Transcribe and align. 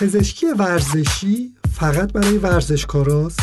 پزشکی 0.00 0.46
ورزشی 0.46 1.54
فقط 1.72 2.12
برای 2.12 2.38
ورزشکاراست 2.38 3.40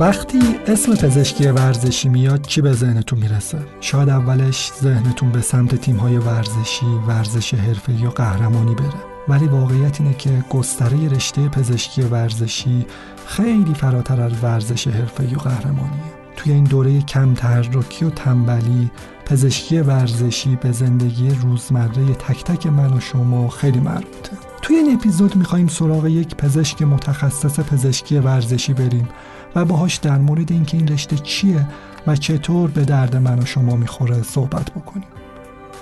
وقتی 0.00 0.38
اسم 0.66 0.94
پزشکی 0.94 1.46
ورزشی 1.46 2.08
میاد 2.08 2.42
چی 2.46 2.60
به 2.60 2.72
ذهنتون 2.72 3.18
می‌رسه؟ 3.18 3.58
شاید 3.80 4.08
اولش 4.08 4.70
ذهنتون 4.82 5.32
به 5.32 5.40
سمت 5.40 5.74
تیم‌های 5.74 6.18
ورزشی، 6.18 6.86
ورزش 7.08 7.54
حرفه‌ای 7.54 7.98
یا 7.98 8.10
قهرمانی 8.10 8.74
بره. 8.74 9.04
ولی 9.28 9.46
واقعیت 9.46 10.00
اینه 10.00 10.14
که 10.14 10.44
گستره 10.50 11.08
رشته 11.08 11.48
پزشکی 11.48 12.02
ورزشی 12.02 12.86
خیلی 13.26 13.74
فراتر 13.74 14.20
از 14.20 14.32
ورزش 14.42 14.86
حرفه‌ای 14.86 15.34
و 15.34 15.38
قهرمانیه. 15.38 16.19
توی 16.36 16.52
این 16.52 16.64
دوره 16.64 17.00
کم 17.00 17.34
تحرکی 17.34 18.04
و 18.04 18.10
تنبلی 18.10 18.90
پزشکی 19.24 19.78
ورزشی 19.78 20.56
به 20.56 20.72
زندگی 20.72 21.30
روزمره 21.30 22.14
تک 22.14 22.44
تک 22.44 22.66
من 22.66 22.92
و 22.92 23.00
شما 23.00 23.48
خیلی 23.48 23.80
مربوطه. 23.80 24.36
توی 24.62 24.76
این 24.76 24.94
اپیزود 24.94 25.36
می‌خوایم 25.36 25.68
سراغ 25.68 26.06
یک 26.06 26.34
پزشک 26.34 26.82
متخصص 26.82 27.60
پزشکی 27.60 28.18
ورزشی 28.18 28.72
بریم 28.72 29.08
و 29.56 29.64
باهاش 29.64 29.96
در 29.96 30.18
مورد 30.18 30.52
اینکه 30.52 30.76
این 30.76 30.88
رشته 30.88 31.16
چیه 31.16 31.66
و 32.06 32.16
چطور 32.16 32.70
به 32.70 32.84
درد 32.84 33.16
من 33.16 33.38
و 33.38 33.44
شما 33.44 33.76
می‌خوره 33.76 34.22
صحبت 34.22 34.70
بکنیم 34.70 35.08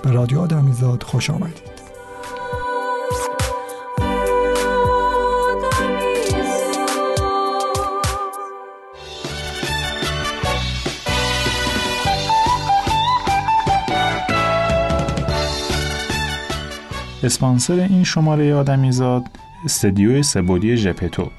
به 0.02 0.12
رادیو 0.12 0.40
آدمیزاد 0.40 1.02
خوش 1.02 1.30
آمدید 1.30 1.77
اسپانسر 17.28 17.72
این 17.72 18.04
شماره 18.04 18.54
آدمیزاد 18.54 19.22
استدیو 19.64 20.22
سبودی 20.22 20.76
ژپتو 20.76 21.30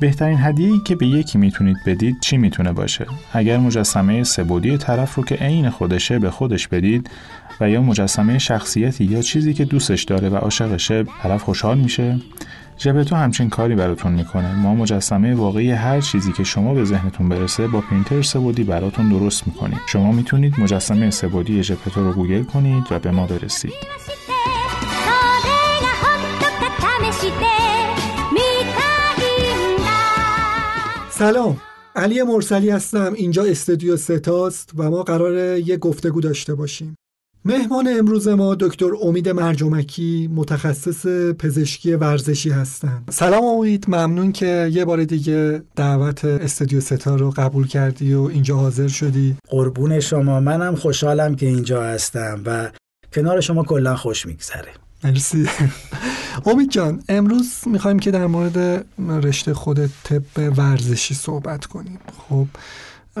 بهترین 0.00 0.38
هدیه‌ای 0.40 0.80
که 0.84 0.96
به 0.96 1.06
یکی 1.06 1.38
می‌تونید 1.38 1.76
بدید 1.86 2.20
چی 2.20 2.36
می‌تونه 2.36 2.72
باشه؟ 2.72 3.06
اگر 3.32 3.58
مجسمه 3.58 4.24
سبودی 4.24 4.78
طرف 4.78 5.14
رو 5.14 5.24
که 5.24 5.34
عین 5.34 5.70
خودشه 5.70 6.18
به 6.18 6.30
خودش 6.30 6.68
بدید 6.68 7.10
و 7.60 7.70
یا 7.70 7.82
مجسمه 7.82 8.38
شخصیتی 8.38 9.04
یا 9.04 9.22
چیزی 9.22 9.54
که 9.54 9.64
دوستش 9.64 10.04
داره 10.04 10.28
و 10.28 10.36
عاشقشه 10.36 11.04
طرف 11.22 11.42
خوشحال 11.42 11.78
میشه؟ 11.78 12.20
جبتو 12.76 13.16
همچین 13.16 13.48
کاری 13.48 13.74
براتون 13.74 14.12
می‌کنه. 14.12 14.54
ما 14.54 14.74
مجسمه 14.74 15.34
واقعی 15.34 15.70
هر 15.70 16.00
چیزی 16.00 16.32
که 16.32 16.44
شما 16.44 16.74
به 16.74 16.84
ذهنتون 16.84 17.28
برسه 17.28 17.66
با 17.66 17.80
پرینتر 17.80 18.22
سبودی 18.22 18.64
براتون 18.64 19.08
درست 19.08 19.46
می‌کنید 19.46 19.80
شما 19.86 20.12
می‌تونید 20.12 20.60
مجسمه 20.60 21.10
سبودی 21.10 21.62
جپتو 21.62 22.04
رو 22.04 22.12
گوگل 22.12 22.42
کنید 22.42 22.84
و 22.90 22.98
به 22.98 23.10
ما 23.10 23.26
برسید. 23.26 23.72
سلام 31.18 31.56
علی 31.96 32.22
مرسلی 32.22 32.70
هستم. 32.70 33.12
اینجا 33.12 33.44
استودیو 33.44 33.96
ستاست 33.96 34.70
و 34.76 34.90
ما 34.90 35.02
قرار 35.02 35.58
یه 35.58 35.76
گفتگو 35.76 36.20
داشته 36.20 36.54
باشیم. 36.54 36.94
مهمان 37.44 37.88
امروز 37.98 38.28
ما 38.28 38.54
دکتر 38.54 38.90
امید 39.02 39.28
مرجمکی 39.28 40.30
متخصص 40.34 41.06
پزشکی 41.38 41.94
ورزشی 41.94 42.50
هستند. 42.50 43.08
سلام 43.10 43.44
امید 43.44 43.84
ممنون 43.88 44.32
که 44.32 44.70
یه 44.72 44.84
بار 44.84 45.04
دیگه 45.04 45.62
دعوت 45.76 46.24
استودیو 46.24 46.80
ستا 46.80 47.16
رو 47.16 47.30
قبول 47.30 47.66
کردی 47.66 48.14
و 48.14 48.22
اینجا 48.22 48.56
حاضر 48.56 48.88
شدی. 48.88 49.36
قربون 49.48 50.00
شما 50.00 50.40
منم 50.40 50.76
خوشحالم 50.76 51.36
که 51.36 51.46
اینجا 51.46 51.82
هستم 51.82 52.42
و 52.46 52.70
کنار 53.12 53.40
شما 53.40 53.64
کلا 53.64 53.96
خوش 53.96 54.26
میگذره. 54.26 54.72
مرسی. 55.04 55.48
امید 56.46 56.70
جان 56.70 57.02
امروز 57.08 57.52
می‌خوایم 57.66 57.98
که 57.98 58.10
در 58.10 58.26
مورد 58.26 58.86
رشته 59.08 59.54
خود 59.54 59.86
طب 59.86 60.22
ورزشی 60.56 61.14
صحبت 61.14 61.66
کنیم. 61.66 61.98
خب 62.28 62.46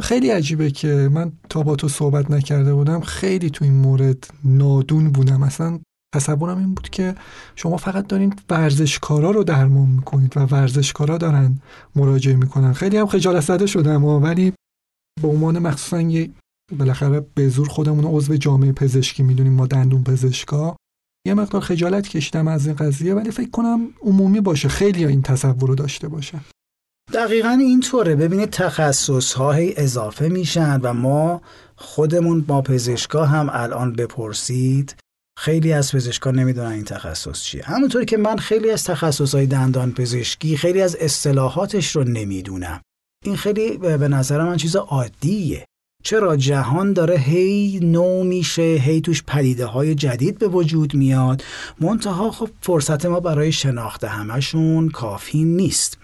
خیلی 0.02 0.30
عجیبه 0.30 0.70
که 0.70 1.08
من 1.12 1.32
تا 1.48 1.62
با 1.62 1.76
تو 1.76 1.88
صحبت 1.88 2.30
نکرده 2.30 2.74
بودم 2.74 3.00
خیلی 3.00 3.50
تو 3.50 3.64
این 3.64 3.74
مورد 3.74 4.30
نادون 4.44 5.10
بودم. 5.12 5.42
اصلا 5.42 5.80
تصورم 6.14 6.58
این 6.58 6.74
بود 6.74 6.90
که 6.90 7.14
شما 7.56 7.76
فقط 7.76 8.06
دارین 8.06 8.34
ورزشکارا 8.50 9.30
رو 9.30 9.44
درمان 9.44 9.88
می‌کنید 9.88 10.36
و 10.36 10.40
ورزشکارا 10.40 11.18
دارن 11.18 11.58
مراجعه 11.96 12.36
می‌کنن. 12.36 12.72
خیلی 12.72 12.96
هم 12.96 13.06
خجالت 13.06 13.40
زده 13.40 13.66
شدم 13.66 14.04
ولی 14.04 14.52
به 15.22 15.28
عنوان 15.28 15.58
مخصوصا 15.58 16.00
یه 16.00 16.30
بالاخره 16.78 17.26
به 17.34 17.48
زور 17.48 17.68
خودمون 17.68 18.04
عضو 18.04 18.36
جامعه 18.36 18.72
پزشکی 18.72 19.22
می‌دونیم 19.22 19.52
ما 19.52 19.66
دندون 19.66 20.04
پزشکا. 20.04 20.76
یه 21.26 21.34
مقدار 21.34 21.60
خجالت 21.60 22.08
کشیدم 22.08 22.48
از 22.48 22.66
این 22.66 22.76
قضیه 22.76 23.14
ولی 23.14 23.30
فکر 23.30 23.50
کنم 23.50 23.88
عمومی 24.02 24.40
باشه 24.40 24.68
خیلی 24.68 25.04
این 25.04 25.22
تصور 25.22 25.68
رو 25.68 25.74
داشته 25.74 26.08
باشه. 26.08 26.40
دقیقا 27.12 27.48
اینطوره. 27.48 28.16
ببینید 28.16 28.50
تخصص 28.50 29.32
های 29.32 29.76
اضافه 29.76 30.28
میشن 30.28 30.80
و 30.80 30.92
ما 30.92 31.42
خودمون 31.76 32.40
با 32.40 32.62
پزشکا 32.62 33.24
هم 33.24 33.50
الان 33.52 33.92
بپرسید 33.92 34.96
خیلی 35.38 35.72
از 35.72 35.92
پزشکا 35.92 36.30
نمی‌دونن 36.30 36.72
این 36.72 36.84
تخصص 36.84 37.42
چیه. 37.42 37.64
همونطوری 37.64 38.04
که 38.04 38.16
من 38.16 38.36
خیلی 38.36 38.70
از 38.70 38.84
تخصص 38.84 39.34
های 39.34 39.46
دندان 39.46 39.92
پزشکی 39.92 40.56
خیلی 40.56 40.82
از 40.82 40.96
اصطلاحاتش 40.96 41.96
رو 41.96 42.04
نمی‌دونم. 42.04 42.80
این 43.24 43.36
خیلی 43.36 43.76
به 43.76 44.08
نظر 44.08 44.44
من 44.44 44.56
چیز 44.56 44.76
عادیه. 44.76 45.64
چرا 46.04 46.36
جهان 46.36 46.92
داره 46.92 47.16
هی 47.16 47.80
نو 47.82 48.24
میشه 48.24 48.62
هی 48.62 49.00
توش 49.00 49.22
پدیده 49.22 49.66
های 49.66 49.94
جدید 49.94 50.38
به 50.38 50.48
وجود 50.48 50.94
میاد؟ 50.94 51.42
منتها 51.80 52.30
خب 52.30 52.50
فرصت 52.60 53.06
ما 53.06 53.20
برای 53.20 53.52
شناخت 53.52 54.04
همشون 54.04 54.88
کافی 54.88 55.44
نیست. 55.44 55.98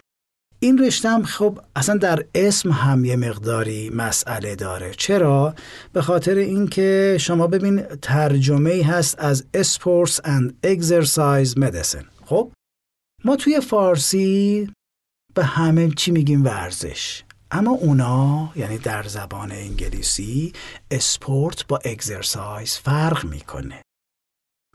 این 0.61 0.79
رشتم 0.79 1.23
خب 1.23 1.59
اصلا 1.77 1.97
در 1.97 2.25
اسم 2.35 2.71
هم 2.71 3.05
یه 3.05 3.17
مقداری 3.17 3.91
مسئله 3.91 4.57
داره. 4.57 4.95
چرا؟ 4.97 5.55
به 5.93 6.03
خاطر 6.03 6.35
اینکه 6.35 7.17
شما 7.21 7.47
ببین 7.47 7.83
ترجمه 7.83 8.83
هست 8.85 9.19
از 9.19 9.45
Sports 9.57 10.15
and 10.15 10.67
Exercise 10.67 11.59
Medicine. 11.59 12.07
خب؟ 12.25 12.53
ما 13.25 13.37
توی 13.37 13.61
فارسی 13.61 14.71
به 15.35 15.45
همه 15.45 15.91
چی 15.91 16.11
میگیم 16.11 16.45
ورزش. 16.45 17.23
اما 17.53 17.71
اونا 17.71 18.53
یعنی 18.57 18.79
در 18.79 19.03
زبان 19.03 19.53
انگلیسی 19.53 20.53
اسپورت 20.91 21.67
با 21.67 21.79
اگزرسایز 21.85 22.75
فرق 22.77 23.25
می‌کنه. 23.25 23.83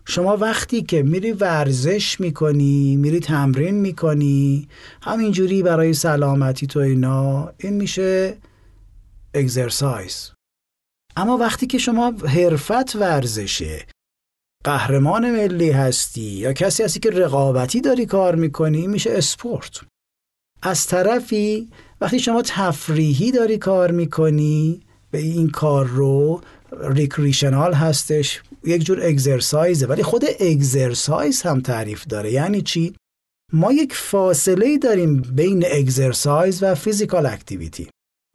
شما 0.07 0.37
وقتی 0.37 0.81
که 0.81 1.03
میری 1.03 1.31
ورزش 1.31 2.19
می‌کنی 2.19 2.95
میری 2.95 3.19
تمرین 3.19 3.75
می‌کنی 3.75 4.67
همینجوری 5.01 5.63
برای 5.63 5.93
سلامتی 5.93 6.67
تو 6.67 6.79
اینا 6.79 7.53
این 7.57 7.73
میشه 7.73 8.37
اگزرسایز. 9.33 10.31
اما 11.15 11.37
وقتی 11.37 11.67
که 11.67 11.77
شما 11.77 12.11
حرفت 12.11 12.95
ورزشه 12.95 13.85
قهرمان 14.63 15.31
ملی 15.31 15.71
هستی 15.71 16.21
یا 16.21 16.53
کسی 16.53 16.83
هستی 16.83 16.99
که 16.99 17.09
رقابتی 17.09 17.81
داری 17.81 18.05
کار 18.05 18.35
می‌کنی 18.35 18.87
میشه 18.87 19.11
اسپورت. 19.11 19.81
از 20.61 20.87
طرفی 20.87 21.71
وقتی 22.01 22.19
شما 22.19 22.41
تفریحی 22.45 23.31
داری 23.31 23.57
کار 23.57 23.91
می‌کنی 23.91 24.81
به 25.11 25.17
این 25.17 25.49
کار 25.49 25.85
رو 25.85 26.41
recreational 26.81 27.73
هستش 27.73 28.41
یک 28.63 28.83
جور 28.83 29.05
exercise 29.05 29.76
ه 29.76 29.85
ولی 29.85 30.03
خود 30.03 30.25
exercise 30.39 31.41
هم 31.41 31.61
تعریف 31.61 32.05
داره. 32.07 32.31
یعنی 32.31 32.61
چی؟ 32.61 32.95
ما 33.53 33.71
یک 33.71 33.93
فاصله 33.93 34.77
داریم 34.77 35.21
بین 35.21 35.65
exercise 35.71 36.63
و 36.63 36.75
physical 36.75 37.25
activity 37.25 37.87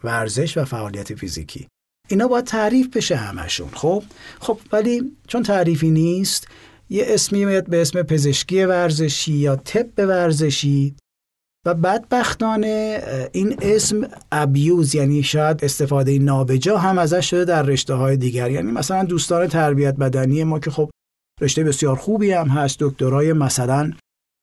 ورزش 0.05 0.59
و 0.59 0.65
فعالیت 0.65 1.15
فیزیکی. 1.15 1.69
اینا 2.09 2.29
باید 2.29 2.45
تعریف 2.45 2.97
بشه 2.97 3.17
همشون. 3.17 3.69
خب؟ 3.69 4.03
خب 4.41 4.59
ولی 4.73 5.17
چون 5.27 5.43
تعریفی 5.43 5.91
نیست 5.91 6.49
یه 6.91 7.05
اسمی 7.07 7.45
میاد 7.45 7.67
به 7.67 7.81
اسم 7.81 8.03
پزشکی 8.03 8.65
ورزشی 8.65 9.33
یا 9.33 9.57
طب 9.57 9.87
ورزشی. 9.99 10.95
و 11.67 11.75
بدبختانه 11.75 13.03
این 13.33 13.57
اسم 13.63 14.09
abuse 14.33 14.95
یعنی 14.95 15.23
شاید 15.23 15.65
استفاده 15.65 16.19
نابجا 16.19 16.79
هم 16.79 16.99
ازش 16.99 17.31
شده 17.31 17.45
در 17.45 17.63
رشته 17.63 17.95
های 17.95 18.17
دیگر. 18.17 18.51
یعنی 18.51 18.73
مثلا 18.73 19.05
دوستان 19.05 19.47
تربیت 19.47 19.97
بدنی 19.97 20.45
ما 20.45 20.59
که 20.59 20.71
خب 20.71 20.91
رشته 21.41 21.65
بسیار 21.65 21.97
خوبی 21.97 22.33
هم 22.33 22.49
هست 22.49 22.77
دکترای 22.81 23.33
مثلا 23.33 23.93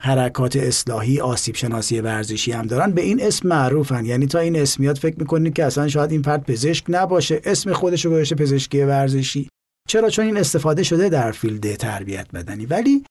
حرکات 0.02 0.56
اصلاحی 0.56 1.20
آسیب 1.20 1.56
شناسی 1.56 2.02
ورزشی 2.02 2.52
هم 2.52 2.68
دارن 2.68 2.92
به 2.92 3.02
این 3.02 3.22
اسم 3.22 3.48
معروفن. 3.48 4.06
یعنی 4.06 4.26
تا 4.26 4.40
این 4.40 4.56
اسم 4.56 4.73
میاد 4.73 4.98
فکر 4.98 5.20
می‌کنید 5.20 5.54
که 5.54 5.66
اصلا 5.66 5.88
شاید 5.88 6.12
این 6.12 6.22
فرد 6.22 6.44
پزشک 6.44 6.86
نباشه 6.90 7.42
اسم 7.44 7.74
خودش 7.74 8.06
رو 8.06 8.12
گذاشته 8.12 8.36
پزشکی 8.36 8.82
ورزشی. 8.82 9.50
چرا؟ 9.88 10.10
چون 10.10 10.26
این 10.26 10.38
استفاده 10.38 10.84
شده 10.84 11.10
در 11.10 11.32
field 11.32 11.76
تربیت 11.76 12.28
بدنی. 12.34 12.66
ولی 12.66 13.04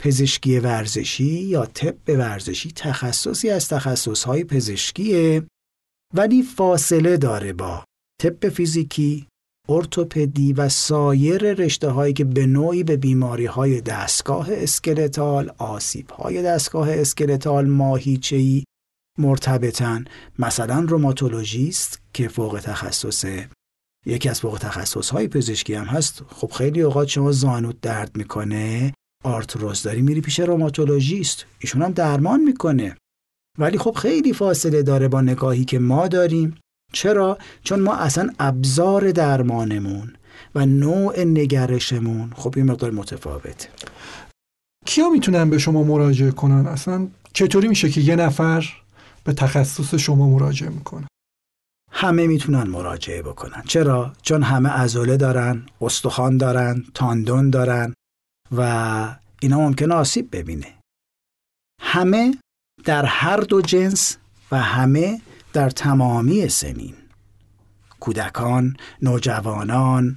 پزشکی 0.00 0.58
ورزشی 0.58 1.24
یا 1.24 1.66
طب 1.66 1.96
ورزشی 2.08 2.72
تخصصی 2.72 3.50
از 3.50 3.68
تخصصهای 3.68 4.44
پزشکیه 4.44 5.46
ولی 6.14 6.42
فاصله 6.42 7.16
داره 7.16 7.52
با 7.52 7.84
طب 8.22 8.48
فیزیکی 8.48 9.26
ارتوپدی 9.68 10.52
و 10.52 10.68
سایر 10.68 11.52
رشته 11.52 11.88
هایی 11.88 12.12
که 12.12 12.24
به 12.24 12.46
نوعی 12.46 12.82
به 12.82 12.96
بیماری 12.96 13.46
های 13.46 13.80
دستگاه 13.80 14.48
skeletal 14.50 15.52
آسیب 15.58 16.10
های 16.10 16.42
دستگاه 16.42 16.90
skeletal 16.90 17.66
ماهیچه‌ای 17.66 18.64
مرتبطن. 19.18 20.04
مثلا 20.38 20.80
روماتولوژیست 20.88 22.02
که 22.12 22.28
فوق 22.28 22.60
تخصصه 22.64 23.48
یکی 24.06 24.28
از 24.28 24.40
فوق 24.40 24.58
تخصص 24.58 25.10
های 25.10 25.28
پزشکی 25.28 25.74
هم 25.74 25.84
هست. 25.84 26.22
خب 26.28 26.50
خیلی 26.50 26.80
اوقات 26.80 27.08
شما 27.08 27.32
زانوت 27.32 27.80
درد 27.80 28.16
می‌کنه. 28.16 28.92
آرتروز 29.24 29.82
داری 29.82 30.02
میری 30.02 30.20
پیش 30.20 30.40
روماتولوژیست 30.40 31.46
ایشون 31.58 31.82
هم 31.82 31.92
درمان 31.92 32.40
می‌کنه. 32.40 32.96
ولی 33.58 33.78
خب 33.78 33.94
خیلی 33.94 34.32
فاصله 34.32 34.82
داره 34.82 35.08
با 35.08 35.20
نگاهی 35.20 35.64
که 35.64 35.78
ما 35.78 36.08
داریم. 36.08 36.56
چرا؟ 36.92 37.38
چون 37.64 37.80
ما 37.80 37.94
اصلا 37.94 38.30
ابزار 38.38 39.10
درمانمون 39.10 40.12
و 40.54 40.66
نوع 40.66 41.24
نگرشمون 41.24 42.32
خب 42.36 42.52
این 42.56 42.66
مقدار 42.66 42.90
متفاوته 42.90 43.68
کیا 44.86 45.08
می‌تونن 45.08 45.50
به 45.50 45.58
شما 45.58 45.82
مراجعه 45.82 46.30
کنن؟ 46.30 46.66
اصلا 46.66 47.08
چطوری 47.32 47.68
میشه 47.68 47.90
که 47.90 48.00
یه 48.00 48.16
نفر 48.16 48.68
به 49.24 49.32
تخصص 49.32 49.94
شما 49.94 50.28
مراجعه 50.28 50.68
می‌کنه؟ 50.70 51.06
همه 51.92 52.26
می‌تونن 52.26 52.62
مراجعه 52.62 53.22
بکنن. 53.22 53.62
چرا؟ 53.66 54.12
چون 54.22 54.42
همه 54.42 54.68
عضله 54.68 55.16
دارن 55.16 55.66
استخوان 55.80 56.36
دارن 56.36 56.84
تاندون 56.94 57.50
دارن. 57.50 57.94
و 58.52 59.16
اینا 59.40 59.58
ممکن 59.58 59.92
آسیب 59.92 60.36
ببینه. 60.36 60.74
همه 61.80 62.38
در 62.84 63.04
هر 63.04 63.36
دو 63.36 63.60
جنس 63.60 64.16
و 64.52 64.58
همه 64.58 65.20
در 65.52 65.70
تمامی 65.70 66.48
سنین. 66.48 66.94
کودکان، 68.00 68.76
نوجوانان، 69.02 70.16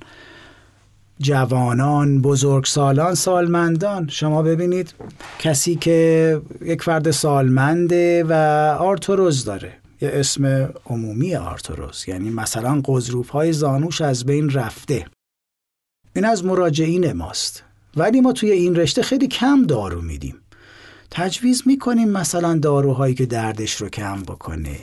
جوانان، 1.19 2.21
بزرگسالان، 2.21 3.15
سالمندان. 3.15 4.07
شما 4.07 4.41
ببینید 4.41 4.93
کسی 5.39 5.75
که 5.75 6.41
یک 6.61 6.83
فرد 6.83 7.11
سالمنده 7.11 8.23
و 8.23 8.33
آرتروز 8.79 9.45
داره. 9.45 9.77
یه 10.01 10.09
اسم 10.13 10.73
عمومی 10.85 11.35
آرتروز 11.35 12.05
یعنی 12.07 12.29
مثلا 12.29 12.81
قضروف 12.85 13.29
های 13.29 13.53
زانوش 13.53 14.01
از 14.01 14.25
بین 14.25 14.49
رفته. 14.49 15.07
این 16.15 16.25
از 16.25 16.45
مراجعین 16.45 17.11
ماست. 17.13 17.63
ولی 17.97 18.21
ما 18.21 18.33
توی 18.33 18.51
این 18.51 18.75
رشته 18.75 19.01
خیلی 19.01 19.27
کم 19.27 19.63
دارو 19.63 20.01
میدیم. 20.01 20.35
تجویز 21.11 21.63
می‌کنیم 21.65 22.09
مثلا 22.09 22.57
داروهایی 22.57 23.15
که 23.15 23.25
دردش 23.25 23.75
رو 23.75 23.89
کم 23.89 24.21
بکنه. 24.21 24.77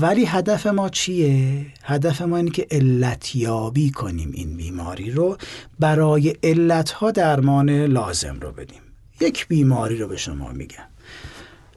ولی 0.00 0.24
هدف 0.24 0.66
ما 0.66 0.88
چیه؟ 0.88 1.66
هدف 1.82 2.22
ما 2.22 2.36
اینه 2.36 2.50
که 2.50 2.66
علتیابی 2.70 3.90
کنیم 3.90 4.30
این 4.34 4.56
بیماری 4.56 5.10
رو. 5.10 5.36
برای 5.78 6.34
علتها 6.42 7.10
درمان 7.10 7.70
لازم 7.70 8.38
رو 8.40 8.52
بدیم. 8.52 8.80
یک 9.20 9.48
بیماری 9.48 9.96
رو 9.96 10.08
به 10.08 10.16
شما 10.16 10.52
میگم. 10.52 10.88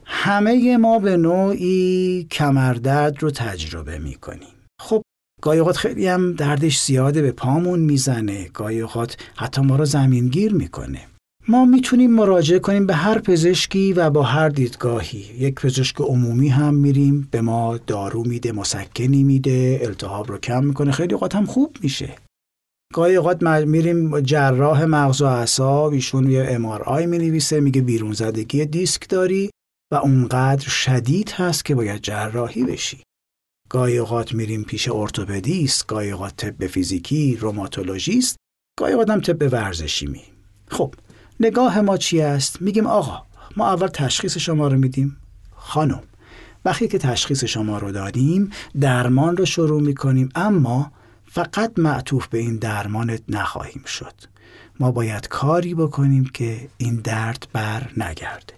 همه 0.04 0.76
ما 0.76 0.98
به 0.98 1.16
نوعی 1.16 2.26
کمردرد 2.30 3.22
رو 3.22 3.30
تجربه 3.30 3.98
می‌کنیم. 3.98 4.54
خب 4.80 5.02
گاهی 5.42 5.58
اوقات 5.58 5.76
خیلی 5.76 6.06
هم 6.06 6.32
دردش 6.32 6.80
زیاده 6.80 7.22
به 7.22 7.32
پامون 7.32 7.80
می‌زنه. 7.80 8.48
گاهی 8.54 8.80
اوقات 8.80 9.16
حتی 9.36 9.60
ما 9.60 9.76
رو 9.76 9.84
زمینگیر 9.84 10.54
می‌کنه. 10.54 11.00
ما 11.48 11.64
می‌تونیم 11.64 12.10
مراجعه 12.10 12.58
کنیم 12.58 12.86
به 12.86 12.94
هر 12.94 13.18
پزشکی 13.18 13.92
و 13.92 14.10
با 14.10 14.22
هر 14.22 14.48
دیدگاهی. 14.48 15.24
یک 15.38 15.54
پزشک 15.54 16.00
عمومی 16.00 16.48
هم 16.48 16.74
میریم 16.74 17.28
به 17.30 17.40
ما 17.40 17.78
دارو 17.86 18.24
میده 18.24 18.52
مسکنی 18.52 19.24
میده 19.24 19.80
التهاب 19.82 20.28
رو 20.30 20.38
کم 20.38 20.64
می‌کنه. 20.64 20.92
خیلی 20.92 21.14
اوقات 21.14 21.36
هم 21.36 21.46
خوب 21.46 21.76
میشه. 21.82 22.14
گاهی 22.94 23.16
اوقات 23.16 23.42
میریم 23.42 24.20
جراح 24.20 24.84
مغز 24.84 25.22
و 25.22 25.26
اعصاب 25.26 25.92
ایشون 25.92 26.30
یه 26.30 26.46
ام 26.48 26.64
آی 26.66 27.06
می‌نویسه 27.06 27.60
میگه 27.60 27.80
بیرون 27.80 28.12
زدگی 28.12 28.66
دیسک 28.66 29.08
داری 29.08 29.50
و 29.92 29.96
اونقدر 29.96 30.68
شدید 30.68 31.30
هست 31.30 31.64
که 31.64 31.74
باید 31.74 32.02
جراحی 32.02 32.64
بشی. 32.64 33.02
گاهی 33.68 33.98
اوقات 33.98 34.34
میریم 34.34 34.62
پیش 34.62 34.88
ارتوپدیست 34.88 35.86
گاهی 35.86 36.10
اوقات 36.10 36.36
طب 36.36 36.66
فیزیکی 36.66 37.36
روماتولوژیست 37.36 38.36
گاهی 38.78 38.92
اوقات 38.92 39.10
هم 39.10 39.20
طب 39.20 39.52
ورزشی 39.52 40.06
می 40.06 40.22
خب 40.68 40.94
نگاه 41.40 41.80
ما 41.80 41.96
چی 41.96 42.20
است؟ 42.20 42.62
میگیم 42.62 42.86
آقا 42.86 43.22
ما 43.56 43.68
اول 43.72 43.86
تشخیص 43.86 44.38
شما 44.38 44.68
رو 44.68 44.78
میدیم. 44.78 45.16
خانم 45.56 46.02
وقتی 46.64 46.88
که 46.88 46.98
تشخیص 46.98 47.44
شما 47.44 47.78
رو 47.78 47.92
دادیم 47.92 48.50
درمان 48.80 49.36
رو 49.36 49.46
شروع 49.46 49.82
می‌کنیم 49.82 50.28
اما 50.34 50.92
فقط 51.26 51.78
معطوف 51.78 52.26
به 52.28 52.38
این 52.38 52.56
درمانت 52.56 53.22
نخواهیم 53.28 53.84
شد. 53.86 54.14
ما 54.80 54.90
باید 54.90 55.28
کاری 55.28 55.74
بکنیم 55.74 56.24
که 56.24 56.68
این 56.78 56.96
درد 56.96 57.48
بر 57.52 57.90
نگرده. 57.96 58.54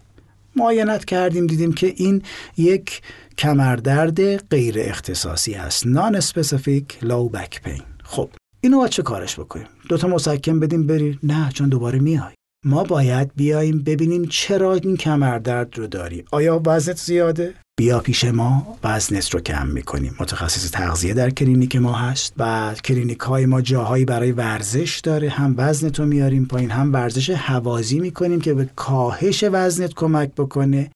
معاینت 0.56 1.05
کردیم 1.05 1.47
دیدیم 1.47 1.73
که 1.73 1.95
این 1.97 2.23
یک 2.56 3.03
کمردرد 3.41 4.37
غیر 4.37 4.75
اختصاصی 4.79 5.55
است. 5.55 5.87
non-specific 5.87 6.99
low 7.03 7.29
back 7.29 7.62
pain 7.62 7.82
خب 8.05 8.31
اینو 8.61 8.79
باید 8.79 8.91
چه 8.91 9.03
کارش 9.03 9.39
بکنیم؟ 9.39 9.67
دوتا 9.89 10.09
مسکن 10.09 10.61
بدیم 10.61 10.87
بری. 10.87 11.19
نه 11.23 11.51
چون 11.55 11.69
دوباره 11.69 11.99
میای. 11.99 12.33
ما 12.65 12.85
باید 12.85 13.31
بیاییم 13.37 13.83
ببینیم 13.83 14.25
چرا 14.25 14.75
این 14.75 14.97
کمردرد 14.97 15.79
رو 15.79 15.87
داری. 15.87 16.25
آیا 16.31 16.63
وزنت 16.67 16.97
زیاده؟ 16.97 17.55
بیا 17.79 18.01
پیش 18.01 18.25
ما. 18.25 18.79
وزنت 18.85 19.35
رو 19.35 19.41
کم 19.41 19.67
می‌کنیم. 19.67 20.17
متخصص 20.21 20.71
تغذیه 20.71 21.15
در 21.15 21.31
کلینیک 21.31 21.77
ما 21.77 21.93
هست 21.93 22.35
و 22.39 22.75
کلینیک 22.85 23.21
های 23.21 23.47
ما 23.47 23.61
جاهایی 23.61 24.05
برای 24.05 24.33
ورزش 24.33 25.01
داره. 25.01 25.29
هم 25.29 25.55
وزنت 25.59 25.99
رو 26.01 26.07
میاریم 26.07 26.47
پایین 26.47 26.71
هم 26.71 26.93
ورزش 26.93 27.31
هوازی 27.31 28.00
می‌کنیم 28.01 28.41
که 28.41 28.55
به 28.55 28.69
کاهش 28.77 29.45
وزنت 29.53 29.95
کمک 29.95 30.31
بکنه. 30.37 30.91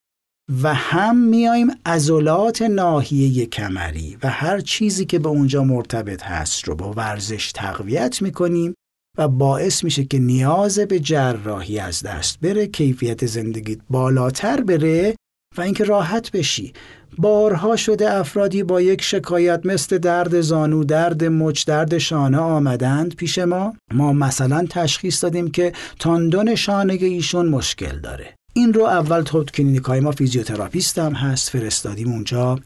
و 0.62 0.74
هم 0.74 1.16
میایم 1.16 1.70
عضلات 1.86 2.62
ناحیه 2.62 3.46
کمری 3.46 4.18
و 4.22 4.28
هر 4.28 4.60
چیزی 4.60 5.04
که 5.04 5.18
به 5.18 5.28
اونجا 5.28 5.64
مرتبط 5.64 6.22
هست 6.22 6.64
رو 6.64 6.74
با 6.74 6.92
ورزش 6.92 7.52
تقویت 7.52 8.22
می‌کنیم 8.22 8.74
و 9.18 9.28
باعث 9.28 9.84
میشه 9.84 10.04
که 10.04 10.18
نیاز 10.18 10.78
به 10.78 11.00
جراحی 11.00 11.78
از 11.78 12.02
دست 12.02 12.40
بره 12.40 12.66
کیفیت 12.66 13.26
زندگیت 13.26 13.78
بالاتر 13.90 14.60
بره 14.60 15.16
و 15.58 15.60
اینکه 15.60 15.84
راحت 15.84 16.30
بشی. 16.30 16.72
بارها 17.18 17.76
شده 17.76 18.14
افرادی 18.14 18.62
با 18.62 18.80
یک 18.80 19.02
شکایت 19.02 19.60
مثل 19.66 19.98
درد 19.98 20.40
زانو، 20.40 20.84
درد 20.84 21.24
مچ، 21.24 21.66
درد 21.66 21.98
شانه 21.98 22.38
آمدند 22.38 23.14
پیش 23.14 23.38
ما. 23.38 23.74
ما 23.92 24.12
مثلا 24.12 24.66
تشخیص 24.70 25.24
دادیم 25.24 25.50
که 25.50 25.72
تاندون 25.98 26.54
شانه 26.54 26.92
ایشون 26.92 27.48
مشکل 27.48 28.00
داره. 28.00 28.34
این 28.56 28.72
رو 28.72 28.82
اول 28.84 29.22
تو 29.22 29.44
کلینیک 29.44 29.82
های 29.82 30.00
ما 30.00 30.10
فیزیوتراپیست 30.10 30.98
هم 30.98 31.12
هست 31.12 31.50
فرستادیم 31.50 32.12
اونجا. 32.12 32.58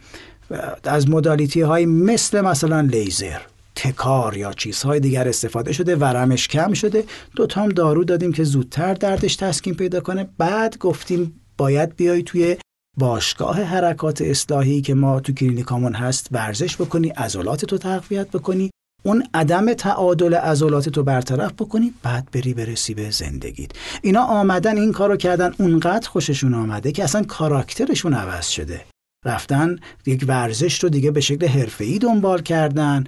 از 0.85 1.09
modality 1.09 1.61
های 1.61 1.87
مثل 1.87 2.41
مثلا 2.41 2.81
لیزر 2.81 3.41
tecar 3.75 4.37
یا 4.37 4.53
چیزهای 4.53 5.01
دیگر 5.01 5.29
استفاده 5.29 5.73
شده 5.73 5.97
ورمش 5.97 6.49
کم 6.49 6.73
شده. 6.73 7.05
دو 7.37 7.47
هم 7.55 7.69
دارو 7.69 8.05
دادیم 8.05 8.33
که 8.33 8.45
زودتر 8.45 8.95
دردش 8.95 9.37
تسکین 9.37 9.75
پیدا 9.75 10.01
کنه. 10.01 10.29
بعد 10.39 10.79
گفتیم 10.79 11.41
باید 11.57 11.97
بیای 11.97 12.23
توی 12.23 12.57
باشگاه 12.97 13.63
حرکات 13.63 14.23
اصلاحی 14.23 14.81
که 14.81 14.95
ما 14.95 15.21
تو 15.21 15.33
کلینیکامون 15.33 15.95
هست 15.95 16.29
ورزش 16.33 16.77
بکنی 16.77 17.09
عضلاتتو 17.09 17.79
تقویت 17.79 18.29
بکنی. 18.31 18.71
اون 19.09 19.25
عدم 19.35 19.75
تعادل 19.75 20.35
عضلات 20.35 20.89
تو 20.89 21.03
برطرف 21.03 21.53
بکنی 21.53 21.95
بعد 22.03 22.29
بری 22.33 22.55
برسی 22.55 22.95
به 22.95 23.11
زندگیت. 23.11 23.71
اینا 24.03 24.23
آمدن 24.23 24.77
این 24.77 24.93
کارو 24.93 25.17
کردن 25.17 25.55
اونقدر 25.59 26.09
خوششون 26.09 26.55
آمده 26.55 26.93
که 26.93 27.05
اصلا 27.05 27.23
کاراکترشون 27.23 28.15
عوض 28.15 28.49
شده. 28.49 28.81
رفتن 29.25 29.77
یک 30.07 30.25
ورزش 30.29 30.83
رو 30.83 30.89
دیگه 30.89 31.11
به 31.11 31.21
شکل 31.21 31.47
حرفه‌ای 31.47 31.99
دنبال 31.99 32.43
کردن 32.43 33.05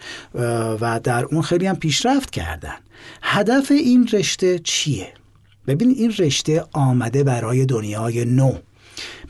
و 0.81 1.01
در 1.05 1.25
اون 1.25 1.43
خیلی 1.43 1.67
هم 1.67 1.77
پیشرفت 1.77 2.31
کردن. 2.31 2.77
هدف 3.23 3.71
این 3.71 4.09
رشته 4.13 4.59
چیه؟ 4.59 5.09
ببین 5.67 5.91
این 5.91 6.15
رشته 6.19 6.65
آمده 6.73 7.25
برای 7.25 7.67
دنیای 7.67 8.25
نو. 8.25 8.53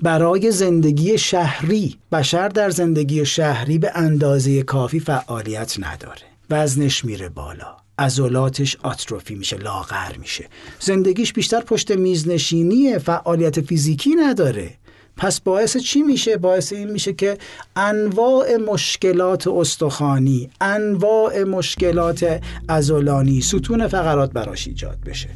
برای 0.03 0.51
زندگی 0.51 1.19
شهری. 1.19 1.97
بشر 2.13 2.49
در 2.49 2.71
زندگی 2.71 3.27
شهری 3.27 3.79
به 3.79 3.91
اندازه 3.95 4.63
کافی 4.63 5.01
فعالیت 5.01 5.77
نداره. 5.79 6.30
وزنش 6.51 7.05
میره 7.05 7.29
بالا. 7.29 7.77
عضلاتش 7.99 8.77
آتروفی 8.83 9.35
میشه 9.35 9.57
لاغر 9.57 10.17
میشه. 10.17 10.49
زندگیش 10.81 11.33
بیشتر 11.33 11.61
پشت 11.61 11.91
میزنشینی 11.91 12.99
فعالیت 12.99 13.61
فیزیکی 13.61 14.15
نداره. 14.15 14.75
پس 15.17 15.41
باعث 15.41 15.77
چی 15.77 16.03
میشه؟ 16.03 16.37
باعث 16.37 16.73
این 16.73 16.91
میشه 16.91 17.13
که 17.13 17.39
انواع 17.77 18.57
مشکلات 18.57 19.47
استخوانی 19.47 20.51
انواع 20.61 21.45
مشکلات 21.45 22.41
ازولانی 22.69 23.41
ستون 23.41 23.89
فقرات 23.89 24.33
براش 24.33 24.67
ایجاد 24.67 24.99
بشه. 25.07 25.29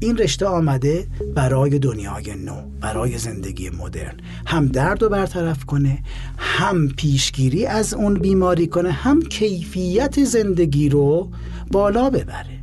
این 0.00 0.18
رشته 0.18 0.46
آمده 0.46 1.06
برای 1.34 1.78
دنیای 1.78 2.34
نو 2.34 2.54
برای 2.80 3.18
زندگی 3.18 3.70
مدرن. 3.70 4.14
هم 4.46 4.66
درد 4.66 5.02
رو 5.02 5.08
برطرف 5.08 5.64
کنه 5.64 5.98
هم 6.38 6.88
پیشگیری 6.88 7.66
از 7.66 7.94
اون 7.94 8.14
بیماری 8.14 8.66
کنه 8.66 8.90
هم 8.90 9.22
کیفیت 9.22 10.24
زندگی 10.24 10.88
رو 10.88 11.28
بالا 11.70 12.10
ببره. 12.10 12.53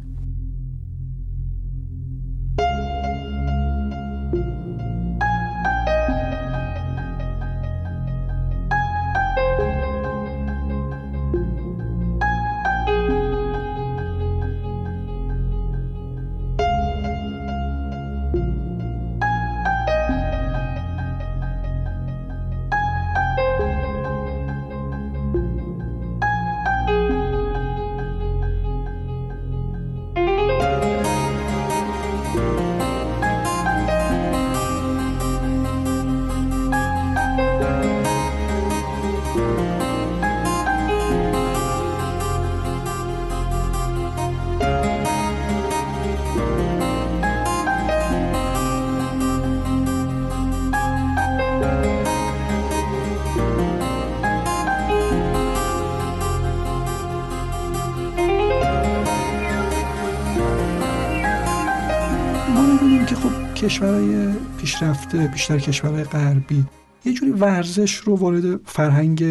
پیشرفته 64.61 65.27
بیشتر 65.27 65.59
کشورهای 65.59 66.03
غربی. 66.03 66.65
یه 67.05 67.13
جوری 67.13 67.31
ورزش 67.31 67.95
رو 67.95 68.15
وارد 68.15 68.59
فرهنگ 68.65 69.23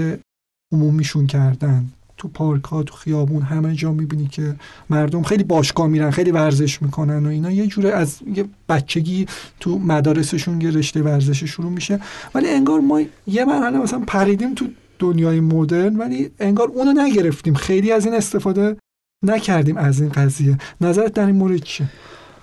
عمومیشون 0.73 1.27
کردن. 1.27 1.85
تو 2.17 2.29
پارک 2.29 2.65
ها 2.65 2.83
تو 2.83 2.95
خیابون 2.95 3.43
همه 3.43 3.75
جا 3.75 3.93
می‌بینی 3.93 4.27
که 4.27 4.57
مردم 4.91 5.23
خیلی 5.23 5.45
باشگاه 5.45 5.87
میرن 5.87 6.11
خیلی 6.11 6.31
ورزش 6.31 6.83
می‌کنن 6.83 7.27
و 7.27 7.29
اینا. 7.29 7.51
یه 7.51 7.67
جوری 7.67 7.91
از 7.91 8.19
یه 8.35 8.45
بچگی 8.69 9.27
تو 9.61 9.79
مدارسشون 9.79 10.61
یه 10.61 10.71
رشته 10.71 11.03
ورزش 11.03 11.45
شروع 11.45 11.71
میشه. 11.71 12.01
ولی 12.35 12.49
انگار 12.49 12.81
ما 12.81 13.03
یه 13.27 13.45
مرحله 13.45 13.79
مثلا 13.79 14.01
پریدیم 14.07 14.55
تو 14.55 14.67
دنیای 14.99 15.41
مدرن 15.41 15.97
ولی 15.97 16.31
انگار 16.41 16.69
اونو 16.69 17.03
نگرفتیم. 17.03 17.55
خیلی 17.55 17.93
از 17.93 18.05
این 18.05 18.15
استفاده 18.15 18.77
نکردیم 19.25 19.77
از 19.77 20.01
این 20.01 20.11
قضیه. 20.11 20.59
نظرت 20.81 21.13
در 21.13 21.27
این 21.27 21.37
مورد 21.37 21.57
چیه؟ 21.57 21.89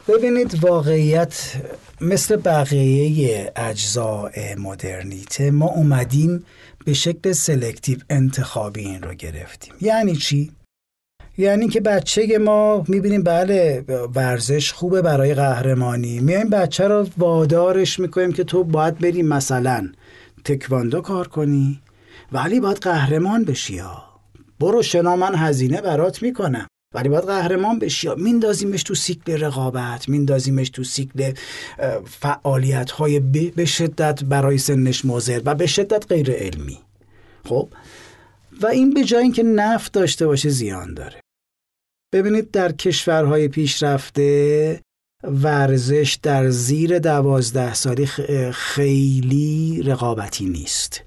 ببینید 0.07 0.63
واقعیت 0.63 1.53
مثل 2.01 2.35
بقیه 2.35 3.51
اجزاء 3.55 4.31
مدرنیته 4.57 5.51
ما 5.51 5.65
اومدیم 5.65 6.45
به 6.85 6.93
شکل 6.93 7.31
سلکتیو 7.31 7.97
انتخابی 8.09 8.81
این 8.81 9.01
رو 9.01 9.13
گرفتیم. 9.13 9.73
یعنی 9.81 10.15
چی؟ 10.15 10.51
یعنی 11.37 11.67
که 11.67 11.81
بچه 11.81 12.37
ما 12.37 12.85
می‌بینیم 12.87 13.23
بله 13.23 13.85
ورزش 14.15 14.73
خوبه 14.73 15.01
برای 15.01 15.33
قهرمانی. 15.33 16.19
میایم 16.19 16.49
بچه 16.49 16.87
رو 16.87 17.07
وادارش 17.17 17.99
می‌کنیم 17.99 18.31
که 18.31 18.43
تو 18.43 18.63
باید 18.63 18.99
بریم 18.99 19.27
مثلا 19.27 19.91
تکواندو 20.45 21.01
کار 21.01 21.27
کنی 21.27 21.81
ولی 22.31 22.59
باید 22.59 22.77
قهرمان 22.77 23.43
بشی 23.43 23.77
ها. 23.77 24.03
برو 24.59 24.81
شنا 24.81 25.15
من 25.15 25.35
هزینه 25.35 25.81
برات 25.81 26.21
می‌کنم. 26.21 26.67
ولی 26.93 27.09
باید 27.09 27.23
قهرمان 27.23 27.79
بشی. 27.79 28.09
میندازیمش 28.17 28.83
تو 28.83 28.95
سیکل 28.95 29.31
رقابت 29.31 30.09
میندازیمش 30.09 30.69
تو 30.69 30.83
سیکل 30.83 31.33
فعالیت 32.05 32.91
های 32.91 33.19
به 33.55 33.65
شدت 33.65 34.23
برای 34.23 34.57
سنش 34.57 35.05
مضر 35.05 35.41
و 35.45 35.55
به 35.55 35.65
شدت 35.67 36.05
غیر 36.09 36.31
علمی. 36.31 36.79
خب؟ 37.45 37.69
و 38.61 38.67
این 38.67 38.93
به 38.93 39.03
جای 39.03 39.23
اینکه 39.23 39.43
نفت 39.43 39.91
داشته 39.93 40.27
باشه 40.27 40.49
زیان 40.49 40.93
داره. 40.93 41.21
ببینید 42.13 42.51
در 42.51 42.71
کشورهای 42.71 43.47
پیشرفته 43.47 44.81
ورزش 45.23 46.19
در 46.23 46.49
زیر 46.49 46.99
دوازده 46.99 47.73
سالی 47.73 48.05
خیلی 48.51 49.83
رقابتی 49.85 50.45
نیست. 50.45 51.03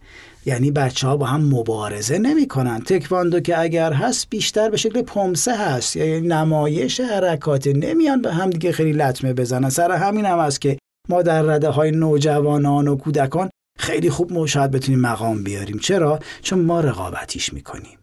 یعنی 0.47 0.71
بچه 0.71 1.07
ها 1.09 1.17
با 1.17 1.27
هم 1.27 1.55
مبارزه 1.55 2.19
نمی‌کنن. 2.19 2.81
تکواندو 2.81 3.41
که 3.41 3.61
اگر 3.61 3.93
هست 3.93 4.31
بیشتر 4.31 4.71
به 4.71 4.77
شکل 4.77 5.03
پمسه 5.03 5.57
هست 5.57 5.97
یعنی 5.97 6.29
نمایش 6.29 7.01
حرکات 7.01 7.67
نمیان 7.67 8.23
به 8.23 8.33
هم 8.33 8.51
دیگه 8.51 8.73
خیلی 8.73 8.93
لطمه 8.93 9.33
بزنن. 9.33 9.69
سر 9.69 9.93
همین 9.93 10.25
هم 10.25 10.39
است 10.39 10.61
که 10.61 10.79
ما 11.09 11.23
در 11.23 11.43
رده 11.43 11.69
های 11.69 11.91
نوجوانان 11.91 12.89
و 12.89 12.97
کودکان 12.97 13.51
خیلی 13.79 14.11
خوب 14.11 14.47
شاید 14.47 14.71
بتونیم 14.71 15.01
مقام 15.01 15.45
بیاریم. 15.45 15.79
چرا؟ 15.79 16.19
چون 16.43 16.59
ما 16.61 16.81
رقابتیش 16.81 17.53
می‌کنیم. 17.53 17.99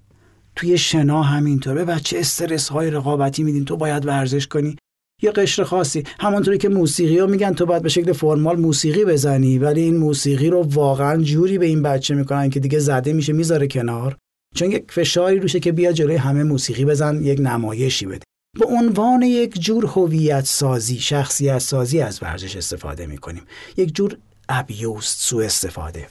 توی 0.55 0.77
شنا 0.77 1.23
همینطور 1.23 1.73
به 1.73 1.85
بچه 1.85 2.19
استرس 2.19 2.69
های 2.69 2.91
رقابتی 2.91 3.43
میدیم 3.43 3.63
تو 3.63 3.77
باید 3.77 4.05
ورزش 4.05 4.47
کنی. 4.47 4.75
یه 5.21 5.31
قشر 5.31 5.63
خاصی. 5.63 6.03
همونطوری 6.19 6.57
که 6.57 6.69
موسیقی 6.69 7.19
ها 7.19 7.25
میگن 7.25 7.53
تو 7.53 7.65
باید 7.65 7.83
به 7.83 7.89
شکل 7.89 8.13
فرمال 8.13 8.59
موسیقی 8.59 9.05
بزنی 9.05 9.57
ولی 9.57 9.81
این 9.81 9.97
موسیقی 9.97 10.49
رو 10.49 10.61
واقعا 10.63 11.23
جوری 11.23 11.57
به 11.57 11.65
این 11.65 11.81
بچه 11.81 12.15
می‌کنن 12.15 12.49
که 12.49 12.59
دیگه 12.59 12.79
زده 12.79 13.13
میشه 13.13 13.33
می‌ذاره 13.33 13.67
کنار. 13.67 14.17
چون 14.55 14.71
یک 14.71 14.91
فشاری 14.91 15.39
روشه 15.39 15.59
که 15.59 15.71
بیا 15.71 15.91
جلوی 15.91 16.15
همه 16.15 16.43
موسیقی 16.43 16.85
بزن 16.85 17.23
یک 17.23 17.39
نمایشی 17.39 18.05
بده. 18.05 18.23
به 18.59 18.65
عنوان 18.65 19.21
یک 19.21 19.59
جور 19.59 19.85
هویت 19.85 20.45
سازی 20.45 20.99
شخصیت 20.99 21.59
سازی 21.59 21.99
از 21.99 22.23
ورزش 22.23 22.55
استفاده 22.55 23.07
می‌کنیم. 23.07 23.43
یک 23.77 23.95
جور 23.95 24.17
abuse 24.49 25.01
ست 25.01 25.21
سو 25.21 25.37
استفاده. 25.37 26.07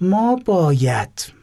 ما 0.00 0.36
باید 0.36 1.41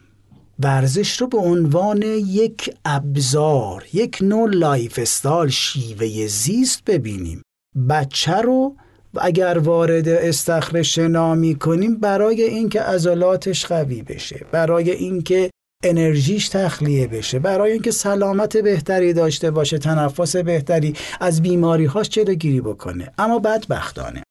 ورزش 0.62 1.20
رو 1.20 1.26
به 1.26 1.38
عنوان 1.38 2.02
یک 2.26 2.74
ابزار 2.84 3.84
یک 3.92 4.18
نوع 4.22 4.50
lifestyle 4.50 5.48
شیوه 5.48 6.26
زیست 6.26 6.84
ببینیم. 6.84 7.42
بچه 7.88 8.32
رو 8.32 8.76
اگر 9.18 9.58
وارد 9.58 10.08
استخر 10.08 10.82
شنا 10.82 11.54
کنیم 11.54 11.96
برای 11.96 12.42
اینکه 12.42 12.80
عضلاتش 12.80 13.66
قوی 13.66 14.02
بشه 14.02 14.46
برای 14.52 14.90
اینکه 14.90 15.50
انرژیش 15.84 16.48
تخلیه 16.48 17.06
بشه 17.06 17.38
برای 17.38 17.72
اینکه 17.72 17.90
سلامت 17.90 18.56
بهتری 18.56 19.12
داشته 19.12 19.50
باشه 19.50 19.78
تنفس 19.78 20.36
بهتری 20.36 20.94
از 21.20 21.42
بیماری 21.42 21.84
هاش 21.84 22.08
جلوگیری 22.08 22.60
بکنه. 22.60 23.12
اما 23.18 23.38
بدبختانه. 23.38 24.22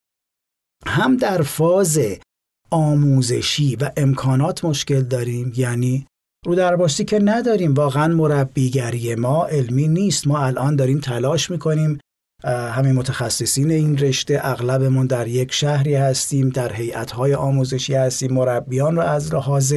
هم 0.86 1.16
در 1.16 1.42
فاز 1.42 1.98
آموزشی 2.70 3.76
و 3.76 3.90
امکانات 3.96 4.64
مشکل 4.64 5.00
داریم 5.00 5.52
یعنی 5.56 6.06
رو 6.46 6.54
درباستی 6.54 7.04
که 7.04 7.18
نداریم 7.18 7.74
واقعا 7.74 8.08
مربیگری 8.14 9.14
ما 9.14 9.46
علمی 9.46 9.88
نیست. 9.88 10.26
ما 10.26 10.38
الان 10.38 10.76
داریم 10.76 11.00
تلاش 11.00 11.50
می‌کنیم 11.50 11.98
همین 12.44 12.92
متخصصین 12.92 13.70
این 13.70 13.98
رشته 13.98 14.40
اغلبمون 14.42 15.06
در 15.06 15.28
یک 15.28 15.52
شهری 15.52 15.94
هستیم 15.94 16.48
در 16.48 16.72
هیئت‌های 16.72 17.34
آموزشی 17.34 17.94
هستیم 17.94 18.32
مربیان 18.32 18.96
رو 18.96 19.02
از 19.02 19.34
لحاظ 19.34 19.74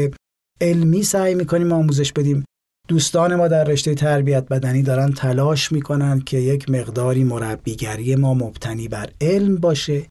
علمی 0.61 1.03
سعی 1.03 1.35
می‌کنیم 1.35 1.71
آموزش 1.71 2.13
بدیم. 2.13 2.45
دوستان 2.87 3.35
ما 3.35 3.47
در 3.47 3.63
رشته 3.63 3.95
تربیت 3.95 4.45
بدنی 4.49 4.81
دارن 4.81 5.11
تلاش 5.11 5.71
می‌کنن 5.71 6.19
که 6.19 6.37
یک 6.37 6.69
مقداری 6.69 7.23
مربیگری 7.23 8.15
ما 8.15 8.33
مبتنی 8.33 8.87
بر 8.87 9.09
علم 9.21 9.55
باشه 9.55 10.05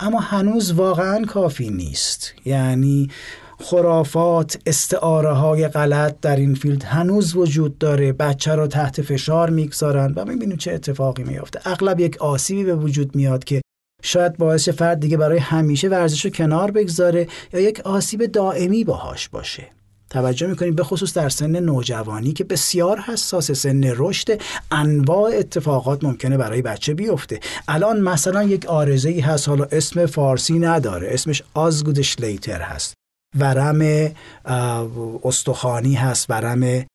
اما 0.00 0.20
هنوز 0.20 0.72
واقعا 0.72 1.24
کافی 1.24 1.70
نیست. 1.70 2.34
یعنی 2.44 3.08
خرافات 3.60 4.58
استعاره 4.66 5.32
های 5.32 5.68
غلط 5.68 6.20
در 6.20 6.36
این 6.36 6.54
field 6.54 6.84
هنوز 6.84 7.36
وجود 7.36 7.78
داره. 7.78 8.12
بچه 8.12 8.54
رو 8.54 8.66
تحت 8.66 9.02
فشار 9.02 9.50
می‌گذارن 9.50 10.12
و 10.16 10.24
می‌بینیم 10.24 10.56
چه 10.56 10.72
اتفاقی 10.72 11.22
میافته. 11.22 11.60
اغلب 11.64 12.00
یک 12.00 12.16
آسیبی 12.16 12.64
به 12.64 12.74
وجود 12.74 13.16
میاد 13.16 13.44
که 13.44 13.60
شاید 14.02 14.36
باعث 14.36 14.68
فرد 14.68 15.00
دیگه 15.00 15.16
برای 15.16 15.38
همیشه 15.38 15.88
ورزش 15.88 16.24
رو 16.24 16.30
کنار 16.30 16.70
بگذاره 16.70 17.26
یا 17.52 17.60
یک 17.60 17.80
آسیب 17.80 18.26
دائمی 18.26 18.84
باهاش 18.84 19.28
باشه. 19.28 19.66
توجه 20.10 20.46
می‌کنیم 20.46 20.74
به 20.74 20.84
خصوص 20.84 21.14
در 21.14 21.28
سن 21.28 21.60
نوجوانی 21.60 22.32
که 22.32 22.44
بسیار 22.44 22.98
حساس 23.00 23.50
سن 23.50 23.92
رشد 23.96 24.40
انواع 24.70 25.32
اتفاقات 25.38 26.04
ممکنه 26.04 26.36
برای 26.36 26.62
بچه 26.62 26.94
بیفته. 26.94 27.40
الان 27.68 28.00
مثلا 28.00 28.42
یک 28.42 28.66
آرزه 28.66 29.08
ای 29.08 29.20
هست 29.20 29.48
حالا 29.48 29.64
اسم 29.64 30.06
فارسی 30.06 30.58
نداره. 30.58 31.08
اسمش 31.10 31.42
آزگودشلیتر 31.54 32.60
هست. 32.60 32.97
ورم 33.36 34.10
استخوانی 35.24 35.94
هست 35.94 36.30
ورم 36.30 36.86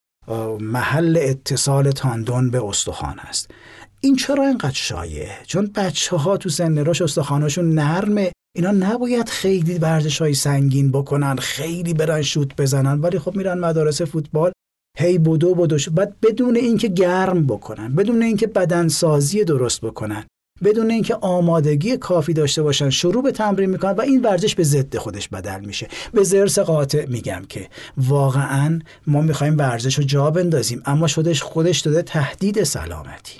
محل 0.59 1.17
اتصال 1.21 1.91
تاندون 1.91 2.51
به 2.51 2.65
استخوان 2.65 3.19
هست 3.19 3.51
این 3.99 4.15
چرا 4.15 4.43
اینقدر 4.43 4.73
شایعه 4.73 5.37
چون 5.47 5.71
بچه 5.75 6.17
ها 6.17 6.37
تو 6.37 6.49
سن 6.49 6.85
راش 6.85 7.01
استخواناشون 7.01 7.73
نرمه. 7.73 8.31
اینا 8.55 8.71
نباید 8.71 9.29
خیلی 9.29 9.77
ورزش 9.77 10.21
های 10.21 10.33
سنگین 10.33 10.91
بکنن 10.91 11.35
خیلی 11.35 11.93
برن 11.93 12.21
شوت 12.21 12.55
بزنن 12.55 12.99
ولی 12.99 13.19
خب 13.19 13.35
میرن 13.35 13.59
مدارس 13.59 14.01
فوتبال. 14.01 14.51
هی 14.97 15.17
بدو 15.17 15.55
بدو 15.55 15.77
بعد 15.91 16.19
بدون 16.21 16.55
اینکه 16.55 16.87
گرم 16.87 17.47
بکنن 17.47 17.95
بدون 17.95 18.23
اینکه 18.23 18.47
بدنسازی 18.47 19.43
درست 19.43 19.81
بکنن 19.81 20.25
بدون 20.63 20.91
اینکه 20.91 21.15
آمادگی 21.15 21.97
کافی 21.97 22.33
داشته 22.33 22.63
باشن 22.63 22.89
شروع 22.89 23.23
به 23.23 23.31
تمرین 23.31 23.69
می‌کنن 23.69 23.91
و 23.91 24.01
این 24.01 24.21
ورزش 24.21 24.55
به 24.55 24.63
ضد 24.63 24.97
خودش 24.97 25.27
بدل 25.27 25.59
میشه. 25.59 25.87
به 26.13 26.23
زرس 26.23 26.59
قاطع 26.59 27.05
میگم 27.05 27.41
که 27.49 27.69
واقعا 27.97 28.79
ما 29.07 29.21
می‌خوایم 29.21 29.57
ورزش 29.57 29.95
رو 29.95 30.03
جا 30.03 30.31
بندازیم 30.31 30.81
اما 30.85 31.07
شدش 31.07 31.41
خودش 31.41 31.79
داده 31.79 32.01
تهدید 32.01 32.63
سلامتی. 32.63 33.39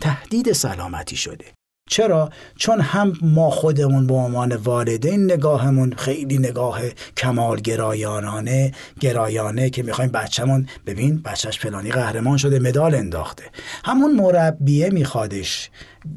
تهدید 0.00 0.52
سلامتی 0.52 1.16
شده. 1.16 1.55
چرا؟ 1.90 2.30
چون 2.56 2.80
هم 2.80 3.12
ما 3.22 3.50
خودمون 3.50 4.06
به 4.06 4.14
عنوان 4.14 4.56
والدین 4.56 5.24
نگاهمون 5.24 5.92
خیلی 5.92 6.38
نگاه 6.38 6.80
کمال 7.16 7.60
گرایانانه 7.60 8.72
گرایانه 9.00 9.70
که 9.70 9.82
می‌خوایم 9.82 10.10
بچهمون 10.10 10.66
ببین 10.86 11.22
بچهش 11.22 11.58
فلانی 11.58 11.90
قهرمان 11.90 12.36
شده 12.36 12.58
مدال 12.58 12.94
انداخته. 12.94 13.44
همون 13.84 14.14
مربیه 14.14 14.90
میخوادش. 14.90 15.70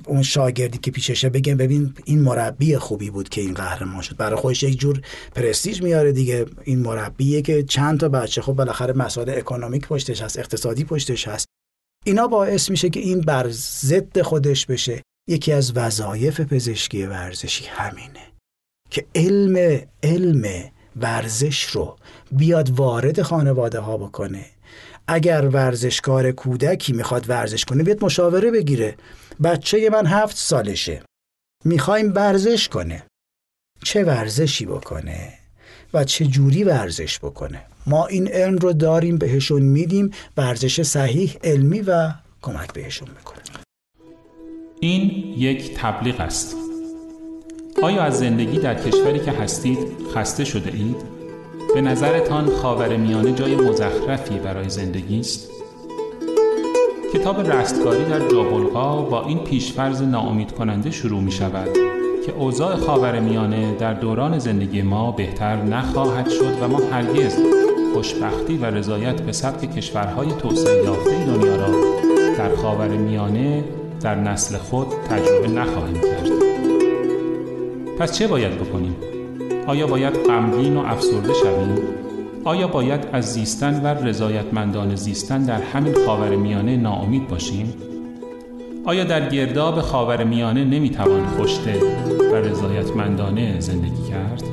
اون 0.06 0.24
شاگردی 0.24 0.78
که 0.78 0.92
پیششه 0.92 1.30
بگم 1.30 1.58
ببین 1.58 1.94
این 2.06 2.22
مربی 2.22 2.78
خوبی 2.78 3.10
بود 3.10 3.30
که 3.30 3.42
این 3.42 3.54
قهرمان 3.54 4.02
شد. 4.02 4.18
برای 4.18 4.36
خودش 4.36 4.64
یک 4.64 4.80
جور 4.80 5.02
پرستیژ 5.36 5.82
میاره 5.82 6.12
دیگه. 6.12 6.46
این 6.64 6.80
مربیه 6.80 7.42
که 7.42 7.64
چند 7.64 8.00
تا 8.00 8.10
بچه 8.10 8.42
خب 8.42 8.54
بالاخره 8.54 8.94
مسائل 8.94 9.30
اکونومیک 9.30 9.88
پشتش 9.88 10.22
هست 10.22 10.40
اقتصادی 10.40 10.84
پشتش 10.84 11.28
هست. 11.28 11.46
اینا 12.06 12.28
باعث 12.28 12.70
میشه 12.70 12.90
که 12.90 13.00
این 13.00 13.22
بر 13.22 13.50
ضد 13.50 14.22
خودش 14.22 14.66
بشه. 14.66 15.02
یکی 15.30 15.54
از 15.54 15.78
وظایف 15.78 16.42
پزشکی 16.42 17.06
ورزشی 17.06 17.66
همینه 17.66 18.28
که 18.90 19.06
علم 19.16 19.82
علم 20.04 20.72
ورزش 20.96 21.64
رو 21.64 21.98
بیاد 22.32 22.70
وارد 22.70 23.22
خانواده 23.22 23.80
ها 23.80 23.98
بکنه. 23.98 24.46
اگر 25.08 25.48
ورزشکار 25.48 26.32
کودکی 26.32 26.94
می‌خواد 26.94 27.30
ورزش 27.30 27.66
کنه 27.66 27.84
بیاد 27.84 28.04
مشاوره 28.04 28.52
بگیره. 28.52 28.96
بچه 29.44 29.90
من 29.90 30.06
هفت 30.06 30.38
سالشه. 30.38 31.02
می‌خوایم 31.66 32.14
ورزش 32.16 32.68
کنه. 32.68 33.04
چه 33.84 34.04
ورزشی 34.04 34.66
بکنه 34.66 35.34
و 35.94 36.04
چه 36.04 36.26
جوری 36.26 36.64
ورزش 36.64 37.20
بکنه؟ 37.20 37.62
ما 37.88 38.08
این 38.08 38.28
علم 38.28 38.58
رو 38.58 38.74
داریم 38.74 39.18
بهشون 39.18 39.62
میدیم. 39.62 40.12
ورزش 40.38 40.82
صحیح 40.82 41.38
علمی 41.44 41.82
و 41.82 42.14
کمک 42.42 42.74
بهشون 42.74 43.10
می‌کنه. 43.10 43.39
این 44.80 45.34
یک 45.38 45.74
تبلیغ 45.74 46.22
است 46.22 46.58
آیا 47.84 48.04
از 48.04 48.20
زندگی 48.20 48.60
در 48.60 48.76
کشوری 48.76 49.20
که 49.20 49.32
هستید 49.32 49.78
خسته 50.16 50.44
شده 50.44 50.72
اید؟ 50.74 50.96
به 51.74 51.82
نظرتان 51.82 52.50
خاور 52.50 52.98
میانه 52.98 53.32
جای 53.32 53.56
مزخرفی 53.56 54.40
برای 54.40 54.70
زندگی 54.70 55.20
است؟ 55.20 55.50
کتاب 57.14 57.52
رستگاری 57.52 58.04
در 58.04 58.28
جابلقا 58.28 59.02
با 59.02 59.26
این 59.26 59.38
پیشفرز 59.38 60.02
ناامید 60.02 60.52
کننده 60.52 60.92
شروع 60.92 61.22
می 61.22 61.32
شود 61.32 61.70
که 62.26 62.34
اوضاع 62.34 62.76
خاور 62.76 63.20
میانه 63.20 63.76
در 63.76 63.94
دوران 63.94 64.40
زندگی 64.40 64.82
ما 64.82 65.12
بهتر 65.12 65.56
نخواهد 65.56 66.30
شد 66.30 66.62
و 66.62 66.68
ما 66.68 66.80
هرگز 66.92 67.36
خوشبختی 67.94 68.58
و 68.58 68.66
رضایت 68.66 69.22
به 69.22 69.32
سبک 69.32 69.76
کشورهای 69.76 70.32
توسعه 70.32 70.84
یافته 70.84 71.26
دنیا 71.26 71.56
را 71.56 71.72
در 72.38 72.56
خاور 72.56 72.88
میانه 72.88 73.64
در 74.02 74.16
نسل 74.16 74.58
خود 74.58 74.88
تجربه 75.10 75.48
نخواهیم 75.48 75.94
کرد 75.94 76.30
پس 78.00 78.18
چه 78.18 78.28
باید 78.28 78.58
بکنیم؟ 78.58 78.96
آیا 79.68 79.88
باید 79.88 80.14
غمگین 80.14 80.78
و 80.78 80.80
افسرده 80.80 81.34
شویم؟ 81.34 81.78
آیا 82.44 82.68
باید 82.68 83.08
از 83.14 83.34
زیستن 83.34 83.82
و 83.84 83.88
رضایتمندان 83.88 84.96
زیستن 84.96 85.44
در 85.44 85.62
همین 85.62 85.94
خاور 86.06 86.36
میانه 86.36 86.78
ناامید 86.78 87.28
باشیم؟ 87.28 87.74
آیا 88.86 89.04
در 89.04 89.30
گرداب 89.30 89.82
خاور 89.82 90.24
میانه 90.24 90.64
نمی‌توان 90.64 91.26
خوشته 91.26 91.80
و 92.32 92.36
رضایتمندانه 92.36 93.60
زندگی 93.60 94.10
کرد؟ 94.10 94.44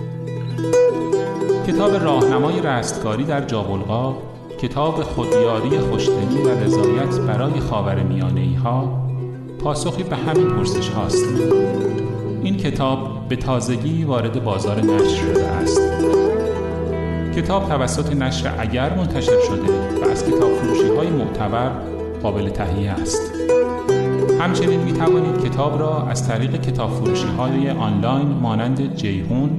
کتاب 1.67 1.95
راهنمای 1.95 2.61
رستگاری 2.61 3.25
در 3.25 3.41
جابلغا 3.41 4.17
کتاب 4.59 5.03
خودیاری 5.03 5.79
خوشدلی 5.79 6.43
و 6.43 6.65
رضایت 6.65 7.21
برای 7.21 7.61
خاور 7.61 8.03
میانه 8.03 8.59
ها 8.59 9.06
پاسخی 9.59 10.03
به 10.03 10.17
همین 10.17 10.47
پرسش 10.47 10.89
هاست. 10.89 11.25
این 12.43 12.57
کتاب 12.57 13.29
به 13.29 13.37
تازگی 13.37 14.05
وارد 14.05 14.45
بازار 14.45 14.81
نشر 14.81 15.09
شده 15.09 15.47
است. 15.47 15.81
کتاب 17.37 17.69
توسط 17.69 18.13
نشر 18.17 18.55
اگر 18.59 18.97
منتشر 18.97 19.41
شده 19.49 20.01
و 20.01 20.11
از 20.11 20.25
کتاب 20.25 20.53
فروشی 20.53 20.89
های 20.97 21.11
معتبر 21.11 21.71
قابل 22.23 22.49
تهیه 22.49 22.91
است. 22.91 23.33
همچنین 24.41 24.81
می 24.81 24.93
توانید 24.93 25.45
کتاب 25.45 25.79
را 25.81 26.07
از 26.07 26.29
طریق 26.29 26.61
کتاب 26.61 26.91
فروشی 26.91 27.27
های 27.27 27.71
آنلاین 27.71 28.29
مانند 28.29 28.95
جیهون، 28.95 29.51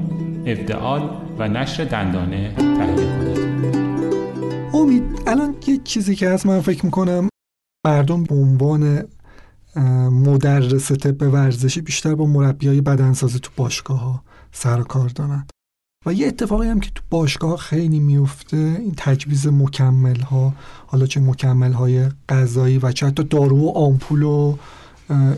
افدعال 0.45 1.09
و 1.39 1.47
نشر 1.47 1.83
دندانه 1.83 2.53
تهیه 2.55 3.17
کنید. 3.17 3.47
امید 4.73 5.03
الان 5.27 5.55
یه 5.67 5.77
چیزی 5.83 6.15
که 6.15 6.27
از 6.27 6.45
من 6.47 6.61
فکر 6.61 6.85
می‌کنم 6.85 7.29
مردم 7.85 8.23
به 8.23 8.35
عنوان 8.35 9.03
مدرس 10.11 10.91
طب 10.91 11.33
ورزشی 11.33 11.81
بیشتر 11.81 12.15
با 12.15 12.25
مربی 12.25 12.67
های 12.67 12.81
بدنسازی 12.81 13.39
تو 13.39 13.51
باشگاه 13.55 13.99
ها 13.99 14.23
سر 14.51 14.81
کار 14.81 15.09
دارن. 15.09 15.47
و 16.05 16.13
یه 16.13 16.27
اتفاقی 16.27 16.67
هم 16.67 16.79
که 16.79 16.91
تو 16.95 17.03
باشگاه 17.09 17.57
خیلی 17.57 17.99
میفته 17.99 18.57
این 18.57 18.93
تجویز 18.97 19.47
مکمل 19.47 20.19
ها 20.19 20.53
حالا 20.87 21.05
چه 21.05 21.19
مکمل 21.19 21.71
های 21.71 22.09
غذایی 22.29 22.77
و 22.77 22.91
چه 22.91 23.07
حتی 23.07 23.23
دارو 23.23 23.57
و 23.57 23.69
آمپول 23.69 24.23
و 24.23 24.57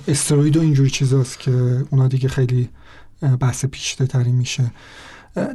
استروید 0.08 0.58
و 0.58 0.62
اینجور 0.62 0.90
چیزاست 0.90 1.40
که 1.40 1.86
اونا 1.90 2.08
دیگه 2.08 2.30
خیلی 2.30 2.70
بحث 3.40 3.66
پیشته 3.66 4.08
تری 4.08 4.32
میشه. 4.32 4.72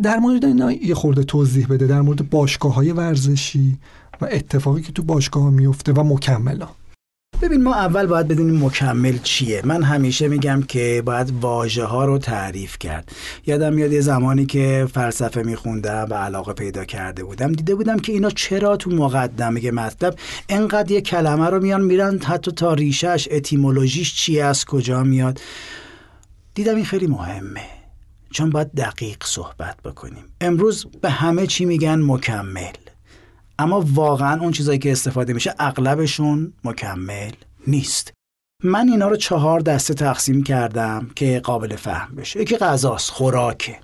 در 0.03 0.19
مورد 0.19 0.45
اینا 0.45 0.73
یه 0.73 0.95
خورده 0.95 1.25
توضیح 1.25 1.67
بده. 1.67 1.87
در 1.87 2.01
مورد 2.01 2.31
باشگاه 2.31 2.75
های 2.75 2.93
ورزشی 2.93 3.79
و 4.21 4.29
اتفاقی 4.31 4.83
که 4.83 4.93
تو 4.93 5.03
باشگاه 5.03 5.51
میفته 5.51 5.93
و 5.93 6.03
مکمل 6.03 6.61
ها. 6.61 6.84
ببین 7.43 7.63
ما 7.63 7.75
اول 7.75 8.07
باید 8.07 8.29
بدونیم 8.29 8.65
مکمل 8.65 9.19
چیه. 9.19 9.63
من 9.65 9.83
همیشه 9.83 10.29
میگم 10.29 10.63
که 10.63 11.03
باید 11.05 11.33
واژه 11.41 11.85
ها 11.85 12.05
رو 12.05 12.19
تعریف 12.19 12.79
کرد. 12.79 13.13
یادم 13.47 13.73
میاد 13.73 13.93
یه 13.93 14.01
زمانی 14.01 14.47
که 14.47 14.87
فلسفه 14.95 15.43
میخوندم 15.43 16.07
و 16.11 16.15
علاقه 16.15 16.53
پیدا 16.53 16.85
کرده 16.85 17.25
بودم 17.25 17.53
دیده 17.53 17.75
بودم 17.75 17.99
که 17.99 18.13
اینا 18.13 18.31
چرا 18.31 18.77
تو 18.77 18.91
مقدمه 18.91 19.71
مطلب 19.71 20.15
انقدر 20.49 20.91
یه 20.91 21.01
کلمه 21.01 21.47
رو 21.47 21.63
میان 21.63 21.81
میرن 21.81 22.19
حتی 22.19 22.53
تا 22.53 22.75
ریشش 22.75 23.29
اتیمولوژیش 23.31 24.15
چیه 24.15 24.45
از 24.45 24.65
کجا 24.65 25.03
میاد. 25.03 25.41
دیدم 26.55 26.77
این 26.77 26.85
خیلی 26.85 27.07
مهمه. 27.07 27.65
چون 28.31 28.51
باید 28.51 28.75
دقیق 28.75 29.25
صحبت 29.25 29.83
بکنیم. 29.83 30.25
امروز 30.41 30.87
به 31.03 31.11
همه 31.11 31.47
چی 31.47 31.65
میگن 31.65 32.03
مکمل. 32.03 32.73
اما 33.59 33.85
واقعا 33.93 34.41
اون 34.41 34.53
چیزایی 34.53 34.79
که 34.79 34.93
استفاده 34.93 35.33
میشه 35.33 35.55
اغلبشون 35.59 36.53
مکمل 36.65 37.33
نیست. 37.67 38.13
من 38.65 38.89
اینا 38.89 39.09
رو 39.09 39.17
چهار 39.17 39.61
دسته 39.61 39.95
تقسیم 39.95 40.43
کردم 40.43 41.11
که 41.17 41.41
قابل 41.41 41.77
فهم 41.77 42.15
بشه. 42.15 42.41
یکی 42.41 42.57
غذاست 42.57 43.11
خوراکه. 43.11 43.81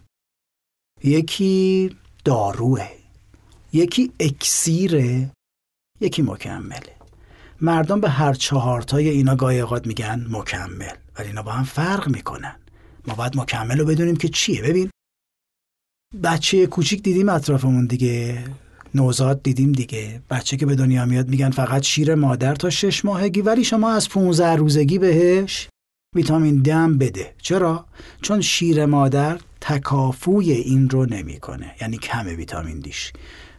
یکی 1.05 1.97
داروه. 2.25 2.89
یکی 3.73 4.13
اکسیره. 4.21 5.31
یکی 6.01 6.23
مکمله. 6.23 6.97
مردم 7.61 8.01
به 8.01 8.11
هر 8.11 8.33
چهارتای 8.33 9.09
اینا 9.09 9.37
گاهی 9.37 9.61
اوقات 9.61 9.87
میگن 9.87 10.27
مکمل. 10.31 10.95
ولی 11.19 11.29
اینا 11.29 11.43
با 11.43 11.53
هم 11.53 11.65
فرق 11.65 12.09
می‌کنن. 12.09 12.57
ما 13.07 13.15
باید 13.15 13.37
مکمل 13.37 13.79
رو 13.79 13.85
بدونیم 13.85 14.17
که 14.17 14.29
چیه. 14.29 14.63
ببین 14.63 14.91
بچه 16.23 16.67
کوچیک 16.67 17.03
دیدیم 17.03 17.29
اطرافمون 17.29 17.87
دیگه؟ 17.87 18.45
نوزاد 18.95 19.43
دیدیم 19.43 19.73
دیگه. 19.73 20.23
بچه 20.31 20.57
که 20.57 20.67
به 20.67 20.75
دنیا 20.75 21.05
میاد 21.05 21.29
میگن 21.29 21.51
فقط 21.51 21.83
شیر 21.83 22.15
مادر 22.15 22.55
تا 22.55 22.71
شش 22.71 23.05
ماهگی 23.05 23.41
ولی 23.41 23.65
شما 23.65 23.91
از 23.91 24.09
15 24.09 24.57
روزگی 24.57 24.99
بهش 24.99 25.69
ویتامین 26.17 26.63
دم 26.63 26.99
بده. 26.99 27.35
چرا؟ 27.43 27.87
چون 28.23 28.41
شیر 28.41 28.87
مادر 28.87 29.41
تکافوی 29.61 30.53
این 30.53 30.91
رو 30.91 31.07
نمی‌کنه 31.07 31.75
یعنی 31.81 31.99
کم 31.99 32.27
ویتامین 32.27 32.81
دیش. 32.81 33.13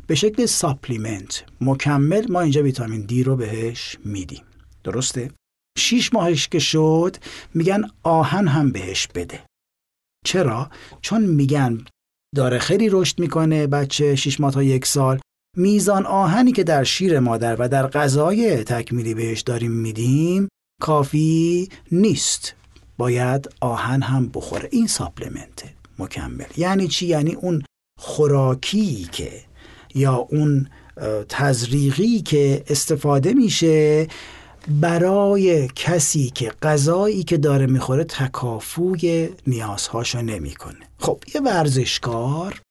به 0.08 0.16
شکل 0.16 0.46
ساپلیمنت 0.46 1.44
مکمل 1.62 2.32
ما 2.32 2.42
اینجا 2.42 2.64
ویتامین 2.64 3.02
دی 3.02 3.24
رو 3.24 3.36
بهش 3.36 3.98
میدیم. 4.06 4.44
درسته؟ 4.84 5.32
شیش 5.78 6.14
ماهش 6.14 6.48
که 6.48 6.60
شد 6.60 7.16
میگن 7.54 7.84
آهن 8.04 8.48
هم 8.48 8.72
بهش 8.72 9.08
بده. 9.08 9.40
چرا؟ 10.26 10.70
چون 11.02 11.26
میگن 11.26 11.86
داره 12.36 12.60
خیلی 12.60 12.90
رشد 12.92 13.20
می‌کنه 13.20 13.68
بچه 13.68 14.16
6 14.16 14.40
ماه 14.40 14.52
تا 14.52 14.64
یک 14.64 14.86
سال. 14.86 15.20
میزان 15.58 16.06
آهنی 16.06 16.52
که 16.52 16.64
در 16.64 16.84
شیر 16.84 17.20
مادر 17.20 17.56
و 17.56 17.70
در 17.70 17.88
غذای 17.88 18.64
تکمیلی 18.64 19.14
بهش 19.14 19.42
داریم 19.42 19.72
میدیم 19.72 20.48
کافی 20.82 21.70
نیست. 21.92 22.56
باید 22.98 23.50
آهن 23.62 24.02
هم 24.02 24.30
بخوره. 24.34 24.70
این 24.72 24.88
ساپلمنته 24.88 25.74
مکمل. 26.00 26.46
یعنی 26.58 26.88
چی؟ 26.88 27.08
یعنی 27.08 27.34
اون 27.34 27.64
خوراکی 28.00 29.08
که 29.12 29.32
یا 29.96 30.16
اون 30.16 30.68
تزریقی 31.30 32.22
که 32.22 32.64
استفاده 32.68 33.34
میشه 33.34 34.08
برای 34.82 35.68
کسی 35.76 36.30
که 36.30 36.52
غذایی 36.62 37.24
که 37.24 37.38
داره 37.38 37.66
می‌خوره 37.66 38.04
تکافوی 38.04 39.30
نیازهاشو 39.48 40.22
نمی‌کنه. 40.22 40.86
خب 41.00 41.24
یه 41.36 41.42
ورزشکار 41.42 42.62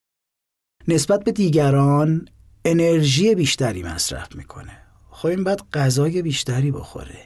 نسبت 0.89 1.25
به 1.25 1.33
دیگران 1.33 2.29
انرژی 2.65 3.35
بیشتری 3.35 3.83
مصرف 3.83 4.35
می‌کنه. 4.35 4.79
خب 5.11 5.29
این 5.29 5.45
باید 5.45 5.63
غذای 5.73 6.23
بیشتری 6.23 6.71
بخوره. 6.71 7.19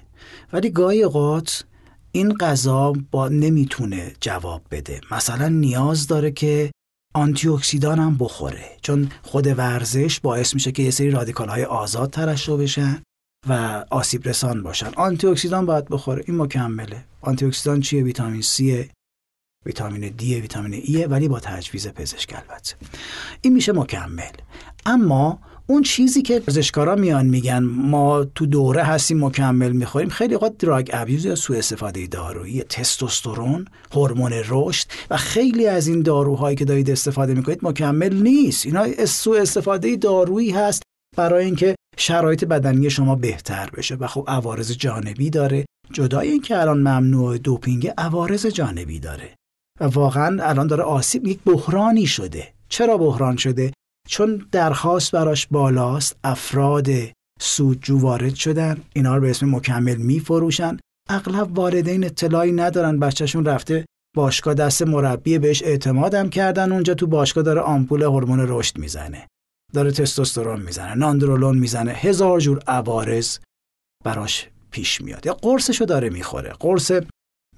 ولی 0.53 0.71
گاهی 0.71 1.03
اوقات 1.03 1.65
این 2.13 2.35
غذا 2.35 2.93
با 3.11 3.29
نمی‌تونه 3.29 4.13
جواب 4.21 4.63
بده. 4.71 5.01
مثلا 5.11 5.49
نیاز 5.49 6.07
داره 6.07 6.31
که 6.31 6.71
آنتی 7.15 7.49
اکسیدان 7.49 7.99
هم 7.99 8.17
بخوره. 8.19 8.77
چون 8.83 9.11
خود 9.23 9.47
ورزش 9.47 10.21
باعث 10.21 10.55
میشه 10.55 10.73
که 10.73 10.83
یه 10.83 10.91
سری 10.91 11.11
رادیکال 11.11 11.49
های 11.49 11.65
آزاد 11.65 12.11
ترشح 12.11 12.53
بشن 12.53 13.03
و 13.49 13.85
آسیب 13.91 14.29
رسان 14.29 14.63
باشن. 14.63 14.91
آنتی 14.97 15.27
اکسیدان 15.27 15.67
باید 15.67 15.89
بخوره. 15.89 16.25
این 16.27 16.37
مکمله. 16.37 17.05
آنتی 17.21 17.45
اکسیدان 17.45 17.81
چیه؟ 17.81 18.03
ویتامین 18.03 18.43
C 18.43 18.89
ویتامین 19.67 20.09
دی 20.09 20.41
ویتامین 20.41 20.75
ای 20.75 21.05
ولی 21.05 21.29
با 21.29 21.41
تجویز 21.41 21.89
پزشک 21.89 22.35
البته. 22.35 22.77
این 23.41 23.53
میشه 23.53 23.73
مکمل. 23.73 24.33
اما 24.87 25.39
اون 25.67 25.83
چیزی 25.83 26.23
که 26.23 26.43
ورزشکارا 26.49 26.95
میان 26.95 27.27
میگن 27.27 27.59
ما 27.63 28.25
تو 28.25 28.47
دوره 28.47 28.83
هستیم 28.83 29.25
مکمل 29.25 29.73
می‌خوریم 29.73 30.09
خیلی 30.09 30.35
اوقات 30.35 30.59
drug 30.59 30.91
abuse 30.93 31.25
یا 31.25 31.35
سوء 31.35 31.59
استفاده 31.59 32.07
دارویی 32.07 32.63
تستوسترون 32.63 33.65
هورمون 33.93 34.33
رشد 34.49 34.87
و 35.11 35.17
خیلی 35.17 35.67
از 35.67 35.87
این 35.87 36.03
داروهایی 36.03 36.57
که 36.57 36.65
دارید 36.65 36.91
استفاده 36.91 37.35
می‌کنید 37.35 37.59
مکمل 37.63 38.15
نیست. 38.23 38.67
اینا 38.67 39.07
سوء 39.07 39.41
استفاده 39.41 39.97
دارویی 39.97 40.51
هست 40.51 40.83
برای 41.17 41.45
اینکه 41.45 41.75
شرایط 41.97 42.45
بدنی 42.45 42.91
شما 42.91 43.15
بهتر 43.15 43.71
بشه. 43.77 43.95
و 43.95 44.07
خب 44.07 44.25
عوارض 44.29 44.73
جانبی 44.73 45.31
داره. 45.31 45.65
جدای 45.93 46.31
اینکه 46.31 46.61
الان 46.61 46.79
ممنوع 46.79 47.39
دوپینگ 47.39 47.93
عوارض 47.99 48.47
جانبی 48.47 48.99
داره. 48.99 49.35
و 49.81 49.85
واقعا 49.85 50.43
الان 50.43 50.67
داره 50.67 50.83
آسیب 50.83 51.27
یک 51.27 51.41
بحرانی 51.47 52.07
شده. 52.07 52.53
چرا 52.69 52.97
بحران 52.97 53.37
شده؟ 53.37 53.73
چون 54.09 54.47
درخواست 54.53 55.13
براش 55.13 55.47
بالاست 55.47 56.17
افراد 56.25 56.89
سودجو 57.41 57.99
وارد 57.99 58.35
شدن 58.35 58.77
اینا 58.93 59.15
رو 59.15 59.21
به 59.21 59.31
اسم 59.31 59.55
مکمل 59.55 59.97
میفروشن. 59.97 60.77
اغلب 61.09 61.59
والدین 61.59 62.05
اطلاعی 62.05 62.53
ندارن 62.53 62.99
بچهشون 62.99 63.45
رفته 63.45 63.85
باشگاه 64.17 64.55
دست 64.55 64.83
مربی 64.83 65.39
بهش 65.39 65.63
اعتمادم 65.63 66.29
کردن 66.29 66.73
اونجا 66.73 66.95
تو 66.95 67.07
باشگاه 67.07 67.45
داره 67.45 67.61
آمپول 67.61 68.03
هورمون 68.03 68.45
رشد 68.49 68.79
می‌زنه. 68.79 69.27
داره 69.73 69.91
تستوسترون 69.91 70.61
می‌زنه 70.61 70.95
ناندرولون 70.95 71.59
می‌زنه 71.59 71.93
هزار 71.93 72.41
جور 72.41 72.63
عوارض 72.67 73.39
براش 74.05 74.49
پیش 74.71 75.01
میاد. 75.01 75.27
یا 75.27 75.35
قرصشو 75.35 75.85
داره 75.85 76.11
می‌خوره. 76.11 76.53
قرص 76.61 76.93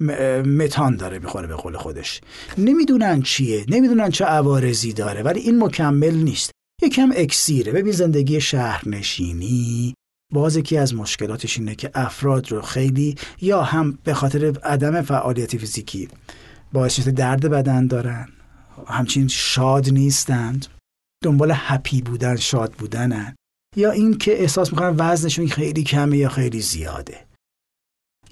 متان 0.00 0.96
داره 0.96 1.18
می‌خوره 1.18 1.46
به 1.46 1.54
قول 1.54 1.76
خودش. 1.76 2.20
نمی‌دونن 2.58 3.22
چیه 3.22 3.64
نمی‌دونن 3.68 4.10
چه 4.10 4.24
عوارضی 4.24 4.92
داره 4.92 5.22
ولی 5.22 5.40
این 5.40 5.64
مکمل 5.64 6.14
نیست. 6.14 6.50
یکم 6.82 7.12
اکسیره. 7.16 7.72
ببین 7.72 7.92
زندگی 7.92 8.40
شهرنشینی. 8.40 9.94
باز 10.32 10.56
یکی 10.56 10.78
از 10.78 10.94
مشکلاتش 10.94 11.58
اینه 11.58 11.74
که 11.74 11.90
افراد 11.94 12.52
رو 12.52 12.62
خیلی 12.62 13.14
یا 13.40 13.62
هم 13.62 13.98
به 14.04 14.14
خاطر 14.14 14.58
عدم 14.64 15.02
فعالیت 15.02 15.56
فیزیکی 15.56 16.08
باعث 16.72 17.08
درد 17.08 17.50
بدن 17.50 17.86
دارن 17.86 18.28
همچین 18.86 19.28
شاد 19.28 19.90
نیستند 19.90 20.66
دنبال 21.24 21.52
هپی 21.54 22.02
بودن 22.02 22.36
شاد 22.36 22.72
بودنن 22.72 23.34
یا 23.76 23.90
این 23.90 24.18
که 24.18 24.40
احساس 24.40 24.72
می‌کنن 24.72 24.94
وزنشون 24.98 25.48
خیلی 25.48 25.82
کمه 25.82 26.16
یا 26.16 26.28
خیلی 26.28 26.60
زیاده. 26.60 27.26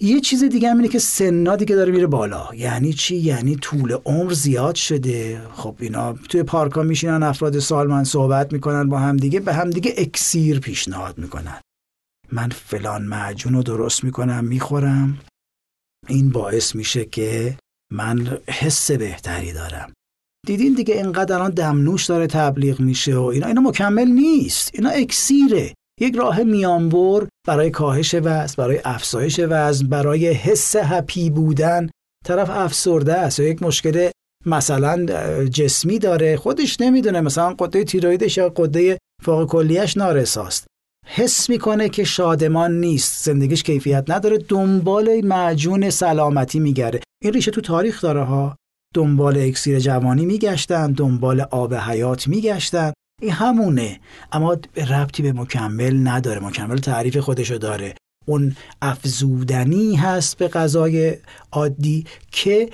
یه 0.01 0.21
چیز 0.21 0.45
دیگه 0.45 0.71
هم 0.71 0.77
اینه 0.77 0.89
که 0.89 0.99
سنا 0.99 1.57
دیگه 1.57 1.77
داره 1.77 1.93
میره 1.93 2.07
بالا. 2.07 2.49
یعنی 2.55 2.93
چی؟ 2.93 3.17
یعنی 3.17 3.57
طول 3.57 3.97
عمر 4.05 4.33
زیاد 4.33 4.75
شده. 4.75 5.43
خب 5.53 5.77
اینا 5.81 6.13
توی 6.13 6.43
پارک 6.43 6.73
ها 6.73 6.83
میشینن 6.83 7.23
افراد 7.23 7.59
سالمند 7.59 8.05
صحبت 8.05 8.53
می‌کنن 8.53 8.89
با 8.89 8.99
هم 8.99 9.17
دیگه 9.17 9.41
به 9.41 9.55
هم 9.55 9.71
دیگه 9.71 9.95
اکسیر 9.97 10.61
پیشنهاد 10.61 11.19
می‌کنن. 11.19 11.61
من 12.33 12.49
فلان 12.49 13.03
معجون 13.03 13.55
رو 13.55 13.63
درست 13.63 14.05
می‌کنم 14.05 14.45
می‌خورم. 14.45 15.21
این 16.09 16.31
باعث 16.31 16.75
میشه 16.75 17.05
که 17.05 17.59
من 17.93 18.39
حس 18.49 18.91
بهتری 18.91 19.53
دارم. 19.53 19.93
دیدین 20.47 20.75
دیگه 20.75 20.95
اینقدر 20.95 21.35
الان 21.35 21.51
دمنوش 21.51 22.07
داره 22.07 22.27
تبلیغ 22.27 22.81
میشه 22.81 23.17
و 23.17 23.23
اینا. 23.23 23.47
اینا 23.47 23.61
مکمل 23.61 24.09
نیست. 24.09 24.71
اینا 24.75 24.91
اکسیره. 24.91 25.75
یک 26.01 26.15
راه 26.17 26.43
میانبر 26.43 27.27
برای 27.47 27.71
کاهش 27.71 28.15
وزن 28.15 28.55
برای 28.59 28.81
افزایش 28.85 29.41
وزن 29.49 29.87
برای 29.87 30.33
حس 30.33 30.77
هپی 30.77 31.31
بودن 31.31 31.91
طرف 32.27 32.51
افسرده 32.51 33.15
است. 33.15 33.41
یا 33.41 33.49
یک 33.49 33.63
مشکل 33.63 34.11
مثلا 34.47 35.07
جسمی 35.45 35.99
داره. 35.99 36.37
خودش 36.37 36.81
نمی‌دونه 36.81 37.21
مثلا 37.21 37.55
قده 37.59 37.85
تیرویدش 37.85 38.37
یا 38.37 38.49
قده 38.57 38.99
فوق 39.23 39.49
کلیش 39.49 39.97
نارساست. 39.97 40.67
حس 41.07 41.51
می‌کنه 41.51 41.89
که 41.89 42.05
شادمان 42.05 42.81
نیست. 42.81 43.25
زندگیش 43.25 43.63
کیفیت 43.63 44.05
نداره. 44.09 44.39
دنبال 44.39 45.21
معجون 45.25 45.91
سلامتی 45.91 46.61
میگره. 46.61 47.01
این 47.23 47.33
ریشه 47.33 47.51
تو 47.51 47.61
تاریخ 47.61 48.03
داره 48.03 48.23
ها. 48.23 48.57
دنبال 48.95 49.37
اکسیر 49.37 49.79
جوانی 49.79 50.27
میگشتن. 50.27 50.93
دنبال 50.93 51.41
آب 51.41 51.75
حیات 51.75 52.29
میگشتن. 52.29 52.93
این 53.22 53.33
همونه. 53.33 54.00
اما 54.33 54.57
ربطی 54.90 55.22
به 55.22 55.33
مکمل 55.33 56.09
نداره. 56.09 56.40
مکمل 56.40 56.79
تعریف 56.79 57.16
خودشو 57.16 57.55
داره. 57.55 57.94
اون 58.27 58.57
افزودنی 58.83 59.96
هست 59.96 60.38
به 60.38 60.48
غذای 60.48 61.16
عادی 61.53 62.05
که 62.31 62.70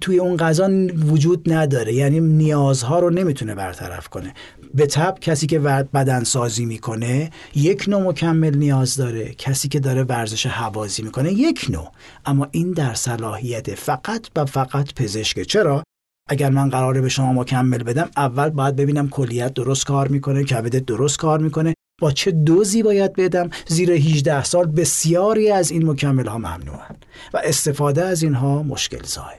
توی 0.00 0.18
اون 0.18 0.36
غذا 0.36 0.70
وجود 1.10 1.52
نداره. 1.52 1.94
یعنی 1.94 2.20
نیازها 2.20 2.98
رو 2.98 3.10
نمی‌تونه 3.10 3.54
برطرف 3.54 4.08
کنه. 4.08 4.34
به 4.74 4.86
تب 4.86 5.18
کسی 5.20 5.46
که 5.46 5.58
بدن 5.58 6.24
سازی 6.24 6.66
می‌کنه 6.66 7.30
یک 7.54 7.84
نوع 7.88 8.02
مکمل 8.02 8.56
نیاز 8.56 8.96
داره. 8.96 9.34
کسی 9.34 9.68
که 9.68 9.80
داره 9.80 10.02
ورزش 10.02 10.46
حوازی 10.46 11.02
می‌کنه 11.02 11.32
یک 11.32 11.66
نوع. 11.70 11.92
اما 12.26 12.48
این 12.50 12.72
در 12.72 12.94
صلاحیت 12.94 13.74
فقط 13.74 14.26
و 14.36 14.44
فقط 14.44 14.94
پزشکه. 14.94 15.44
چرا؟ 15.44 15.82
اگر 16.28 16.50
من 16.50 16.68
قراره 16.68 17.00
به 17.00 17.08
شما 17.08 17.32
مکمل 17.32 17.82
بدم 17.82 18.10
اول 18.16 18.48
باید 18.50 18.76
ببینم 18.76 19.08
کلیت 19.08 19.54
درست 19.54 19.86
کار 19.86 20.08
می‌کنه 20.08 20.44
کبدت 20.44 20.86
درست 20.86 21.18
کار 21.18 21.38
می‌کنه. 21.38 21.74
با 22.00 22.12
چه 22.12 22.30
دوزی 22.30 22.82
باید 22.82 23.12
بدم؟ 23.12 23.50
زیر 23.66 23.92
18 23.92 24.44
سال 24.44 24.66
بسیاری 24.66 25.50
از 25.50 25.70
این 25.70 25.90
مکمل 25.90 26.26
ها 26.26 26.38
ممنوعن 26.38 26.96
و 27.34 27.40
استفاده 27.44 28.04
از 28.04 28.22
اینها 28.22 28.62
مشکل 28.62 29.02
زای. 29.02 29.36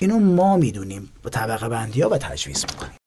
اینو 0.00 0.18
ما 0.18 0.56
می‌دونیم 0.56 1.08
با 1.22 1.30
طبقه 1.30 1.68
بندی 1.68 2.02
ها 2.02 2.08
و 2.08 2.18
تجویز 2.18 2.64
می‌کنیم. 2.72 3.05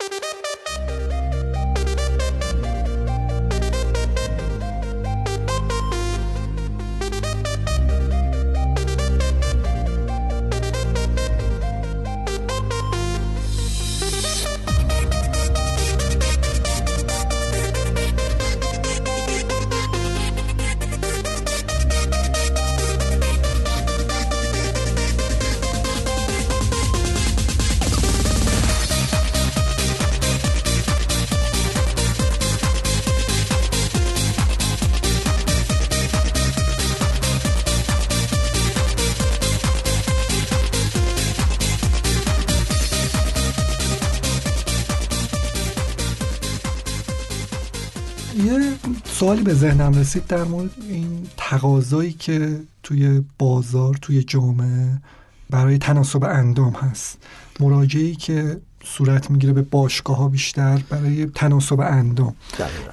سوالی 49.03 49.41
به 49.43 49.53
ذهنم 49.53 49.93
رسید 49.93 50.27
در 50.27 50.43
مورد 50.43 50.71
این 50.89 51.27
تقاضایی 51.37 52.11
که 52.13 52.59
توی 52.83 53.23
بازار 53.37 53.95
توی 54.01 54.23
جامعه 54.23 55.01
برای 55.49 55.77
تناسب 55.77 56.23
اندام 56.23 56.73
هست. 56.73 57.17
مراجعی 57.59 58.15
که 58.15 58.61
صورت 58.83 59.31
می‌گیره 59.31 59.53
به 59.53 59.61
باشگاه 59.61 60.17
ها 60.17 60.27
بیشتر 60.27 60.83
برای 60.89 61.25
تناسب 61.25 61.79
اندام. 61.79 62.35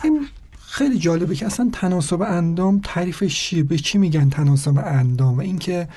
این 0.04 0.26
خیلی 0.58 0.98
جالبه 0.98 1.34
که 1.34 1.46
اصلا 1.46 1.70
تناسب 1.72 2.22
اندام 2.22 2.80
تعریفش 2.84 3.40
چیه 3.40 3.62
به 3.62 3.78
چی 3.78 3.98
میگن 3.98 4.28
تناسب 4.28 4.78
اندام 4.78 5.38
و 5.38 5.40
اینکه 5.40 5.88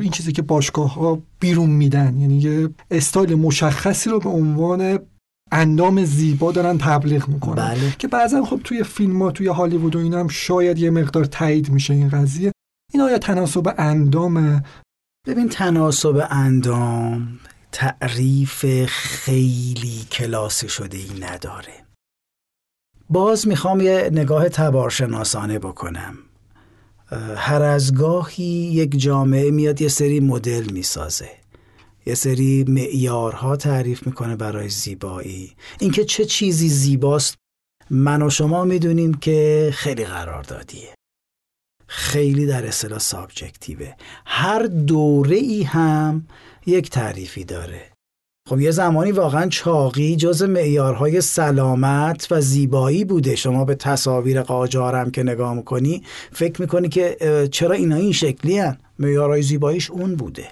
این 0.00 0.10
چیزی 0.10 0.32
که 0.32 0.42
باشگاه 0.42 0.94
ها 0.94 1.22
بیرون 1.40 1.70
میدن 1.70 2.16
یعنی 2.16 2.38
یه 2.38 2.68
استایل 2.90 3.34
مشخصی 3.34 4.10
رو 4.10 4.20
به 4.20 4.28
عنوان 4.28 4.98
اندام 5.52 6.04
زیبا 6.04 6.52
دارن 6.52 6.78
تبلیغ 6.78 7.28
می‌کنن. 7.28 7.54
بله. 7.54 7.94
که 7.98 8.08
بعضا 8.08 8.44
خب 8.44 8.60
توی 8.64 8.82
فیلم 8.82 9.22
ها 9.22 9.30
توی 9.30 9.46
هالیوود 9.46 9.96
و 9.96 9.98
اینا 9.98 10.20
هم 10.20 10.28
شاید 10.28 10.78
یه 10.78 10.90
مقدار 10.90 11.24
تایید 11.24 11.70
میشه 11.70 11.94
این 11.94 12.08
قضیه. 12.08 12.52
این 12.92 13.02
آیا 13.02 13.18
تناسب 13.18 13.74
اندام. 13.78 14.64
ببین 15.26 15.48
تناسب 15.48 16.26
اندام 16.30 17.38
تعریف 17.72 18.84
خیلی 18.86 20.06
کلاس 20.12 20.64
شده 20.64 20.98
ای 20.98 21.20
نداره. 21.20 21.84
باز 23.10 23.48
می‌خوام 23.48 23.80
یه 23.80 24.10
نگاه 24.12 24.48
تبارشناسانه 24.48 25.58
بکنم. 25.58 26.14
هر 27.36 27.62
از 27.62 27.94
گاهی 27.94 28.44
یک 28.44 28.98
جامعه 28.98 29.50
میاد 29.50 29.80
یه 29.82 29.88
سری 29.88 30.20
مدل 30.20 30.70
می‌سازه. 30.72 31.30
یه 32.06 32.14
سری 32.14 32.64
معیارها 32.68 33.56
تعریف 33.56 34.06
می‌کنه 34.06 34.36
برای 34.36 34.68
زیبایی. 34.68 35.52
اینکه 35.80 36.04
چه 36.04 36.24
چیزی 36.24 36.68
زیباست 36.68 37.36
من 37.90 38.22
و 38.22 38.30
شما 38.30 38.64
می‌دونیم 38.64 39.14
که 39.14 39.70
خیلی 39.74 40.04
قراردادیه 40.04 40.94
خیلی 41.86 42.46
در 42.46 42.66
اصطلاح 42.66 42.98
سابجکتیوه. 42.98 43.92
هر 44.26 44.62
دوره 44.62 45.36
ای 45.36 45.62
هم 45.62 46.26
یک 46.66 46.90
تعریفی 46.90 47.44
داره. 47.44 47.82
خب 48.48 48.60
یه 48.60 48.70
زمانی 48.70 49.12
واقعا 49.12 49.48
چاقی 49.48 50.16
جز 50.16 50.42
معیارهای 50.42 51.20
سلامت 51.20 52.28
و 52.30 52.40
زیبایی 52.40 53.04
بوده. 53.04 53.36
شما 53.36 53.64
به 53.64 53.74
تصاویر 53.74 54.42
قاجارم 54.42 55.10
که 55.10 55.22
نگاه 55.22 55.54
می‌کنی 55.54 56.02
فکر 56.32 56.60
می‌کنی 56.60 56.88
که 56.88 57.16
چرا 57.52 57.74
اینا 57.74 57.96
این 57.96 58.12
شکلی 58.12 58.58
هن؟ 58.58 58.78
معیارهای 58.98 59.42
زیباییش 59.42 59.90
اون 59.90 60.14
بوده. 60.14 60.48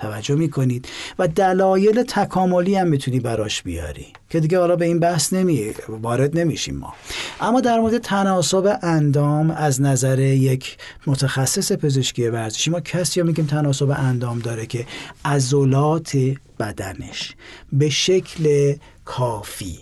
توجه 0.00 0.34
می‌کنید 0.34 0.88
و 1.18 1.28
دلایل 1.28 2.02
تکاملی 2.02 2.74
هم 2.74 2.88
می‌تونی 2.88 3.20
براش 3.20 3.62
بیاری 3.62 4.06
که 4.30 4.40
دیگه 4.40 4.58
حالا 4.58 4.76
به 4.76 4.84
این 4.84 5.00
بحث 5.00 5.32
نمی 5.32 5.74
وارد 5.88 6.38
نمیشیم 6.38 6.76
ما. 6.76 6.94
اما 7.40 7.60
در 7.60 7.80
مورد 7.80 7.98
تناسب 7.98 8.78
اندام 8.82 9.50
از 9.50 9.80
نظر 9.80 10.18
یک 10.18 10.76
متخصص 11.06 11.72
پزشکی 11.72 12.28
ورزشی 12.28 12.70
ما 12.70 12.80
کسی 12.80 13.22
میگیم 13.22 13.46
تناسب 13.46 13.90
اندام 13.90 14.38
داره 14.38 14.66
که 14.66 14.86
عضلات 15.24 16.16
بدنش 16.58 17.34
به 17.72 17.88
شکل 17.88 18.74
کافی 19.04 19.78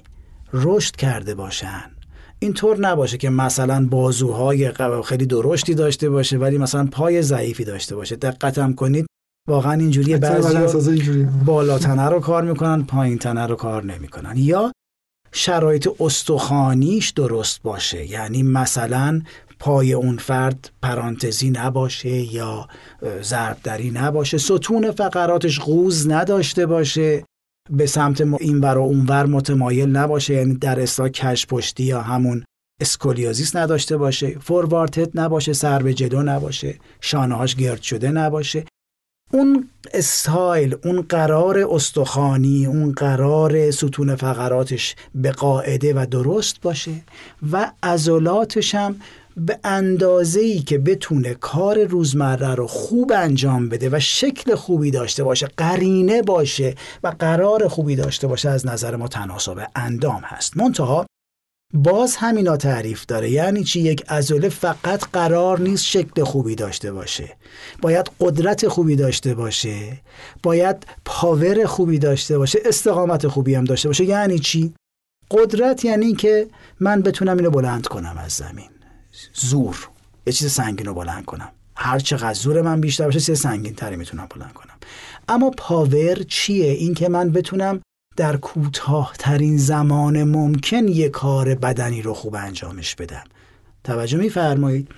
رشد 0.53 0.97
کرده 0.97 1.35
باشن. 1.35 1.85
اینطور 2.39 2.79
نباشه 2.81 3.17
که 3.17 3.31
مثلا 3.31 3.87
بازوهای 3.87 4.73
خیلی 5.05 5.27
درشتی 5.27 5.75
داشته 5.75 6.11
باشه 6.11 6.39
ولی 6.39 6.59
مثلا 6.59 6.87
پای 6.87 7.23
ضعیفی 7.23 7.65
داشته 7.65 7.97
باشه. 7.97 8.17
دقتم 8.17 8.73
کنید 8.73 9.08
واقعا 9.49 9.73
اینجوری 9.73 10.17
بعضی 10.17 10.57
بالاتنه 11.45 12.09
رو 12.09 12.21
کار 12.21 12.43
می‌کنن 12.45 12.83
پایین 12.85 13.19
تنه 13.19 13.47
رو 13.47 13.57
کار 13.57 13.85
نمی‌کنن. 13.85 14.35
یا 14.37 14.73
شرایط 15.33 15.89
استخوانیش 16.01 17.11
درست 17.11 17.63
باشه. 17.63 18.11
یعنی 18.11 18.43
مثلا 18.43 19.23
پای 19.59 19.93
اون 19.93 20.17
فرد 20.17 20.71
پرانتزی 20.83 21.51
نباشه 21.51 22.35
یا 22.35 22.69
ضربدری 23.23 23.91
نباشه 23.91 24.39
ستون 24.39 24.91
فقراتش 24.91 25.61
قوز 25.61 26.09
نداشته 26.09 26.67
باشه 26.67 27.25
به 27.71 27.87
سمت 27.87 28.21
این 28.21 28.61
ور 28.61 28.79
و 28.79 28.83
اون 28.83 29.07
ور 29.07 29.27
متمایل 29.27 29.89
نباشه 29.89 30.35
یعنی 30.35 30.55
در 30.55 30.81
اصلاح 30.81 31.09
کش 31.09 31.47
پشتی 31.47 31.85
یا 31.85 32.03
همون 32.03 32.45
اسکولیازیس 32.81 33.57
نداشته 33.57 33.97
باشه 33.97 34.39
فوروارتت 34.39 35.11
نباشه 35.15 35.53
سر 35.53 35.83
به 35.83 35.95
جلو 35.95 36.23
نباشه 36.23 36.79
شانهاش 37.01 37.57
گرد 37.57 37.83
شده 37.83 38.11
نباشه. 38.11 38.65
اون 39.33 39.69
استایل 39.95 40.77
اون 40.85 41.03
قرار 41.03 41.59
استخوانی 41.71 42.67
اون 42.67 42.93
قرار 42.93 43.71
ستون 43.71 44.17
فقراتش 44.17 44.97
به 45.15 45.31
قاعده 45.31 45.95
و 45.95 46.07
درست 46.11 46.61
باشه 46.61 46.91
و 47.53 47.71
عضلاتش 47.83 48.75
هم 48.75 49.01
به 49.37 49.59
اندازه 49.65 50.41
ای 50.41 50.59
که 50.59 50.79
بتونه 50.79 51.35
کار 51.35 51.85
روزمره 51.85 52.55
رو 52.55 52.67
خوب 52.67 53.13
انجام 53.17 53.69
بده 53.69 53.89
و 53.93 54.01
شکل 54.01 54.55
خوبی 54.55 54.91
داشته 54.91 55.25
باشه 55.25 55.49
قرینه 55.57 56.23
باشه 56.23 56.75
و 57.05 57.15
قرار 57.19 57.69
خوبی 57.69 57.97
داشته 57.97 58.27
باشه 58.27 58.49
از 58.49 58.67
نظر 58.67 58.97
ما 58.97 59.09
تناسب 59.09 59.67
اندام 59.77 60.23
هست. 60.25 60.57
منتها 60.57 61.07
باز 61.75 62.17
همینا 62.17 62.57
تعریف 62.57 63.07
داره. 63.07 63.31
یعنی 63.31 63.65
چی؟ 63.65 63.81
یک 63.81 64.05
عضله 64.09 64.49
فقط 64.49 65.05
قرار 65.13 65.61
نیست 65.61 65.85
شکل 65.85 66.25
خوبی 66.25 66.55
داشته 66.55 66.93
باشه. 66.93 67.37
باید 67.83 68.11
قدرت 68.21 68.69
خوبی 68.69 68.97
داشته 68.97 69.35
باشه. 69.35 70.01
باید 70.43 70.87
پاور 71.05 71.67
خوبی 71.67 71.99
داشته 71.99 72.39
باشه. 72.39 72.59
استقامت 72.65 73.29
خوبی 73.29 73.55
هم 73.55 73.65
داشته 73.65 73.89
باشه. 73.89 74.05
یعنی 74.05 74.39
چی؟ 74.39 74.75
قدرت 75.31 75.85
یعنی 75.85 76.15
که 76.15 76.47
من 76.81 77.03
بتونم 77.03 77.37
اینو 77.37 77.51
بلند 77.51 77.87
کنم 77.87 78.19
از 78.19 78.33
زمین. 78.33 78.71
زور. 79.35 79.89
یه 80.27 80.33
چیز 80.33 80.53
سنگین 80.53 80.87
رو 80.87 80.95
بلند 80.95 81.25
کنم. 81.25 81.53
هر 81.77 81.99
چقدر 81.99 82.35
زور 82.35 82.63
من 82.63 82.81
بیشتر 82.81 83.05
باشه 83.05 83.21
چیز 83.21 83.41
سنگین 83.41 83.75
تری 83.75 83.97
می‌تونم 83.97 84.27
بلند 84.37 84.53
کنم. 84.53 84.75
اما 85.29 85.51
پاور 85.51 86.23
چیه؟ 86.23 86.73
این 86.73 86.95
که 86.95 87.09
من 87.09 87.31
بتونم 87.31 87.81
در 88.19 88.37
کوتاهترین 88.37 89.57
زمان 89.57 90.25
ممکن 90.25 90.89
یک 90.89 91.11
کار 91.11 91.55
بدنی 91.55 92.03
رو 92.03 92.15
خوب 92.15 92.35
انجامش 92.35 92.95
بدم. 92.95 93.25
توجه 93.85 94.19
میفرمایید؟ 94.19 94.89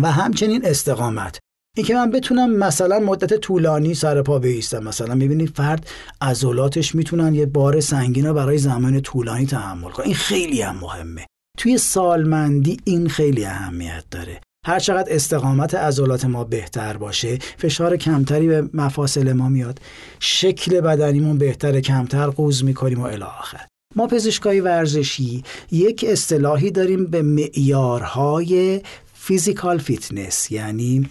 و 0.00 0.12
همچنین 0.12 0.66
استقامت. 0.66 1.38
این 1.76 1.86
که 1.86 1.94
من 1.94 2.10
بتونم 2.10 2.56
مثلا 2.56 2.98
مدت 2.98 3.34
طولانی 3.34 3.94
سر 3.94 4.22
پا 4.22 4.38
بیستم. 4.38 4.84
مثلا 4.84 5.14
می‌بینید 5.14 5.56
فرد 5.56 5.90
عضلاتش 6.20 6.94
می‌تونن 6.94 7.34
یه 7.34 7.46
بار 7.46 7.80
سنگین 7.80 8.26
رو 8.26 8.34
برای 8.34 8.58
زمان 8.58 9.00
طولانی 9.00 9.46
تحمل 9.46 9.90
کنن. 9.90 10.06
این 10.06 10.14
خیلی 10.14 10.62
هم 10.62 10.76
مهمه. 10.76 11.26
توی 11.58 11.78
سالمندی 11.78 12.76
این 12.84 13.08
خیلی 13.08 13.44
اهمیت 13.44 14.04
داره. 14.10 14.40
هر 14.68 14.78
چقدر 14.78 15.14
استقامت 15.14 15.74
عضلات 15.74 16.24
ما 16.24 16.44
بهتر 16.44 16.96
باشه 16.96 17.38
فشار 17.56 17.96
کمتری 17.96 18.46
به 18.46 18.68
مفاصل 18.74 19.32
ما 19.32 19.48
میاد. 19.48 19.80
شکل 20.20 20.80
بدنیمون 20.80 21.38
بهتر 21.38 21.80
کمتر 21.80 22.26
قوز 22.26 22.64
می‌کنیم 22.64 23.00
و 23.00 23.04
الی 23.04 23.22
آخر. 23.22 23.66
ما 23.96 24.06
پزشکای 24.06 24.60
ورزشی 24.60 25.44
یک 25.70 26.04
اصطلاحی 26.08 26.70
داریم 26.70 27.06
به 27.06 27.22
معیارهای 27.22 28.80
physical 29.14 29.78
fitness 29.78 30.50
یعنی 30.50 31.08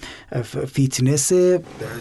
فیتنس 0.68 1.32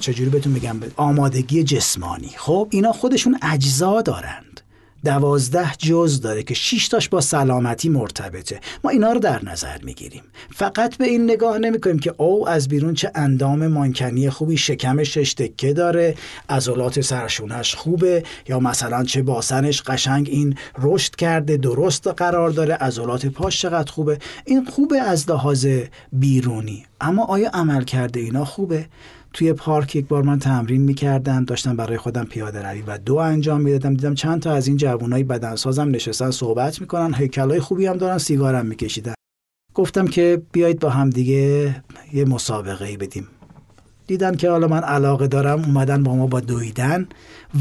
چجوری 0.01 0.31
بهتون 0.31 0.55
بگم 0.55 0.77
آمادگی 0.97 1.63
جسمانی. 1.63 2.31
خب 2.37 2.69
اینا 2.71 2.93
خودشون 2.93 3.39
اجزا 3.43 4.03
دارند. 4.03 4.61
دوازده 5.05 5.73
جز 5.79 6.21
داره 6.21 6.43
که 6.43 6.55
شش 6.55 6.89
تاش 6.89 7.09
با 7.09 7.21
سلامتی 7.21 7.89
مرتبطه. 7.89 8.61
ما 8.85 8.91
اینا 8.91 9.13
رو 9.13 9.21
در 9.21 9.45
نظر 9.45 9.79
می‌گیریم. 9.83 10.23
فقط 10.55 10.97
به 10.97 11.05
این 11.05 11.25
نگاه 11.25 11.59
نمی‌کنیم 11.59 11.99
که 11.99 12.15
او 12.17 12.49
از 12.49 12.69
بیرون 12.69 12.95
چه 12.95 13.11
اندام 13.15 13.67
مانکنی 13.67 14.31
خوبی 14.31 14.57
شکمش 14.57 15.19
شش 15.19 15.35
تکه 15.35 15.73
داره 15.73 16.15
عضلات 16.49 17.01
سرشونش 17.01 17.75
خوبه 17.75 18.23
یا 18.49 18.61
مثلا 18.61 19.05
چه 19.05 19.23
باسنش 19.23 19.83
قشنگ 19.83 20.29
این 20.31 20.55
رشد 20.79 21.17
کرده 21.17 21.57
درست 21.57 22.07
قرار 22.07 22.51
داره 22.51 22.75
عضلات 22.75 23.27
پاش 23.27 23.61
چقدر 23.63 23.93
خوبه. 23.93 24.19
این 24.45 24.65
خوبه 24.65 25.01
از 25.01 25.31
لحاظ 25.31 25.67
بیرونی. 26.13 26.87
اما 27.01 27.25
آیا 27.25 27.51
عمل 27.51 27.85
کرده 27.85 28.21
اینا 28.21 28.45
خوبه؟ 28.45 28.87
توی 29.37 29.53
پارک 29.53 29.97
یک 29.97 30.09
بار 30.09 30.23
من 30.23 30.39
تمرین 30.39 30.83
می‌کردم 30.83 31.45
داشتم 31.45 31.77
برای 31.77 31.97
خودم 31.97 32.25
پیاده 32.25 32.63
روی 32.63 32.83
و 32.87 32.99
دو 32.99 33.15
انجام 33.17 33.61
می‌دادم. 33.61 33.95
دیدم 33.95 34.15
چند 34.15 34.43
تا 34.43 34.53
از 34.53 34.67
این 34.67 34.77
جوانای 34.77 35.25
بدنسازم 35.25 35.89
نشستن 35.89 36.31
صحبت 36.31 36.81
می‌کنن 36.81 37.15
هیکلای 37.15 37.61
خوبی 37.61 37.87
هم 37.87 37.97
دارن 37.97 38.19
سیگارم 38.19 38.67
میکشیدن. 38.67 39.15
گفتم 39.75 40.07
که 40.07 40.43
بیایید 40.53 40.81
با 40.81 40.91
هم 40.91 41.11
دیگه 41.11 41.75
یه 42.13 42.25
مسابقه 42.25 42.85
ای 42.85 42.97
بدیم. 42.97 43.29
دیدن 44.07 44.37
که 44.37 44.51
حالا 44.51 44.69
من 44.69 44.83
علاقه 44.83 45.27
دارم 45.27 45.65
اومدن 45.65 46.03
با 46.03 46.17
ما 46.17 46.27
با 46.27 46.41
دویدن. 46.41 47.09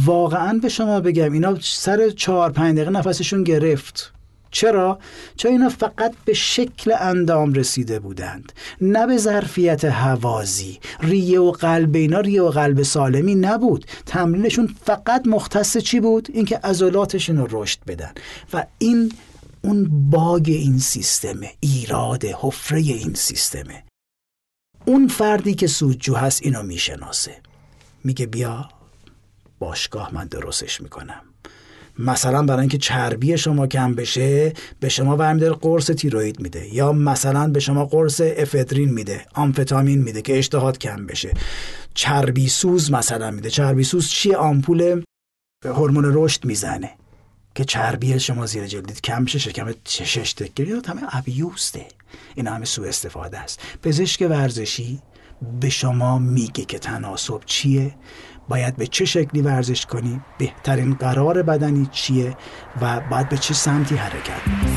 واقعا 0.05 0.59
به 0.61 0.69
شما 0.69 0.99
بگم 0.99 1.33
اینا 1.33 1.57
سر 1.61 2.09
چهار 2.09 2.51
پنج 2.51 2.75
دقیقه 2.75 2.91
نفسشون 2.91 3.43
گرفت. 3.43 4.13
چرا؟ 4.55 4.99
چون 5.37 5.51
اینا 5.51 5.69
فقط 5.69 6.15
به 6.25 6.33
شکل 6.33 6.93
اندام 6.99 7.53
رسیده 7.53 7.99
بودند. 7.99 8.53
نه 8.81 9.07
به 9.07 9.17
ظرفیت 9.17 9.85
هوازی 9.85 10.79
ریه 10.99 11.39
و 11.39 11.51
قلب 11.51 11.95
اینا 11.95 12.19
ریه 12.19 12.41
و 12.41 12.49
قلب 12.49 12.83
سالمی 12.83 13.35
نبود. 13.35 13.85
تمرینشون 14.05 14.75
فقط 14.85 15.27
مختص 15.27 15.77
چی 15.77 15.99
بود؟ 15.99 16.27
اینکه 16.33 16.57
عضلاتشون 16.57 17.37
رو 17.37 17.47
رشد 17.61 17.79
بدن. 17.87 18.11
و 18.53 18.65
این 18.77 19.11
اون 19.61 20.09
باگ 20.09 20.49
این 20.49 20.79
سیستمه 20.79 21.51
ایراد 21.59 22.25
حفره 22.25 22.79
این 22.79 23.13
سیستمه. 23.13 23.83
اون 24.85 25.07
فردی 25.07 25.55
که 25.55 25.67
سودجو 25.67 26.15
هست 26.15 26.43
اینو 26.43 26.63
می‌شناسه. 26.63 27.41
میگه 28.03 28.25
بیا 28.25 28.69
باشگاه 29.59 30.13
من 30.13 30.27
درستش 30.27 30.81
می‌کنم. 30.81 31.21
مثلا 31.99 32.43
برای 32.43 32.59
اینکه 32.59 32.77
چربی 32.77 33.37
شما 33.37 33.67
کم 33.67 33.95
بشه 33.95 34.53
به 34.79 34.89
شما 34.89 35.15
برمیداره 35.15 35.53
قرص 35.53 35.91
تیروید 35.91 36.39
میده. 36.39 36.75
یا 36.75 36.91
مثلا 36.93 37.47
به 37.47 37.59
شما 37.59 37.85
قرص 37.85 38.21
افدرین 38.21 38.89
میده 38.89 39.25
آمفتامین 39.33 40.01
میده 40.01 40.21
که 40.21 40.37
اشتهات 40.37 40.77
کم 40.77 41.05
بشه. 41.05 41.33
چربی 41.93 42.47
سوز 42.47 42.91
مثلا 42.91 43.31
میده. 43.31 43.49
چربی 43.49 43.83
سوز 43.83 44.09
چیه؟ 44.09 44.37
آمپول 44.37 45.03
هورمون 45.65 46.11
رشد 46.13 46.45
می‌زنه 46.45 46.91
که 47.55 47.65
چربی 47.65 48.19
شما 48.19 48.45
زیر 48.45 48.65
جلدید 48.65 49.01
کم 49.01 49.25
شه 49.25 49.39
شکم 49.39 49.73
شش 49.87 50.33
تکه. 50.33 50.63
یا 50.63 50.81
همه 50.87 51.01
ابیوسته 51.11 51.85
این 52.35 52.47
همه 52.47 52.65
سوء 52.65 52.87
استفاده 52.87 53.39
است. 53.39 53.59
پزشک 53.83 54.27
ورزشی 54.29 54.99
به 55.59 55.69
شما 55.69 56.19
میگه 56.19 56.65
که 56.65 56.79
تناسب 56.79 57.41
چیه؟ 57.45 57.95
باید 58.49 58.75
به 58.75 58.87
چه 58.87 59.05
شکلی 59.05 59.41
ورزش 59.41 59.85
کنی 59.85 60.21
بهترین 60.37 60.93
قرار 60.93 61.41
بدنی 61.41 61.87
چیه 61.91 62.35
و 62.81 62.99
باید 62.99 63.29
به 63.29 63.37
چه 63.37 63.53
سمتی 63.53 63.95
حرکت 63.95 64.74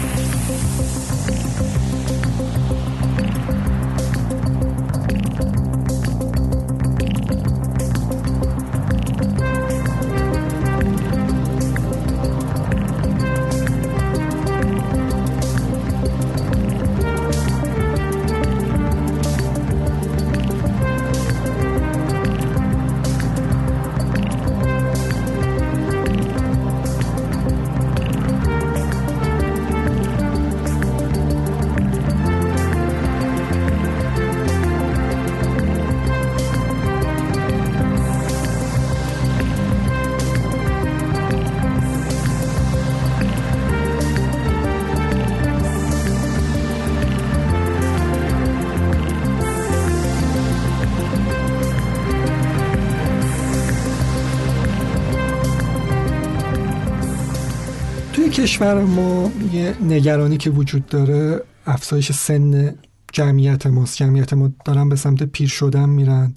کشور 58.58 58.84
ما 58.84 59.30
یه 59.52 59.76
نگرانی 59.82 60.36
که 60.36 60.50
وجود 60.50 60.86
داره 60.86 61.42
افزایش 61.66 62.12
سن 62.12 62.74
جمعیت 63.12 63.66
ماست. 63.66 63.96
جمعیت 63.96 64.32
ما 64.32 64.50
دارن 64.64 64.88
به 64.88 64.96
سمت 64.96 65.22
پیر 65.22 65.48
شدن 65.48 65.88
میرن. 65.88 66.34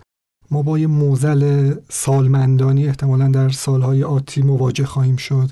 ما 0.51 0.61
با 0.61 0.79
یه 0.79 0.87
موزل 0.87 1.73
سالمندانی 1.89 2.87
احتمالا 2.87 3.27
در 3.27 3.49
سالهای 3.49 4.03
آتی 4.03 4.41
مواجه 4.41 4.85
خواهیم 4.85 5.15
شد. 5.15 5.49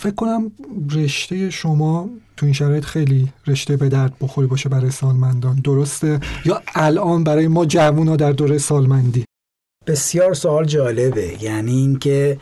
فکر 0.00 0.14
کنم 0.14 0.52
رشته 0.94 1.50
شما 1.50 2.10
تو 2.36 2.46
این 2.46 2.52
شرایط 2.52 2.84
خیلی 2.84 3.32
رشته 3.46 3.76
به 3.76 3.88
درد 3.88 4.16
بخوری 4.20 4.46
باشه 4.48 4.68
برای 4.68 4.90
سالمندان. 4.90 5.56
درسته؟ 5.56 6.20
یا 6.44 6.62
الان 6.74 7.24
برای 7.24 7.48
ما 7.48 7.66
جوونا 7.66 8.16
در 8.16 8.32
دوره 8.32 8.58
سالمندی؟ 8.58 9.24
بسیار 9.86 10.34
سوال 10.34 10.64
جالبه. 10.64 11.42
یعنی 11.42 11.72
اینکه 11.72 12.38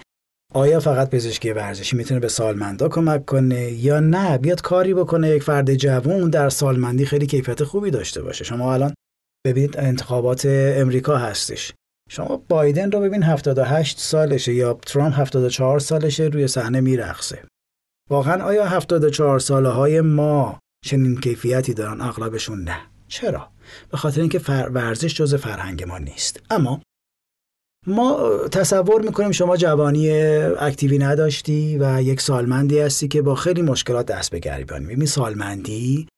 آیا 0.55 0.81
فقط 0.81 1.11
پزشکی 1.11 1.51
ورزشی 1.51 1.97
می‌تونه 1.97 2.21
به 2.21 2.29
سالمندا 2.29 2.89
کمک 2.89 3.25
کنه 3.25 3.71
یا 3.73 4.01
نه؟ 4.01 4.39
بیاد 4.39 4.61
کاری 4.61 4.95
بکنه 4.95 5.29
یک 5.29 5.43
فرد 5.43 5.75
جوون 5.75 6.31
در 6.31 6.49
سالمندی 6.49 7.07
خیلی 7.07 7.27
کیفیت 7.27 7.65
خوبی 7.65 7.91
داشته 7.91 8.23
باشه. 8.23 8.45
شما 8.45 8.75
الان 8.75 8.95
ببینید 9.47 9.79
انتخابات 9.79 10.47
امریکا 10.47 11.17
هستش. 11.17 11.73
شما 12.11 12.45
بایدن 12.49 12.91
رو 12.91 13.01
ببین 13.01 13.23
78 13.23 13.99
سالشه 13.99 14.55
یا 14.55 14.79
ترامپ 14.87 15.15
74 15.19 15.79
سالشه 15.79 16.25
روی 16.25 16.49
صحنه 16.49 16.81
میرقصه. 16.81 17.45
واقعا 18.11 18.45
آیا 18.45 18.67
74 18.67 19.39
ساله 19.39 19.69
های 19.69 20.01
ما 20.01 20.59
چنین 20.85 21.21
کیفیتی 21.21 21.75
دارن؟ 21.75 22.01
اغلبشون 22.01 22.65
نه. 22.65 22.77
چرا؟ 23.09 23.49
به 23.91 23.97
خاطر 23.97 24.21
اینکه 24.21 24.39
ورزش 24.49 25.15
جز 25.15 25.35
فرهنگ 25.35 25.85
ما 25.85 25.99
نیست. 25.99 26.41
اما 26.51 26.81
ما 27.87 28.39
تصور 28.53 29.03
می‌کنیم 29.03 29.31
شما 29.31 29.57
جوانی 29.57 30.11
اکتیوی 30.11 30.99
نداشتی 30.99 31.79
و 31.81 32.03
یک 32.03 32.21
سالمندی 32.21 32.79
هستی 32.79 33.09
که 33.09 33.23
با 33.23 33.35
خیلی 33.35 33.63
مشکلات 33.63 34.07
دست 34.07 34.31
به 34.31 34.39
گریبان 34.39 34.83
می‌بینی 34.83 35.07
سالمندی 35.07 36.09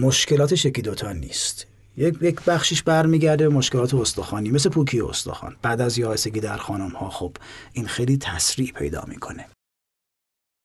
مشکلاتش 0.00 0.64
یکی 0.64 0.82
دوتا 0.82 1.12
نیست. 1.12 1.66
یک 1.96 2.22
یک 2.22 2.40
بخشش 2.40 2.82
برمیگرده 2.82 3.48
به 3.48 3.54
مشکلات 3.54 3.94
استخوانی 3.94 4.50
مثل 4.50 4.70
پوکی 4.70 5.00
استخوان. 5.00 5.56
بعد 5.62 5.80
از 5.80 5.98
یائسگی 5.98 6.40
در 6.40 6.56
خانم 6.56 6.88
ها 6.90 7.10
خب 7.10 7.32
این 7.72 7.86
خیلی 7.86 8.16
تسریع 8.16 8.72
پیدا 8.72 9.04
می‌کنه. 9.08 9.46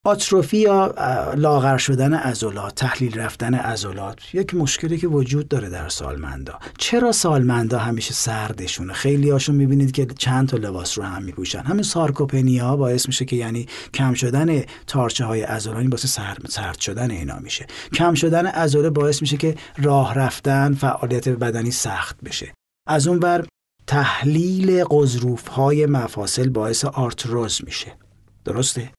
آتروفی 0.05 0.57
یا 0.57 0.93
لاغر 1.37 1.77
شدن 1.77 2.13
عضلات 2.13 2.75
تحلیل 2.75 3.19
رفتن 3.19 3.53
عضلات 3.53 4.35
یک 4.35 4.55
مشکلی 4.55 4.97
که 4.97 5.07
وجود 5.07 5.47
داره 5.47 5.69
در 5.69 5.89
سالمندا. 5.89 6.59
چرا 6.77 7.11
سالمندا 7.11 7.79
همیشه 7.79 8.13
سردشونه؟ 8.13 8.93
خیلی 8.93 9.29
هاشون 9.29 9.55
می‌بینید 9.55 9.91
که 9.91 10.05
چند 10.05 10.47
تا 10.47 10.57
لباس 10.57 10.97
رو 10.97 11.03
هم 11.03 11.23
میپوشن. 11.23 11.59
همین 11.59 11.83
سارکوپنیا 11.83 12.75
باعث 12.75 13.07
میشه 13.07 13.25
که 13.25 13.35
یعنی 13.35 13.67
کم 13.93 14.13
شدن 14.13 14.61
تارچه 14.87 15.25
های 15.25 15.41
عضلانی 15.41 15.87
باعث 15.87 16.05
سرد, 16.05 16.45
سرد 16.49 16.79
شدن 16.79 17.11
اینا 17.11 17.39
میشه. 17.39 17.67
کم 17.93 18.13
شدن 18.13 18.45
عضله 18.45 18.89
باعث 18.89 19.21
میشه 19.21 19.37
که 19.37 19.55
راه 19.77 20.13
رفتن 20.13 20.73
فعالیت 20.73 21.29
بدنی 21.29 21.71
سخت 21.71 22.21
بشه. 22.21 22.53
از 22.87 23.07
اون 23.07 23.19
بر 23.19 23.45
تحلیل 23.87 24.83
قضروف 24.83 25.47
های 25.47 25.85
مفاصل 25.85 26.49
باعث 26.49 26.85
آرتروز 26.85 27.61
میشه. 27.65 27.97
درسته؟ 28.45 28.91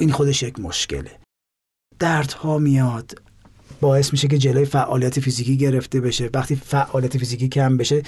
این 0.00 0.12
خودش 0.12 0.42
یک 0.42 0.60
مشکله. 0.60 1.10
دردها 1.98 2.58
میاد. 2.58 3.22
باعث 3.80 4.12
میشه 4.12 4.28
که 4.28 4.38
جلوی 4.38 4.64
فعالیت 4.64 5.20
فیزیکی 5.20 5.56
گرفته 5.56 6.00
بشه. 6.00 6.30
وقتی 6.34 6.56
فعالیت 6.56 7.18
فیزیکی 7.18 7.48
کم 7.48 7.76
بشه 7.76 8.02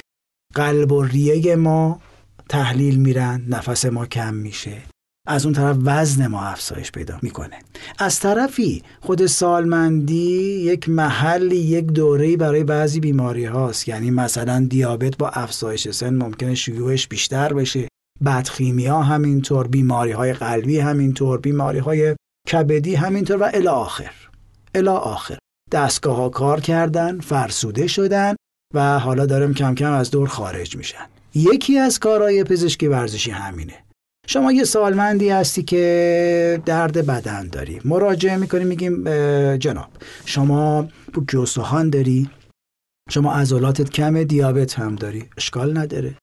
قلب 0.55 0.92
و 0.92 1.03
ریه 1.03 1.57
ما 1.57 2.00
تحلیل 2.48 2.98
میرن 2.98 3.44
نفس 3.48 3.85
ما 3.85 4.07
کم 4.07 4.35
میشه. 4.35 4.83
از 5.26 5.44
اون 5.44 5.55
طرف 5.55 5.76
وزن 5.85 6.26
ما 6.26 6.40
افزایش 6.40 6.92
پیدا 6.92 7.18
می‌کنه. 7.22 7.59
از 7.98 8.20
طرفی 8.20 8.83
خود 9.00 9.26
سالمندی 9.26 10.61
یک 10.64 10.88
محل 10.88 11.53
یک 11.53 11.87
دوره 11.87 12.37
برای 12.37 12.64
بعضی 12.64 13.00
بیماری 13.00 13.44
هاست 13.44 13.88
یعنی 13.88 14.11
مثلا 14.11 14.66
دیابت 14.70 15.16
با 15.16 15.29
افزایش 15.29 15.88
سن 15.88 16.14
ممکنه 16.14 16.55
شیوعش 16.55 17.09
بیشتر 17.09 17.53
بشه. 17.53 17.88
بدخیمیا 18.24 19.02
همینطور 19.02 19.66
بیماری 19.66 20.12
های 20.12 20.33
قلبی 20.33 20.78
همینطور 20.78 21.40
بیماری 21.40 21.78
های 21.78 22.16
کبدی 22.52 22.94
همینطور 22.94 23.37
و 23.37 23.50
الی 23.54 23.68
آخر. 23.68 24.12
الی 24.74 24.88
آخر. 24.88 25.38
دستگاه 25.72 26.16
ها 26.16 26.28
کار 26.28 26.61
کردن 26.61 27.20
فرسوده 27.20 27.87
شدن 27.87 28.35
و 28.74 28.98
حالا 28.98 29.26
دارم 29.26 29.54
کم 29.54 29.74
کم 29.74 29.92
از 29.92 30.11
دور 30.11 30.28
خارج 30.28 30.76
میشن. 30.76 31.06
یکی 31.35 31.78
از 31.78 31.98
کارهای 31.98 32.44
پزشکی 32.44 32.87
ورزشی 32.87 33.30
همینه. 33.30 33.74
شما 34.26 34.52
یه 34.52 34.64
سالمندی 34.64 35.30
هستی 35.30 35.62
که 35.62 36.62
درد 36.66 37.06
بدن 37.06 37.48
داری. 37.48 37.80
مراجعه 37.85 38.37
می‌کنی 38.37 38.64
میگیم 38.64 39.04
جناب 39.56 39.88
شما 40.24 40.88
پوکی 41.12 41.37
داری؟ 41.92 42.30
شما 43.11 43.35
عضلاتت 43.35 43.90
کم 43.90 44.22
دیابت 44.22 44.78
هم 44.78 44.96
داری. 44.96 45.28
اشکال 45.37 45.78
نداره. 45.78 46.14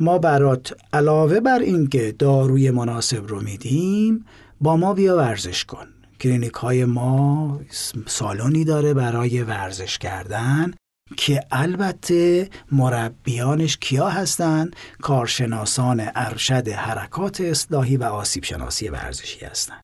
ما 0.00 0.18
برات 0.18 0.76
علاوه 0.92 1.40
بر 1.40 1.58
اینکه 1.58 2.14
داروی 2.18 2.70
مناسب 2.70 3.26
رو 3.26 3.42
میدیم 3.42 4.24
با 4.60 4.76
ما 4.76 4.94
بیا 4.94 5.16
ورزش 5.16 5.64
کن. 5.64 5.86
کلینیک 6.20 6.52
های 6.52 6.84
ما 6.84 7.60
سالونی 8.06 8.64
داره 8.64 8.94
برای 8.94 9.42
ورزش 9.42 9.98
کردن 9.98 10.74
که 11.16 11.40
البته 11.50 12.50
مربیانش 12.72 13.76
کیا 13.76 14.08
هستند 14.08 14.76
کارشناسان 15.02 16.02
ارشد 16.14 16.68
حرکات 16.68 17.40
اصلاحی 17.40 17.96
و 17.96 18.04
آسیب 18.04 18.44
شناسی 18.44 18.88
ورزشی 18.88 19.44
هستند 19.44 19.83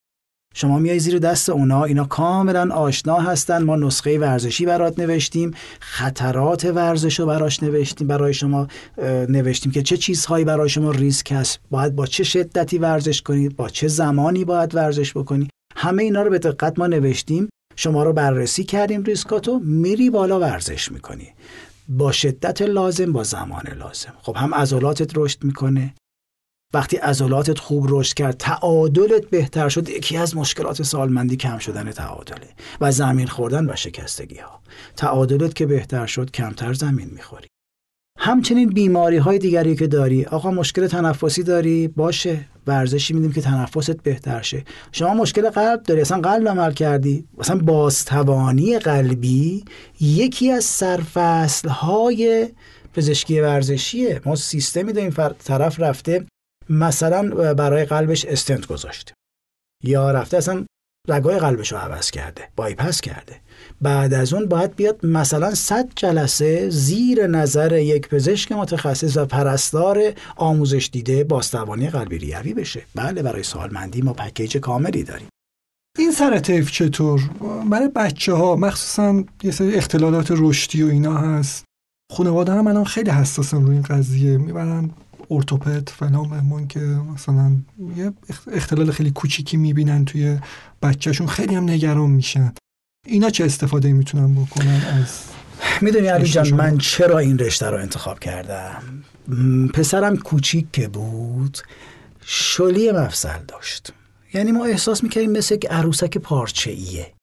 شما 0.54 0.78
میای 0.78 0.98
زیر 0.98 1.18
دست 1.18 1.48
اونا 1.48 1.84
اینا 1.84 2.04
کاملا 2.04 2.74
آشنا 2.74 3.16
هستن. 3.16 3.62
ما 3.62 3.76
نسخه 3.76 4.18
ورزشی 4.18 4.66
برات 4.66 4.98
نوشتیم 4.98 5.54
خطرات 5.80 6.64
ورزش 6.64 7.20
رو 7.20 7.26
براش 7.26 7.62
نوشتیم 7.62 8.06
برای 8.06 8.34
شما 8.34 8.68
نوشتیم 9.28 9.72
که 9.72 9.82
چه 9.82 9.96
چیزهایی 9.96 10.44
برای 10.44 10.68
شما 10.68 10.90
ریسک 10.90 11.32
هست. 11.32 11.60
باید 11.70 11.96
با 11.96 12.06
چه 12.06 12.24
شدتی 12.24 12.78
ورزش 12.78 13.22
کنید 13.22 13.56
با 13.56 13.68
چه 13.68 13.88
زمانی 13.88 14.44
باید 14.44 14.74
ورزش 14.74 15.12
بکنید 15.16 15.50
همه 15.76 16.02
اینا 16.02 16.22
رو 16.22 16.30
به 16.30 16.38
دقت 16.38 16.78
ما 16.78 16.86
نوشتیم. 16.86 17.48
شما 17.76 18.02
رو 18.02 18.12
بررسی 18.12 18.64
کردیم 18.64 19.02
ریسکاتو 19.02 19.60
میری 19.64 20.10
بالا 20.10 20.40
ورزش 20.40 20.92
می‌کنی. 20.92 21.28
با 21.88 22.12
شدت 22.12 22.62
لازم 22.62 23.12
با 23.12 23.24
زمان 23.24 23.62
لازم. 23.78 24.14
خب 24.22 24.36
هم 24.36 24.54
عضلاتت 24.54 25.12
رشد 25.16 25.44
می‌کنه 25.44 25.94
وقتی 26.74 26.96
عضلاتت 26.96 27.58
خوب 27.58 27.86
رشد 27.88 28.14
کرد 28.14 28.36
تعادلت 28.36 29.30
بهتر 29.30 29.68
شد. 29.68 29.88
یکی 29.88 30.16
از 30.16 30.36
مشکلات 30.36 30.82
سالمندی 30.82 31.36
کم 31.36 31.58
شدن 31.58 31.90
تعادله 31.90 32.48
و 32.80 32.92
زمین 32.92 33.26
خوردن 33.26 33.70
و 33.70 33.76
شکستگی 33.76 34.38
ها 34.38 34.60
تعادلت 34.96 35.54
که 35.54 35.66
بهتر 35.66 36.06
شد 36.06 36.30
کمتر 36.30 36.72
زمین 36.72 37.10
می‌خوری. 37.12 37.46
همچنین 38.18 38.68
بیماری 38.68 39.16
های 39.16 39.38
دیگری 39.38 39.76
که 39.76 39.86
داری 39.86 40.24
آقا 40.24 40.50
مشکل 40.50 40.86
تنفسی 40.86 41.42
داری؟ 41.42 41.88
باشه. 41.88 42.46
ورزشی 42.66 43.14
میدیم 43.14 43.32
که 43.32 43.40
تنفست 43.40 44.02
بهتر 44.02 44.42
شه. 44.42 44.64
شما 44.92 45.14
مشکل 45.14 45.50
قلب 45.50 45.82
داری. 45.82 46.00
اصلا 46.00 46.20
قلب 46.20 46.48
عمل 46.48 46.72
کردی. 46.72 47.24
اصلا 47.38 47.58
بازتوانی 47.58 48.78
قلبی 48.78 49.64
یکی 50.00 50.50
از 50.50 50.64
سرفصل 50.64 51.68
های 51.68 52.48
پزشکی 52.94 53.40
ورزشیه. 53.40 54.20
ما 54.24 54.36
سیستمی 54.36 54.92
داریم 54.92 55.10
طرف 55.44 55.80
رفته 55.80 56.26
مثلا 56.70 57.54
برای 57.54 57.84
قلبش 57.84 58.24
استنت 58.24 58.66
گذاشته 58.66 59.14
یا 59.84 60.10
رفته 60.10 60.36
اصلا 60.36 60.66
رگای 61.08 61.38
قلبش 61.38 61.72
رو 61.72 61.78
عوض 61.78 62.10
کرده 62.10 62.48
بایپس 62.56 63.00
کرده. 63.00 63.36
بعد 63.80 64.14
از 64.14 64.34
اون 64.34 64.46
باید 64.46 64.76
بیاد 64.76 65.06
مثلا 65.06 65.54
100 65.54 65.88
جلسه 65.96 66.70
زیر 66.70 67.26
نظر 67.26 67.78
یک 67.78 68.08
پزشک 68.08 68.52
متخصص 68.52 69.16
و 69.16 69.26
پرستار 69.26 70.12
آموزش 70.36 70.88
دیده 70.92 71.24
باستوانی 71.24 71.90
قلبی 71.90 72.18
ریوی 72.18 72.54
بشه. 72.54 72.82
بله 72.94 73.22
برای 73.22 73.42
سالمندی 73.42 74.02
ما 74.02 74.12
پکیج 74.12 74.56
کاملی 74.56 75.02
داریم. 75.02 75.28
این 75.98 76.12
سر 76.12 76.38
طیف 76.38 76.70
چطور؟ 76.70 77.30
برای 77.70 77.88
بچه 77.88 78.32
ها 78.32 78.56
مخصوصا 78.56 79.24
یه 79.42 79.50
سری 79.50 79.74
اختلالات 79.74 80.26
رشدی 80.30 80.82
و 80.82 80.86
اینا 80.86 81.16
هست. 81.16 81.64
خانواده 82.12 82.52
هم 82.52 82.66
الان 82.66 82.84
خیلی 82.84 83.10
حساسن 83.10 83.66
روی 83.66 83.74
این 83.74 83.82
قضیه 83.82 84.38
می‌برن 84.38 84.90
ارتوپد 85.30 85.88
فلان 85.88 86.28
مهمون 86.28 86.66
که 86.68 86.80
مثلا 86.80 87.56
یه 87.96 88.12
اختلال 88.52 88.90
خیلی 88.90 89.10
کوچیکی 89.10 89.56
می‌بینن 89.56 90.04
توی 90.04 90.38
بچهشون. 90.82 91.26
خیلی 91.26 91.54
هم 91.54 91.70
نگران 91.70 92.10
میشن. 92.10 92.52
اینا 93.06 93.30
چه 93.30 93.44
استفاده 93.44 93.92
می‌تونن 93.92 94.34
بکنن 94.34 94.82
از 95.02 95.22
می‌دونی 95.80 96.06
علی 96.06 96.28
جان 96.28 96.54
من 96.54 96.78
چرا 96.78 97.18
این 97.18 97.38
رشته 97.38 97.70
رو 97.70 97.76
انتخاب 97.76 98.18
کردم؟ 98.18 98.82
پسرم 99.74 100.16
کوچیک 100.16 100.72
که 100.72 100.88
بود 100.88 101.58
شلی 102.24 102.92
مفصل 102.92 103.44
داشت. 103.48 103.92
یعنی 104.34 104.52
ما 104.52 104.64
احساس 104.64 105.02
می‌کردیم 105.02 105.30
مثل 105.30 105.54
یک 105.54 105.66
عروسک 105.70 106.18
پارچه 106.18 106.70
ایه 106.70 107.14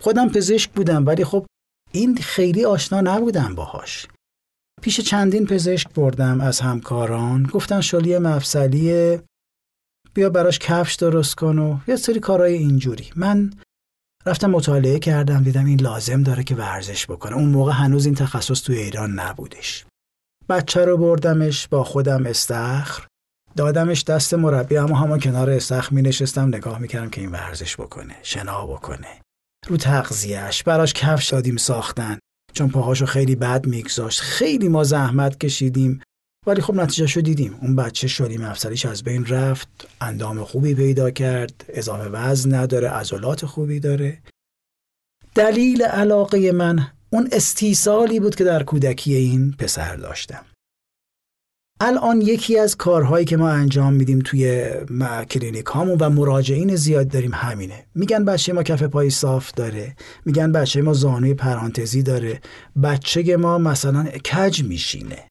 خودم 0.00 0.28
پزشک 0.28 0.70
بودم 0.70 1.06
ولی 1.06 1.24
خب 1.24 1.46
این 1.92 2.16
خیلی 2.16 2.64
آشنا 2.64 3.00
نبودم 3.00 3.54
باهاش. 3.54 4.06
پیش 4.82 5.00
چندین 5.00 5.46
پزشک 5.46 5.94
بردم 5.94 6.40
از 6.40 6.60
همکاران. 6.60 7.42
گفتن 7.42 7.80
شلی 7.80 8.18
مفصلی 8.18 9.18
بیا 10.14 10.30
براش 10.30 10.58
کفش 10.58 10.94
درست 10.94 11.34
کن 11.34 11.58
و 11.58 11.78
یه 11.88 11.96
سری 11.96 12.20
کارهای 12.20 12.52
اینجوری. 12.54 13.10
من 13.16 13.52
رفتم 14.26 14.50
مطالعه 14.50 14.98
کردم 14.98 15.42
دیدم 15.42 15.64
این 15.64 15.80
لازم 15.80 16.22
داره 16.22 16.44
که 16.44 16.54
ورزش 16.54 17.06
بکنه. 17.06 17.36
اون 17.36 17.48
موقع 17.48 17.72
هنوز 17.72 18.06
این 18.06 18.14
تخصص 18.14 18.62
توی 18.62 18.78
ایران 18.78 19.12
نبودش. 19.12 19.84
بچه 20.48 20.84
رو 20.84 20.96
بردمش 20.96 21.68
با 21.68 21.84
خودم 21.84 22.26
استخر. 22.26 23.06
دادمش 23.56 24.04
دست 24.04 24.34
مربی 24.34 24.76
اما 24.76 24.96
همون 24.96 25.20
کنار 25.20 25.50
استخر 25.50 25.94
می 25.94 26.02
نشستم 26.02 26.48
نگاه 26.48 26.78
می‌کردم 26.78 27.10
که 27.10 27.20
این 27.20 27.30
ورزش 27.30 27.76
بکنه 27.76 28.16
شنا 28.22 28.66
بکنه. 28.66 29.20
رو 29.68 29.76
تغذیهش 29.76 30.62
براش 30.62 30.92
کفش 30.92 31.28
دادیم 31.28 31.56
ساختن. 31.56 32.18
چون 32.52 32.68
پاهاشو 32.68 33.06
خیلی 33.06 33.36
بد 33.36 33.66
میگذاشت. 33.66 34.20
خیلی 34.20 34.68
ما 34.68 34.84
زحمت 34.84 35.38
کشیدیم. 35.40 36.00
ولی 36.46 36.60
خب 36.60 36.74
نتیجه 36.74 37.20
دیدیم. 37.20 37.58
اون 37.62 37.76
بچه 37.76 38.08
شدی 38.08 38.38
مفصلیش 38.38 38.86
از 38.86 39.04
بین 39.04 39.26
رفت 39.26 39.68
اندام 40.00 40.44
خوبی 40.44 40.74
پیدا 40.74 41.10
کرد 41.10 41.64
اضافه 41.68 42.08
وزن 42.08 42.54
نداره 42.54 42.88
عضلات 42.88 43.46
خوبی 43.46 43.80
داره. 43.80 44.18
دلیل 45.34 45.82
علاقه 45.82 46.52
من 46.52 46.92
اون 47.10 47.28
استیصالی 47.32 48.20
بود 48.20 48.34
که 48.34 48.44
در 48.44 48.62
کودکی 48.62 49.14
این 49.14 49.52
پسر 49.58 49.96
داشتم. 49.96 50.44
الان 51.84 52.20
یکی 52.20 52.58
از 52.58 52.76
کارهایی 52.76 53.24
که 53.24 53.36
ما 53.36 53.48
انجام 53.48 53.92
میدیم 53.92 54.18
توی 54.18 54.70
کلینیک 55.30 55.66
هامون 55.66 55.98
و 55.98 56.10
مراجعین 56.10 56.76
زیاد 56.76 57.08
داریم 57.08 57.30
همینه. 57.34 57.86
میگن 57.94 58.24
بچه 58.24 58.52
ما 58.52 58.62
کف 58.62 58.82
پای 58.82 59.10
صاف 59.10 59.52
داره. 59.52 59.96
میگن 60.24 60.52
بچه 60.52 60.82
ما 60.82 60.92
زانوی 60.92 61.34
پرانتزی 61.34 62.02
داره. 62.02 62.40
بچه 62.82 63.36
ما 63.36 63.58
مثلا 63.58 64.04
کج 64.04 64.62
میشینه. 64.62 65.28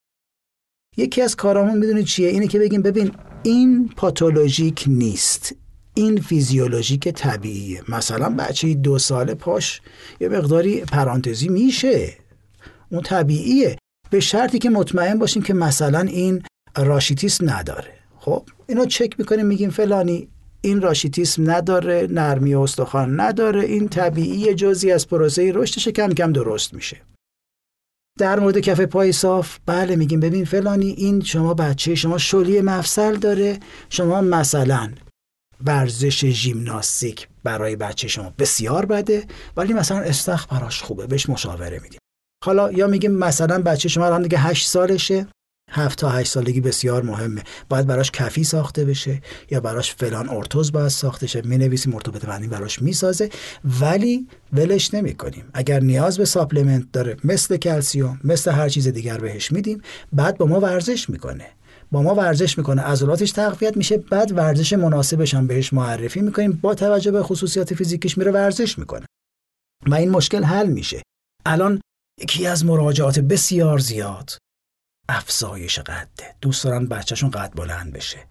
یکی 0.97 1.21
از 1.21 1.35
کارامون 1.35 1.77
می‌دونید 1.77 2.05
چیه؟ 2.05 2.29
اینه 2.29 2.47
که 2.47 2.59
بگیم 2.59 2.81
ببین 2.81 3.11
این 3.43 3.89
پاتولوژیک 3.97 4.83
نیست. 4.87 5.55
این 5.93 6.21
فیزیولوژیک 6.21 7.09
طبیعیه. 7.09 7.81
مثلا 7.89 8.29
بچه 8.29 8.73
دو 8.73 8.99
ساله 8.99 9.33
پاش 9.33 9.81
یه 10.19 10.29
مقداری 10.29 10.81
پرانتزی 10.81 11.49
میشه. 11.49 12.13
اون 12.89 13.01
طبیعیه. 13.01 13.77
به 14.11 14.19
شرطی 14.19 14.59
که 14.59 14.69
مطمئن 14.69 15.19
باشیم 15.19 15.43
که 15.43 15.53
مثلا 15.53 15.99
این 15.99 16.43
راشیتیسم 16.77 17.49
نداره. 17.49 17.93
خب 18.17 18.43
اینو 18.67 18.85
چک 18.85 19.19
می‌کنیم 19.19 19.45
میگیم 19.45 19.69
فلانی 19.69 20.27
این 20.61 20.81
راشیتیسم 20.81 21.51
نداره 21.51 22.07
نرمی 22.09 22.55
استخوان 22.55 23.19
نداره 23.19 23.61
این 23.61 23.89
طبیعی 23.89 24.53
جزی 24.53 24.91
از 24.91 25.07
پروسه 25.07 25.51
رشدش 25.55 25.87
کم 25.87 26.09
کم 26.13 26.33
درست 26.33 26.73
میشه. 26.73 27.01
در 28.19 28.39
مورد 28.39 28.57
کف 28.57 28.79
پای 28.81 29.11
صاف 29.11 29.57
بله 29.65 29.95
میگیم 29.95 30.19
ببین 30.19 30.45
فلانی 30.45 30.89
این 30.89 31.21
شما 31.21 31.53
بچه 31.53 31.95
شما 31.95 32.17
شلی 32.17 32.61
مفصل 32.61 33.15
داره 33.15 33.59
شما 33.89 34.21
مثلا 34.21 34.91
ورزش 35.65 36.25
ژیمناستیک 36.25 37.27
برای 37.43 37.75
بچه 37.75 38.07
شما 38.07 38.33
بسیار 38.39 38.85
بده 38.85 39.25
ولی 39.57 39.73
مثلا 39.73 39.99
استخر 39.99 40.47
براش 40.47 40.81
خوبه 40.81 41.07
بهش 41.07 41.29
مشاوره 41.29 41.79
میدیم. 41.79 42.00
حالا 42.43 42.71
یا 42.71 42.87
میگیم 42.87 43.11
مثلا 43.11 43.61
بچه 43.61 43.89
شما 43.89 44.05
الان 44.05 44.21
دیگه 44.21 44.37
8 44.39 44.67
سالشه 44.67 45.27
هفت 45.71 45.99
تا 45.99 46.09
هشت 46.09 46.31
سالگی 46.31 46.61
بسیار 46.61 47.03
مهمه. 47.03 47.43
باید 47.69 47.87
براش 47.87 48.11
کفی 48.11 48.43
ساخته 48.43 48.85
بشه 48.85 49.21
یا 49.51 49.59
براش 49.59 49.93
فلان 49.93 50.29
ارتوز 50.29 50.71
باید 50.71 50.87
ساخته 50.87 51.27
شه. 51.27 51.41
می 51.41 51.57
نویسیم 51.57 51.95
ارتوپد 51.95 52.25
فنی 52.25 52.47
براش 52.47 52.81
می‌سازه 52.81 53.29
ولی 53.81 54.27
ولش 54.53 54.93
نمی 54.93 55.15
کنیم 55.15 55.49
اگر 55.53 55.79
نیاز 55.79 56.17
به 56.17 56.25
supplement 56.25 56.91
داره 56.93 57.17
مثل 57.23 57.57
کلسیوم 57.57 58.19
مثل 58.23 58.51
هر 58.51 58.69
چیز 58.69 58.87
دیگر 58.87 59.17
بهش 59.17 59.51
میدیم 59.51 59.81
بعد 60.13 60.37
با 60.37 60.45
ما 60.45 60.59
ورزش 60.59 61.09
می‌کنه. 61.09 61.47
با 61.91 62.01
ما 62.01 62.15
ورزش 62.15 62.57
می‌کنه 62.57 62.81
عضلاتش 62.81 63.31
تقویت 63.31 63.77
میشه 63.77 63.97
بعد 63.97 64.31
ورزش 64.31 64.73
مناسبش 64.73 65.33
هم 65.33 65.47
بهش 65.47 65.73
معرفی 65.73 66.21
می‌کنیم 66.21 66.51
با 66.51 66.75
توجه 66.75 67.11
به 67.11 67.23
خصوصیات 67.23 67.73
فیزیکیش 67.73 68.17
میره 68.17 68.31
ورزش 68.31 68.79
می‌کنه. 68.79 69.05
و 69.87 69.95
این 69.95 70.09
مشکل 70.09 70.43
حل 70.43 70.67
میشه. 70.67 71.01
الان 71.45 71.81
یکی 72.21 72.47
از 72.47 72.65
مراجعات 72.65 73.19
بسیار 73.19 73.79
زیاد. 73.79 74.37
افزایش 75.09 75.79
قده 75.79 76.35
دوست 76.41 76.63
دارن 76.63 76.85
بچهشون 76.85 77.29
قد 77.29 77.51
بلند 77.55 77.93
بشه. 77.93 78.25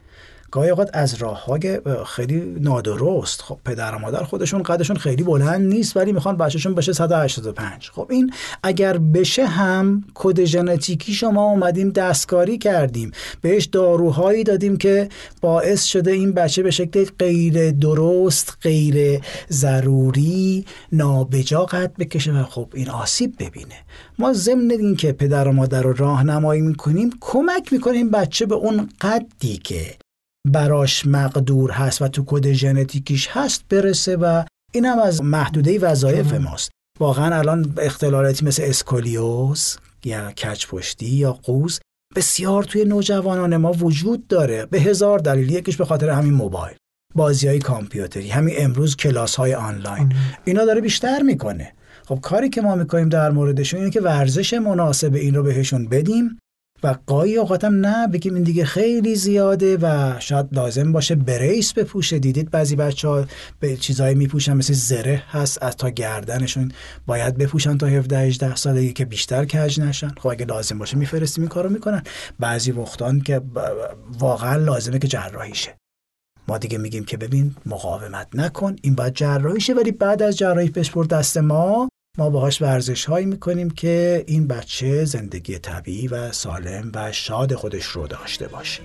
گاهی 0.50 0.70
اوقات 0.70 0.90
از 0.92 1.14
راه 1.14 1.44
های 1.44 1.80
خیلی 2.06 2.40
نادرست. 2.60 3.42
خب 3.42 3.58
پدر 3.64 3.94
و 3.94 3.98
مادر 3.98 4.24
خودشون 4.24 4.62
قدشون 4.62 4.96
خیلی 4.96 5.22
بلند 5.22 5.68
نیست 5.68 5.96
ولی 5.96 6.12
می‌خوان 6.12 6.36
بچهشون 6.36 6.74
بشه 6.74 6.92
185 6.92 7.90
خب 7.94 8.06
این 8.10 8.32
اگر 8.62 8.98
بشه 8.98 9.46
هم 9.46 10.04
کد 10.14 10.44
ژنتیکی 10.44 11.14
شما 11.14 11.50
اومدیم 11.50 11.90
دستکاری 11.90 12.58
کردیم. 12.58 13.10
بهش 13.40 13.64
داروهایی 13.64 14.44
دادیم 14.44 14.76
که 14.76 15.08
باعث 15.40 15.84
شده 15.84 16.10
این 16.10 16.32
بچه 16.32 16.62
به 16.62 16.70
شکل 16.70 17.06
غیر 17.18 17.70
درست 17.70 18.56
غیر 18.62 19.20
ضروری 19.50 20.64
نابجا 20.92 21.64
قد 21.64 21.92
بکشه 21.98 22.32
و 22.32 22.42
خب 22.44 22.68
این 22.74 22.90
آسیب 22.90 23.34
ببینه. 23.38 23.74
ما 24.18 24.32
ضمن 24.32 24.70
این 24.70 24.96
که 24.96 25.12
پدر 25.12 25.48
و 25.48 25.52
مادر 25.52 25.82
رو 25.82 25.92
راهنمایی 25.92 26.60
می‌کنیم 26.60 27.10
کمک 27.20 27.72
می‌کنیم 27.72 28.10
بچه 28.10 28.46
به 28.46 28.54
اون 28.54 28.88
قدی 29.00 29.56
که 29.56 29.96
براش 30.48 31.06
مقدور 31.06 31.70
هست 31.70 32.02
و 32.02 32.08
تو 32.08 32.24
کد 32.26 32.52
ژنتیکیش 32.52 33.28
هست 33.30 33.64
برسه 33.68 34.16
و 34.16 34.44
این 34.72 34.84
هم 34.84 34.98
از 34.98 35.22
محدوده 35.22 35.78
وظایف 35.78 36.32
ماست. 36.34 36.70
واقعا 37.00 37.38
الان 37.38 37.74
اختلالاتی 37.78 38.44
مثل 38.44 38.62
اسکولیوز 38.66 39.76
یا 40.04 40.32
گوژپشتی 40.32 41.06
یا 41.06 41.32
قوز 41.32 41.80
بسیار 42.16 42.64
توی 42.64 42.84
نوجوانان 42.84 43.56
ما 43.56 43.72
وجود 43.72 44.26
داره. 44.26 44.66
به 44.66 44.80
هزار 44.80 45.18
دلیل. 45.18 45.50
یکیش 45.50 45.76
به 45.76 45.84
خاطر 45.84 46.10
همین 46.10 46.34
موبایل. 46.34 46.76
بازی 47.14 47.48
های 47.48 47.58
کامپیوتری. 47.58 48.28
همین 48.28 48.54
امروز 48.58 48.96
کلاس 48.96 49.36
های 49.36 49.54
آنلاین. 49.54 50.12
اینا 50.44 50.64
داره 50.64 50.80
بیشتر 50.80 51.22
می‌کنه. 51.22 51.72
خب 52.04 52.18
کاری 52.22 52.48
که 52.48 52.60
ما 52.60 52.74
می‌کنیم 52.74 53.08
در 53.08 53.30
موردشون 53.30 53.80
اینه 53.80 53.92
که 53.92 54.00
ورزش 54.00 54.54
مناسب 54.54 55.14
این 55.14 55.34
رو 55.34 55.42
بهشون 55.42 55.88
بدیم 55.88 56.38
و 56.82 56.96
قایی 57.06 57.36
اوقاتم 57.36 57.74
نه. 57.74 58.08
بگیم 58.08 58.34
این 58.34 58.42
دیگه 58.42 58.64
خیلی 58.64 59.14
زیاده 59.14 59.76
و 59.76 60.14
شاید 60.20 60.46
لازم 60.52 60.92
باشه 60.92 61.14
بریس 61.14 61.72
بپوشه. 61.72 62.18
دیدید 62.18 62.50
بعضی 62.50 62.76
بچه 62.76 63.08
ها 63.08 63.24
به 63.60 63.76
چیزایی 63.76 64.14
میپوشن 64.14 64.52
مثل 64.52 64.72
زره 64.72 65.22
هست 65.30 65.62
از 65.62 65.76
تا 65.76 65.90
گردنشون. 65.90 66.72
باید 67.06 67.38
بپوشن 67.38 67.78
تا 67.78 67.86
17 67.86 68.18
18 68.18 68.56
سالگی 68.56 68.92
که 68.92 69.04
بیشتر 69.04 69.44
کج 69.44 69.80
نشن. 69.80 70.08
خب 70.08 70.28
اگه 70.28 70.44
لازم 70.44 70.78
باشه 70.78 70.96
میفرستیم 70.96 71.42
این 71.42 71.48
کارو 71.48 71.70
می‌کنن. 71.70 72.02
بعضی 72.40 72.72
وقتان 72.72 73.20
که 73.20 73.40
واقعا 74.18 74.56
لازمه 74.56 74.98
که 74.98 75.08
جراحی 75.08 75.54
شه. 75.54 75.76
ما 76.48 76.58
دیگه 76.58 76.78
میگیم 76.78 77.04
که 77.04 77.16
ببین 77.16 77.54
مقاومت 77.66 78.28
نکن. 78.34 78.76
این 78.82 78.94
باید 78.94 79.14
جراحی 79.14 79.60
شه 79.60 79.74
ولی 79.74 79.92
بعد 79.92 80.22
از 80.22 80.36
جراحی 80.36 80.70
بسپر 80.70 81.04
دست 81.04 81.38
ما. 81.38 81.88
ما 82.18 82.30
باهاش 82.30 82.62
ورزش 82.62 83.04
هایی 83.04 83.26
می‌کنیم 83.26 83.70
که 83.70 84.24
این 84.26 84.46
بچه 84.46 85.04
زندگی 85.04 85.58
طبیعی 85.58 86.08
و 86.08 86.32
سالم 86.32 86.92
و 86.94 87.12
شاد 87.12 87.54
خودش 87.54 87.84
رو 87.84 88.06
داشته 88.06 88.48
باشه. 88.48 88.82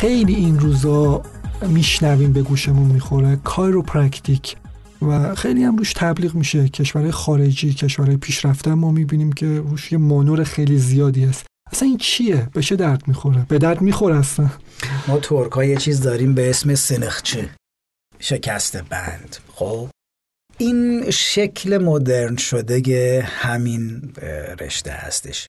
خیلی 0.00 0.34
این 0.34 0.58
روزا 0.58 1.22
میشنویم 1.68 2.32
به 2.32 2.42
گوشمون 2.42 2.86
می‌خوره. 2.86 3.36
کایروپرکتیک 3.36 4.56
و 5.02 5.34
خیلی 5.34 5.64
هم 5.64 5.76
روش 5.76 5.92
تبلیغ 5.92 6.34
میشه. 6.34 6.68
کشورهای 6.68 7.10
خارجی 7.10 7.74
کشورهای 7.74 8.16
پیشرفته 8.16 8.74
ما 8.74 8.90
می‌بینیم 8.90 9.32
که 9.32 9.46
روش 9.46 9.92
یه 9.92 9.98
مانور 9.98 10.44
خیلی 10.44 10.78
زیادی 10.78 11.24
هست. 11.24 11.46
اصلا 11.72 11.88
این 11.88 11.98
چیه؟ 11.98 12.48
به 12.52 12.62
چه 12.62 12.76
درد 12.76 13.08
می‌خوره؟ 13.08 13.46
به 13.48 13.58
درد 13.58 13.80
می‌خوره 13.80 14.16
اصلا. 14.16 14.50
ما 15.08 15.18
ترکا 15.18 15.56
یه 15.56 15.76
چیز 15.76 16.00
داریم 16.00 16.34
به 16.34 16.50
اسم 16.50 16.74
sınıqçı. 16.74 17.50
شکسته 18.18 18.76
بند. 18.76 19.36
خب؟ 19.54 19.88
این 20.58 21.10
شکل 21.10 21.78
مدرن 21.78 22.36
شده 22.36 23.22
همین 23.26 24.12
رشته 24.60 24.90
هستش. 24.90 25.46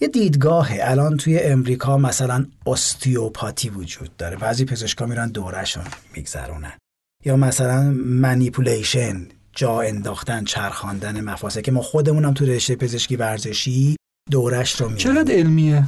یه 0.00 0.08
دیدگاه 0.08 0.68
الان 0.72 1.16
توی 1.16 1.38
امریکا 1.38 1.98
مثلا 1.98 2.46
استیوپاتی 2.66 3.68
وجود 3.68 4.16
داره. 4.16 4.36
بعضی 4.36 4.64
پزشکا 4.64 5.06
میرن 5.06 5.28
دورشون 5.28 5.84
میگذرونن. 6.16 6.72
یا 7.24 7.36
مثلا 7.36 7.82
منیپولیشن 7.96 9.26
جا 9.52 9.80
انداختن 9.80 10.44
چرخاندن 10.44 11.20
مفاصل 11.20 11.60
که 11.60 11.72
ما 11.72 11.82
خودمونم 11.82 12.34
تو 12.34 12.46
رشته 12.46 12.76
پزشکی 12.76 13.16
ورزشی 13.16 13.96
دورش 14.30 14.80
رو 14.80 14.88
میریم 14.88 15.02
چقدر 15.02 15.34
علمیه؟ 15.34 15.84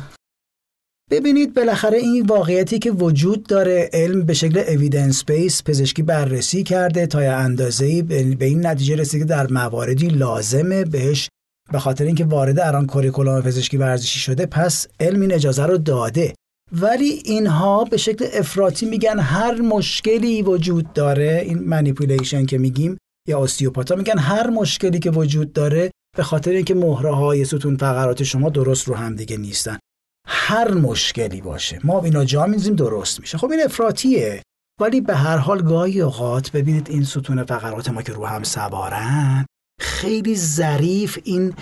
ببینید 1.11 1.55
بالاخره 1.55 1.99
این 1.99 2.27
واقعیتی 2.27 2.79
که 2.79 2.91
وجود 2.91 3.47
داره 3.47 3.91
علم 3.93 4.23
به 4.23 4.35
شکل 4.35 4.59
اویدنس 4.59 5.25
بیس 5.25 5.63
پزشکی 5.63 6.03
بررسی 6.03 6.63
کرده 6.63 7.07
تا 7.07 7.23
یه 7.23 7.31
اندازه‌ای 7.31 8.03
به 8.03 8.45
این 8.45 8.67
نتیجه 8.67 8.97
رسیده 8.97 9.19
که 9.19 9.25
در 9.25 9.47
مواردی 9.47 10.09
لازمه 10.09 10.85
بهش 10.85 11.29
به 11.73 11.79
خاطر 11.79 12.05
اینکه 12.05 12.25
وارد 12.25 12.61
الان 12.61 12.87
curriculum 12.87 13.41
پزشکی 13.41 13.77
ورزشی 13.77 14.19
شده 14.19 14.47
پس 14.47 14.87
علم 15.01 15.21
این 15.21 15.35
اجازه 15.35 15.67
رو 15.67 15.79
داده. 15.79 16.35
ولی 16.73 17.23
اینها 17.25 17.85
به 17.85 17.97
شکل 17.97 18.27
افراطی 18.33 18.87
میگن 18.87 19.19
هر 19.19 19.61
مشکلی 19.61 20.43
وجود 20.43 20.93
داره 20.93 21.43
این 21.45 21.59
manipulation 21.59 22.47
که 22.47 22.59
میگیم 22.59 22.99
یا 23.29 23.43
osteopath 23.43 23.90
ا 23.90 23.95
میگن 23.95 24.19
هر 24.19 24.51
مشکلی 24.51 24.99
که 24.99 25.11
وجود 25.11 25.53
داره 25.53 25.91
به 26.17 26.23
خاطر 26.23 26.51
اینکه 26.51 26.75
مهره 26.75 27.15
های 27.15 27.45
ستون 27.45 27.77
فقرات 27.77 28.23
شما 28.23 28.49
درست 28.49 28.89
رو 28.89 28.95
هم 28.95 29.17
دیگه 29.17 29.37
نیستن. 29.37 29.79
هر 30.27 30.75
مشکلی 30.75 31.41
باشه. 31.41 31.81
ما 31.85 32.03
اینا 32.03 32.25
جا 32.25 32.47
میزیم 32.47 32.75
درست 32.75 33.21
میشه. 33.21 33.39
خب 33.39 33.51
این 33.51 33.63
افراطیه. 33.63 34.43
ولی 34.81 35.01
به 35.01 35.15
هر 35.17 35.37
حال 35.37 35.63
گاهی 35.63 36.01
اوقات 36.01 36.53
ببینید 36.53 36.91
این 36.91 37.05
ستون 37.05 37.45
فقرات 37.45 37.91
ما 37.91 38.03
که 38.03 38.13
رو 38.13 38.27
هم 38.27 38.43
سوارن 38.43 39.47
خیلی 39.81 40.37
ظریف 40.37 41.19
این 41.25 41.55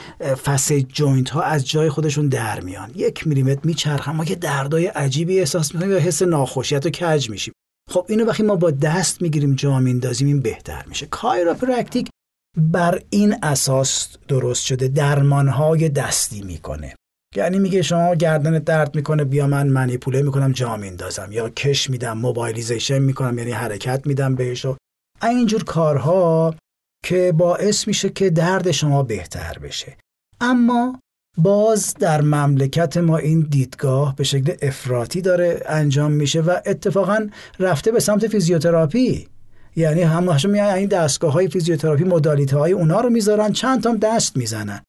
facet 0.45 0.73
joint 0.73 1.31
ها 1.31 1.43
از 1.43 1.69
جای 1.69 1.89
خودشون 1.89 2.29
در 2.29 2.61
میان. 2.61 2.91
یک 2.95 3.27
میلیمتر 3.27 3.61
میچرخن. 3.65 4.13
ما 4.13 4.25
که 4.25 4.35
دردای 4.35 4.87
عجیبی 4.87 5.39
احساس 5.39 5.75
می‌کنیم 5.75 5.93
یا 5.93 5.99
حس 5.99 6.23
ناخوشیت 6.23 6.87
و 6.87 6.91
کج 6.91 7.31
میشیم. 7.31 7.55
خب 7.91 8.07
اینو 8.09 8.25
وقتی 8.25 8.43
ما 8.43 8.57
با 8.57 8.71
دست 8.71 9.23
می‌گیریم 9.23 9.55
جا 9.55 9.79
میندازیم 9.79 10.27
این 10.27 10.41
بهتر 10.41 10.85
میشه. 10.89 11.07
کایروپرکتیک 11.07 12.09
بر 12.57 13.01
این 13.11 13.37
اساس 13.43 14.09
درست 14.29 14.65
شده. 14.65 14.89
درمان 14.89 15.49
های 15.49 15.89
دستی 15.89 16.43
می‌کنه. 16.43 16.95
یعنی 17.37 17.59
میگه 17.59 17.83
شما 17.83 18.15
گردن 18.15 18.59
درد 18.59 18.95
می‌کنه 18.95 19.25
بیا 19.25 19.47
من 19.47 19.69
منیپوله 19.69 20.23
می‌کنم 20.23 20.53
جا 20.53 20.77
میندازم 20.77 21.29
یا 21.33 21.49
کش 21.49 21.91
میدم 21.91 22.19
mobilization 22.19 22.99
می‌کنم 22.99 23.39
یعنی 23.39 23.51
حرکت 23.51 24.07
میدم 24.07 24.35
بهش 24.35 24.65
و 24.65 24.77
اینجور 25.23 25.65
کارها 25.65 26.55
که 27.05 27.33
باعث 27.37 27.89
میشه 27.89 28.09
که 28.09 28.31
درد 28.31 28.71
شما 28.71 29.03
بهتر 29.03 29.59
بشه. 29.63 29.97
اما 30.41 31.01
باز 31.39 31.95
در 31.95 32.21
مملکت 32.21 32.97
ما 32.97 33.17
این 33.17 33.47
دیدگاه 33.51 34.17
به 34.17 34.25
شکل 34.25 34.53
افراطی 34.63 35.21
داره 35.21 35.63
انجام 35.67 36.13
میشه 36.13 36.41
و 36.41 36.61
اتفاقا 36.67 37.29
رفته 37.59 37.93
به 37.93 38.01
سمت 38.01 38.27
فیزیوتراپی. 38.27 39.29
یعنی 39.77 40.03
همش 40.03 40.45
میان 40.45 40.75
این 40.75 40.89
دستگاه 40.89 41.33
های 41.33 41.49
فیزیوتراپی 41.49 42.05
مدالیته 42.05 42.57
های 42.59 42.73
اونا 42.73 43.01
رو 43.01 43.11
می‌ذارن 43.11 43.53
چند 43.53 43.83
تا 43.83 43.95
دست 43.95 44.37
می‌زنن. 44.37 44.81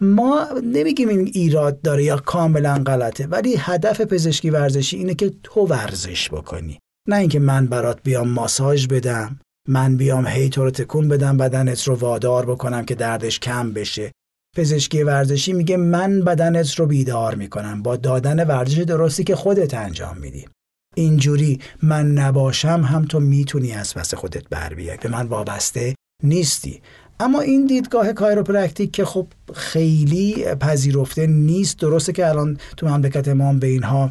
ما 0.00 0.46
نمیگیم 0.64 1.08
این 1.08 1.30
ایراد 1.34 1.80
داره 1.80 2.04
یا 2.04 2.16
کاملا 2.16 2.82
غلطه 2.86 3.26
ولی 3.26 3.56
هدف 3.58 4.00
پزشکی 4.00 4.50
ورزشی 4.50 4.96
اینه 4.96 5.14
که 5.14 5.32
تو 5.42 5.60
ورزش 5.60 6.30
بکنی. 6.30 6.78
نه 7.08 7.16
اینکه 7.16 7.38
من 7.38 7.66
برات 7.66 7.98
بیام 8.02 8.28
ماساژ 8.28 8.86
بدم. 8.86 9.38
من 9.68 9.96
بیام 9.96 10.26
هی 10.26 10.48
تو 10.48 10.64
رو 10.64 10.70
تکون 10.70 11.08
بدم 11.08 11.36
بدنت 11.36 11.82
رو 11.82 11.94
وادار 11.94 12.46
بکنم 12.46 12.84
که 12.84 12.94
دردش 12.94 13.40
کم 13.40 13.72
بشه. 13.72 14.12
پزشکی 14.56 15.02
ورزشی 15.02 15.52
میگه 15.52 15.76
من 15.76 16.20
بدنت 16.20 16.74
رو 16.74 16.86
بیدار 16.86 17.34
می‌کنم. 17.34 17.82
با 17.82 17.96
دادن 17.96 18.46
ورزش 18.46 18.78
درستی 18.78 19.24
که 19.24 19.36
خودت 19.36 19.74
انجام 19.74 20.18
میدی. 20.18 20.48
اینجوری 20.94 21.60
من 21.82 22.12
نباشم 22.12 22.80
هم 22.84 23.04
تو 23.04 23.20
می‌تونی 23.20 23.72
از 23.72 23.94
پس 23.94 24.14
خودت 24.14 24.48
بر 24.48 24.74
بیای. 24.74 24.98
به 25.02 25.08
من 25.08 25.26
وابسته 25.26 25.94
نیستی. 26.22 26.82
اما 27.20 27.40
این 27.40 27.66
دیدگاه 27.66 28.12
کایروپرکتیک 28.12 28.92
که 28.92 29.04
خب 29.04 29.26
خیلی 29.54 30.44
پذیرفته 30.60 31.26
نیست. 31.26 31.78
درسته 31.78 32.12
که 32.12 32.28
الان 32.28 32.58
تو 32.76 32.88
مملکت 32.88 33.28
ما 33.28 33.52
به 33.52 33.66
اینها 33.66 34.10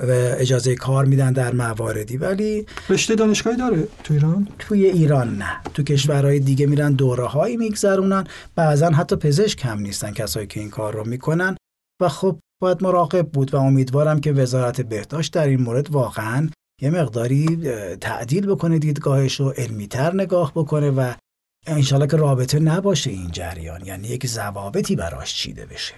و 0.00 0.10
اجازه 0.10 0.74
کار 0.74 1.04
میدن 1.04 1.32
در 1.32 1.54
مواردی. 1.54 2.16
ولی 2.16 2.66
رشته 2.88 3.14
دانشگاهی 3.14 3.56
داره 3.56 3.88
تو 4.04 4.14
ایران؟ 4.14 4.48
توی 4.58 4.86
ایران 4.86 5.38
نه. 5.38 5.60
تو 5.74 5.82
کشورهای 5.82 6.40
دیگه 6.40 6.66
میرن 6.66 6.92
دوره 6.92 7.26
هایی 7.26 7.56
میگذرونن. 7.56 8.24
بعضا 8.54 8.90
حتی 8.90 9.16
پزشک 9.16 9.64
هم 9.64 9.78
نیستن 9.78 10.12
کسایی 10.12 10.46
که 10.46 10.60
این 10.60 10.70
کار 10.70 10.94
رو 10.94 11.04
می‌کنن. 11.06 11.56
و 12.02 12.08
خب 12.08 12.38
باید 12.62 12.82
مراقب 12.82 13.28
بود 13.28 13.54
و 13.54 13.56
امیدوارم 13.56 14.20
که 14.20 14.32
وزارت 14.32 14.80
بهداشت 14.80 15.32
در 15.32 15.46
این 15.46 15.62
مورد 15.62 15.90
واقعا 15.90 16.48
یه 16.82 16.90
مقداری 16.90 17.68
تعدیل 18.00 18.46
بکنه 18.46 18.78
دیدگاهش 18.78 19.40
رو 19.40 19.50
علمیتر 19.50 20.14
نگاه 20.14 20.52
بکنه 20.54 20.90
و 20.90 21.12
انشالله 21.66 22.06
که 22.06 22.16
رابطه 22.16 22.58
نباشه 22.58 23.10
این 23.10 23.30
جریان. 23.30 23.86
یعنی 23.86 24.08
یک 24.08 24.26
ضوابطی 24.26 24.96
براش 24.96 25.34
چیده 25.34 25.66
بشه. 25.66 25.94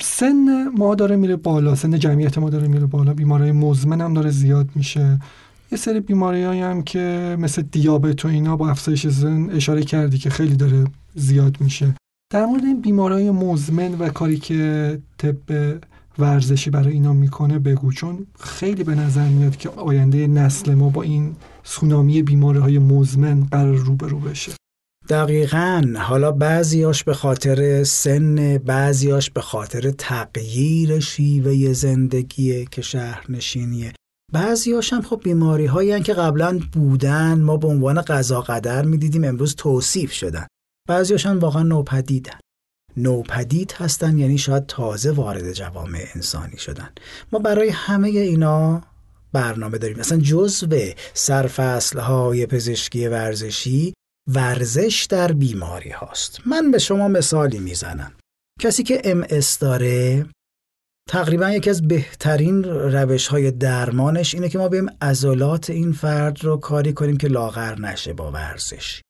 سن 0.00 0.68
ما 0.68 0.94
داره 0.94 1.16
میره 1.16 1.36
بالا 1.36 1.74
سن 1.74 1.98
جمعیت 1.98 2.38
ما 2.38 2.50
داره 2.50 2.68
میره 2.68 2.86
بالا. 2.86 3.14
بیماری 3.14 3.52
مزمن 3.52 4.00
هم 4.00 4.14
داره 4.14 4.30
زیاد 4.30 4.68
میشه. 4.74 5.20
یه 5.72 5.78
سری 5.78 6.00
بیماری 6.00 6.42
هم 6.44 6.82
که 6.82 7.36
مثل 7.40 7.62
دیابت 7.62 8.24
و 8.24 8.28
اینا 8.28 8.56
با 8.56 8.70
افزایش 8.70 9.08
سن 9.08 9.50
اشاره 9.50 9.82
کردی 9.82 10.18
که 10.18 10.30
خیلی 10.30 10.56
داره 10.56 10.84
زیاد 11.14 11.56
میشه. 11.60 11.94
در 12.32 12.46
مورد 12.46 12.64
این 12.64 12.80
بیماری 12.80 13.30
مزمن 13.30 13.94
و 13.94 14.08
کاری 14.08 14.38
که 14.38 14.98
طب 15.18 15.36
ورزشی 16.18 16.70
برای 16.70 16.92
اینا 16.92 17.12
می‌کنه 17.12 17.58
بگو 17.58 17.92
چون 17.92 18.26
خیلی 18.40 18.84
به 18.84 18.94
نظر 18.94 19.28
میاد 19.28 19.56
که 19.56 19.68
آینده 19.68 20.26
نسل 20.26 20.74
ما 20.74 20.88
با 20.88 21.02
این 21.02 21.34
سونامی 21.62 22.22
بیماری 22.22 22.58
های 22.58 22.78
مزمن 22.78 23.44
قرار 23.44 23.76
روبرو 23.76 24.18
بشه. 24.18 24.52
دقیقا. 25.12 25.94
حالا 25.96 26.32
بعضیاش 26.32 27.04
به 27.04 27.14
خاطر 27.14 27.84
سن 27.84 28.58
بعضیاش 28.58 29.30
به 29.30 29.40
خاطر 29.40 29.90
تغییر 29.90 31.00
شیوه 31.00 31.72
زندگیه 31.72 32.64
که 32.64 32.82
شهرنشینیه. 32.82 33.92
بعضیاش 34.32 34.92
هم 34.92 35.02
خب 35.02 35.20
بیماری 35.24 35.66
هایی 35.66 36.02
که 36.02 36.14
قبلا 36.14 36.60
بودن. 36.72 37.40
ما 37.40 37.56
به 37.56 37.68
عنوان 37.68 38.00
قضا 38.00 38.40
قدر 38.40 38.82
می‌دیدیم 38.82 39.24
امروز 39.24 39.54
توصیف 39.54 40.12
شدن. 40.12 40.46
بعضیاش 40.88 41.26
هم 41.26 41.38
واقعا 41.38 41.62
نوپدیدن. 41.62 42.38
نوپدید 42.96 43.74
هستن 43.76 44.18
یعنی 44.18 44.38
شاید 44.38 44.66
تازه 44.66 45.10
وارد 45.10 45.52
جوامع 45.52 46.04
انسانی 46.14 46.58
شدن. 46.58 46.90
ما 47.32 47.38
برای 47.38 47.68
همه 47.68 48.08
اینا 48.08 48.82
برنامه 49.32 49.78
داریم. 49.78 49.98
مثلا 49.98 50.18
جزو 50.18 50.76
سرفصل 51.14 51.98
های 51.98 52.46
پزشکی 52.46 53.08
ورزشی 53.08 53.94
ورزش 54.28 55.06
در 55.10 55.32
بیماری 55.32 55.90
هاست. 55.90 56.40
من 56.46 56.70
به 56.70 56.78
شما 56.78 57.08
مثالی 57.08 57.58
می‌زنم. 57.58 58.12
کسی 58.60 58.82
که 58.82 59.00
ام 59.04 59.15
اس 59.15 59.26
داره 59.60 60.26
تقریبا 61.08 61.50
یکی 61.50 61.70
از 61.70 61.88
بهترین 61.88 62.64
روش 62.64 63.26
های 63.26 63.50
درمانش 63.50 64.34
اینه 64.34 64.48
که 64.48 64.58
ما 64.58 64.68
بیایم 64.68 64.86
عضلات 65.00 65.70
این 65.70 65.92
فرد 65.92 66.44
رو 66.44 66.56
کاری 66.56 66.92
کنیم 66.92 67.16
که 67.16 67.28
لاغر 67.28 67.78
نشه 67.78 68.12
با 68.12 68.30
ورزش. 68.30 69.00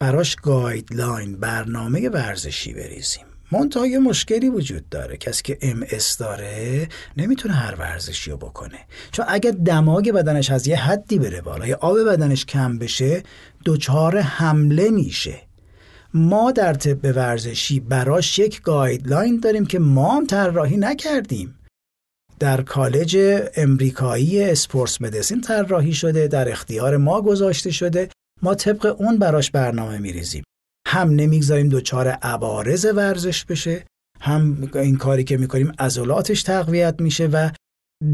براش 0.00 0.36
guideline 0.36 1.36
برنامه 1.36 2.08
ورزشی 2.08 2.72
بریزیم. 2.72 3.24
منتها 3.52 3.86
یه 3.86 3.98
مشکلی 3.98 4.48
وجود 4.48 4.88
داره. 4.88 5.16
کسی 5.16 5.42
که 5.42 5.58
ام 5.62 5.74
اس 5.74 5.86
داره 6.18 6.88
نمی‌تونه 7.16 7.54
هر 7.54 7.74
ورزشی 7.74 8.30
رو 8.30 8.36
بکنه. 8.36 8.78
چون 9.12 9.24
اگر 9.28 9.50
دمای 9.50 10.10
بدنش 10.10 10.50
از 10.50 10.66
یه 10.66 10.76
حدی 10.76 11.18
بره 11.18 11.40
بالا 11.40 11.66
یا 11.66 11.78
آب 11.80 11.98
بدنش 11.98 12.44
کم 12.44 12.78
بشه 12.78 13.22
دچار 13.68 14.18
حمله 14.18 14.90
میشه. 14.90 15.40
ما 16.14 16.52
در 16.52 16.74
طب 16.74 17.16
ورزشی 17.16 17.80
براش 17.80 18.38
یک 18.38 18.62
guideline 18.62 19.40
داریم 19.40 19.66
که 19.66 19.78
ما 19.78 20.16
هم 20.16 20.26
طراحی 20.26 20.76
نکردیم. 20.76 21.58
در 22.38 22.62
کالج 22.62 23.16
امریکایی 23.56 24.42
sports 24.42 25.02
medicine 25.02 25.40
طراحی 25.40 25.92
شده 25.92 26.28
در 26.28 26.50
اختیار 26.50 26.96
ما 26.96 27.22
گذاشته 27.22 27.70
شده. 27.70 28.08
ما 28.42 28.54
طبق 28.54 28.96
اون 28.98 29.18
براش 29.18 29.50
برنامه 29.50 29.98
میریزیم. 29.98 30.44
هم 30.86 31.10
نمی‌گذاریم 31.10 31.68
دچار 31.68 32.08
عوارض 32.08 32.86
ورزش 32.94 33.44
بشه 33.44 33.84
هم 34.20 34.70
این 34.74 34.96
کاری 34.96 35.24
که 35.24 35.36
می‌کنیم 35.36 35.72
عضلاتش 35.78 36.42
تقویت 36.42 36.94
میشه 37.00 37.26
و 37.26 37.50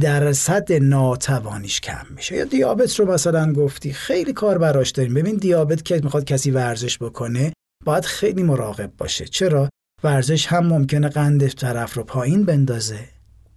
درصد 0.01 0.73
ناتوانیش 0.73 1.81
کم 1.81 2.07
میشه. 2.11 2.37
یا 2.37 2.45
دیابت 2.45 3.01
رو 3.01 3.13
مثلا 3.13 3.53
گفتی 3.53 3.93
خیلی 3.93 4.33
کار 4.33 4.59
براش 4.59 4.91
داریم. 4.91 5.15
ببین 5.15 5.37
دیابت 5.37 5.85
که 5.85 6.01
می‌خواد 6.05 6.25
کسی 6.25 6.51
ورزش 6.51 6.99
بکنه 6.99 7.53
باید 7.85 8.05
خیلی 8.05 8.43
مراقب 8.43 8.93
باشه. 8.99 9.25
چرا؟ 9.25 9.69
ورزش 10.05 10.47
هم 10.47 10.67
ممکنه 10.67 11.09
قند 11.09 11.49
طرف 11.49 11.95
رو 11.95 12.05
پایین 12.05 12.45
بندازه 12.45 13.01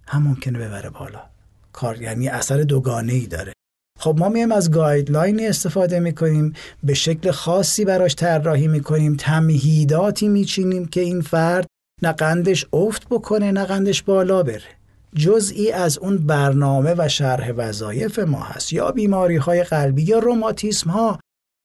هم 0.06 0.22
ممکنه 0.22 0.58
ببره 0.58 0.90
بالا. 0.90 1.22
کار 1.72 2.02
یعنی 2.02 2.28
اثر 2.28 2.62
دوگانه 2.62 3.12
ای 3.12 3.26
داره. 3.26 3.52
خب 4.00 4.16
ما 4.18 4.28
میایم 4.28 4.52
از 4.52 4.70
گایدلاینی 4.70 5.46
استفاده 5.46 6.00
می‌کنیم 6.00 6.52
به 6.84 6.94
شکل 6.94 7.30
خاصی 7.30 7.84
براش 7.84 8.14
طراحی 8.14 8.68
می‌کنیم 8.68 9.16
تمهیداتی 9.16 10.28
میچینیم 10.28 10.86
که 10.86 11.00
این 11.00 11.20
فرد 11.20 11.66
نه 12.02 12.12
قندش 12.12 12.66
افت 12.72 13.08
بکنه 13.08 13.52
نه 13.52 13.64
قندش 13.64 14.02
بالا 14.02 14.42
بره. 14.42 14.78
جزئی 15.14 15.72
از 15.72 15.98
اون 15.98 16.16
برنامه 16.16 16.94
و 16.98 17.08
شرح 17.08 17.52
وظایف 17.56 18.18
ما 18.18 18.40
هست. 18.40 18.72
یا 18.72 18.90
بیماری 18.90 19.36
های 19.36 19.62
قلبی 19.62 20.02
یا 20.02 20.18
روماتیسم 20.18 20.90
ها 20.90 21.18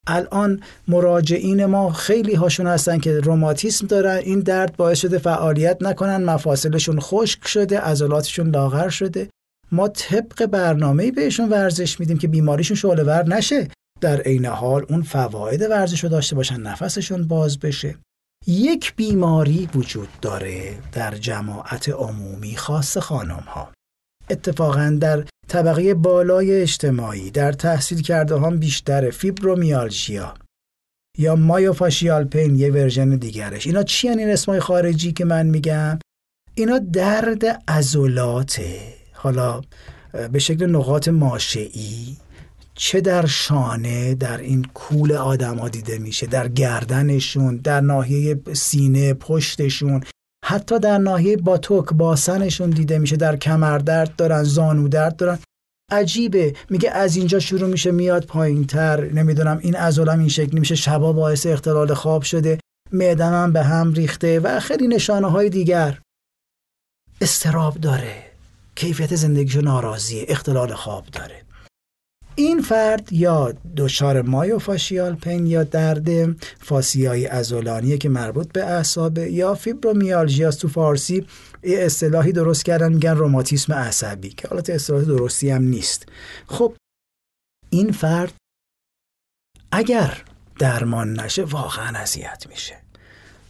الان 0.07 0.61
مراجعین 0.87 1.65
ما 1.65 1.91
خیلی 1.91 2.33
هاشون 2.33 2.67
هستن 2.67 2.99
که 2.99 3.19
روماتیسم 3.19 3.87
دارن. 3.87 4.17
این 4.17 4.39
درد 4.39 4.77
باعث 4.77 4.99
شده 4.99 5.17
فعالیت 5.17 5.77
نکنن. 5.81 6.23
مفاصلشون 6.23 6.99
خشک 6.99 7.47
شده. 7.47 7.79
عضلاتشون 7.79 8.49
لاغر 8.49 8.89
شده. 8.89 9.29
ما 9.71 9.87
طبق 9.87 10.45
برنامه 10.45 11.11
بهشون 11.11 11.49
ورزش 11.49 11.99
میدیم 11.99 12.17
که 12.17 12.27
بیماریشون 12.27 12.77
شعله 12.77 13.03
ور 13.03 13.27
نشه. 13.27 13.67
در 14.01 14.21
عین 14.21 14.45
حال 14.45 14.85
اون 14.89 15.01
فواید 15.01 15.61
ورزش 15.61 16.03
رو 16.03 16.09
داشته 16.09 16.35
باشن. 16.35 16.61
نفسشون 16.61 17.27
باز 17.27 17.59
بشه. 17.59 17.95
یک 18.47 18.95
بیماری 18.95 19.69
وجود 19.75 20.09
داره 20.21 20.77
در 20.91 21.15
جماعت 21.15 21.89
عمومی 21.89 22.57
خاص 22.57 22.97
خانم 22.97 23.43
ها 23.47 23.71
اتفاقا 24.29 24.97
در 25.01 25.25
طبقه 25.47 25.93
بالای 25.93 26.61
اجتماعی 26.61 27.31
در 27.31 27.51
تحصیل 27.51 28.01
کرده 28.01 28.39
هم 28.39 28.59
بیشتر 28.59 29.09
فیبرومیالژیا 29.09 30.33
یا 31.17 31.35
مایوفاشیال 31.35 32.23
پین 32.23 32.55
یه 32.55 32.71
ورژن 32.71 33.09
دیگرش. 33.09 33.67
اینا 33.67 33.83
چی 33.83 34.09
این 34.09 34.29
اسمای 34.29 34.59
خارجی 34.59 35.13
که 35.13 35.25
من 35.25 35.45
میگم؟ 35.45 35.99
اینا 36.55 36.79
درد 36.79 37.45
عضلاته. 37.67 38.93
حالا 39.13 39.61
به 40.31 40.39
شکل 40.39 40.65
نقاط 40.65 41.07
ماشعی 41.07 42.17
چه 42.85 43.01
در 43.01 43.25
شانه 43.25 44.15
در 44.15 44.37
این 44.37 44.65
کول 44.73 45.11
آدما 45.11 45.69
دیده 45.69 45.97
میشه؟ 45.97 46.25
در 46.27 46.47
گردنشون 46.47 47.57
در 47.57 47.81
ناحیه 47.81 48.39
سینه 48.53 49.13
پشتشون 49.13 50.03
حتی 50.45 50.79
در 50.79 50.97
ناحیه 50.97 51.37
باتوک 51.37 51.93
باسنشون 51.93 52.69
دیده 52.69 52.97
میشه. 52.97 53.15
در 53.15 53.35
کمر 53.35 53.77
درد 53.77 54.15
دارن 54.15 54.43
زانو 54.43 54.87
درد 54.87 55.15
دارن. 55.15 55.39
عجیبه. 55.91 56.53
میگه 56.69 56.91
از 56.91 57.15
اینجا 57.15 57.39
شروع 57.39 57.69
میشه 57.69 57.91
میاد 57.91 58.25
پایین 58.25 58.65
تر 58.65 59.05
نمی‌دونم 59.11 59.59
این 59.61 59.75
عضلم 59.75 60.19
این 60.19 60.29
شکلی 60.29 60.59
میشه. 60.59 60.75
شبا 60.75 61.13
باعث 61.13 61.45
اختلال 61.45 61.93
خواب 61.93 62.21
شده. 62.21 62.59
معدنم 62.91 63.53
به 63.53 63.63
هم 63.63 63.93
ریخته 63.93 64.39
و 64.39 64.59
خیلی 64.59 64.87
نشانه 64.87 65.31
های 65.31 65.49
دیگر. 65.49 65.99
استراب 67.21 67.73
داره. 67.73 68.15
کیفیت 68.75 69.15
زندگیشو 69.15 69.61
ناراضیه. 69.61 70.25
اختلال 70.27 70.73
خواب 70.73 71.05
داره. 71.05 71.52
این 72.35 72.61
فرد 72.61 73.13
یا 73.13 73.53
دچار 73.77 74.21
مایوفاشیال 74.21 75.15
پین 75.15 75.47
یا 75.47 75.63
درد 75.63 76.07
فاسیایی 76.59 77.27
ازولانیه 77.27 77.97
که 77.97 78.09
مربوط 78.09 78.51
به 78.51 78.63
اعصاب 78.63 79.17
یا 79.17 79.53
فیبرومیالژیا 79.55 80.51
تو 80.51 80.67
فارسی 80.67 81.27
یه 81.63 81.79
اصطلاحی 81.79 82.31
درست 82.31 82.65
کردن 82.65 82.93
میگن 82.93 83.15
روماتیسم 83.15 83.73
عصبی 83.73 84.29
که 84.29 84.47
حالت 84.47 84.69
اصطلاح 84.69 85.01
درستی 85.01 85.49
هم 85.49 85.63
نیست. 85.63 86.05
خب 86.47 86.75
این 87.69 87.91
فرد 87.91 88.33
اگر 89.71 90.23
درمان 90.59 91.19
نشه 91.19 91.43
واقعا 91.43 91.97
اذیت 91.97 92.45
میشه. 92.49 92.75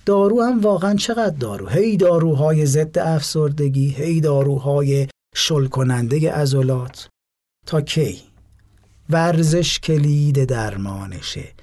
دارو 0.06 0.42
هم 0.42 0.62
واقعا 0.62 0.96
چقدر 0.96 1.36
دارو؟ 1.36 1.68
هی 1.68 1.98
داروهای 1.98 2.66
ضد 2.66 3.00
افسردگی 3.00 3.90
هی 3.90 4.22
داروهای 4.22 5.08
شل 5.36 5.68
کننده 5.68 6.32
عضلات 6.32 7.08
تا 7.66 7.82
کی؟ 7.82 8.33
ورزش 9.10 9.80
کلید 9.80 10.46
درمانشه. 10.46 11.54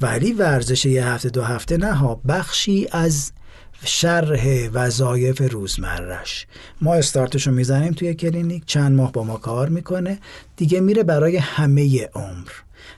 ولی 0.00 0.32
ورزش 0.32 0.86
یه 0.86 1.06
هفته 1.06 1.28
دو 1.28 1.42
هفته 1.42 1.76
نه 1.76 1.92
ها 1.94 2.20
بخشی 2.28 2.88
از 2.92 3.32
شرح 3.84 4.68
وظایف 4.72 5.52
روزمرش 5.52 6.46
ما 6.80 6.94
استارتشو 6.94 7.50
می‌زنیم 7.50 7.92
توی 7.92 8.14
کلینیک 8.14 8.64
چند 8.66 8.96
ماه 8.96 9.12
با 9.12 9.24
ما 9.24 9.36
کار 9.36 9.68
می‌کنه. 9.68 10.18
دیگه 10.56 10.80
میره 10.80 11.02
برای 11.02 11.36
همه 11.36 12.08
عمر. 12.14 12.50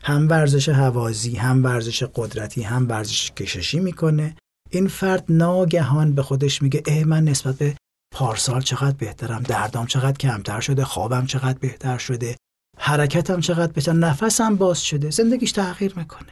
هم 0.03 0.28
ورزش 0.28 0.68
هوازی 0.68 1.36
هم 1.36 1.64
ورزش 1.64 2.03
قدرتی 2.14 2.62
هم 2.62 2.88
ورزش 2.88 3.30
کششی 3.30 3.80
می‌کنه. 3.80 4.36
این 4.70 4.88
فرد 4.88 5.24
ناگهان 5.28 6.12
به 6.14 6.22
خودش 6.22 6.62
میگه 6.62 6.82
اه 6.86 7.05
من 7.05 7.24
نسبت 7.24 7.55
به 7.55 7.74
پارسال 8.14 8.61
چقدر 8.61 8.96
بهترم 8.99 9.42
دردام 9.42 9.86
چقدر 9.86 10.18
کمتر 10.18 10.61
شده 10.61 10.84
خوابم 10.84 11.26
چقدر 11.26 11.59
بهتر 11.59 11.99
شده؟ 11.99 12.36
حرکتم 12.79 13.41
چقدر 13.41 13.72
بهتر 13.72 13.93
نفسم 13.93 14.57
باز 14.57 14.85
شده 14.85 15.11
زندگیش 15.11 15.53
تغییر 15.53 15.93
می‌کنه. 15.97 16.29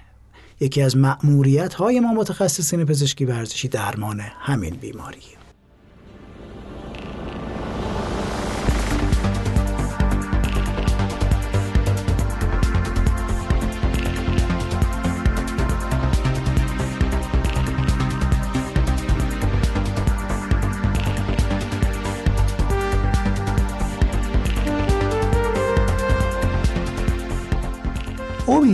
یکی 0.60 0.82
از 0.82 0.96
مأموریت 0.96 1.74
های 1.74 2.00
ما 2.00 2.12
متخصصین 2.12 2.84
پزشکی 2.84 3.24
ورزشی 3.24 3.68
درمان 3.68 4.20
همین 4.20 4.74
بیماریه. 4.74 5.35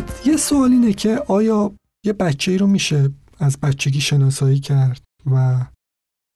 امید 0.03 0.27
یه 0.27 0.37
سوال 0.37 0.73
اینه 0.73 0.93
که 0.93 1.23
آیا 1.29 1.73
یه 2.05 2.13
بچه 2.13 2.53
ای 2.53 2.59
رو 2.59 2.67
میشه 2.67 3.11
از 3.39 3.61
بچگی 3.61 4.01
شناسایی 4.01 4.61
کرد 4.61 5.03
و 5.31 5.67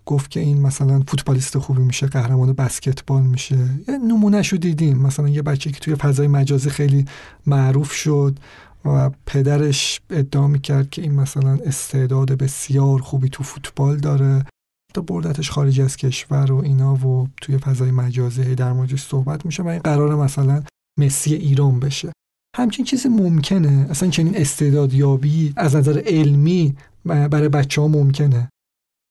گفت 0.06 0.30
که 0.30 0.40
این 0.40 0.60
مثلا 0.60 1.02
فوتبالیست 1.08 1.58
خوبی 1.58 1.82
میشه 1.82 2.06
قهرمان 2.06 2.52
بسکتبال 2.52 3.22
میشه؟ 3.22 3.68
یه 3.88 3.98
نمونهش 3.98 4.48
رو 4.48 4.58
دیدیم. 4.58 4.98
مثلا 4.98 5.28
یه 5.28 5.42
بچه 5.42 5.70
که 5.70 5.80
توی 5.80 5.94
فضای 5.94 6.28
مجازی 6.28 6.70
خیلی 6.70 7.04
معروف 7.46 7.92
شد 7.92 8.38
و 8.84 9.10
پدرش 9.26 10.00
ادعا 10.10 10.46
می‌کرد 10.46 10.90
که 10.90 11.02
این 11.02 11.14
مثلا 11.14 11.58
استعداد 11.64 12.32
بسیار 12.32 13.00
خوبی 13.00 13.28
تو 13.28 13.42
فوتبال 13.42 13.96
داره. 13.96 14.46
تا 14.94 15.00
بردتش 15.00 15.50
خارج 15.50 15.80
از 15.80 15.96
کشور 15.96 16.52
و 16.52 16.56
اینا 16.56 16.94
و 16.94 17.28
توی 17.42 17.58
فضای 17.58 17.90
مجازی 17.90 18.54
در 18.54 18.72
موردش 18.72 19.02
صحبت 19.02 19.46
میشه 19.46 19.62
و 19.62 19.68
این 19.68 19.78
قرار 19.78 20.14
مثلا 20.14 20.62
مسی 20.98 21.34
ایران 21.34 21.80
بشه. 21.80 22.12
همچین 22.56 22.84
چیزی 22.84 23.08
ممکنه. 23.08 23.86
اصلا 23.90 24.10
چنین 24.10 24.36
استعدادیابی 24.36 25.52
از 25.56 25.76
نظر 25.76 26.02
علمی 26.06 26.76
برای 27.04 27.48
بچه 27.48 27.80
ها 27.80 27.88
ممکنه. 27.88 28.48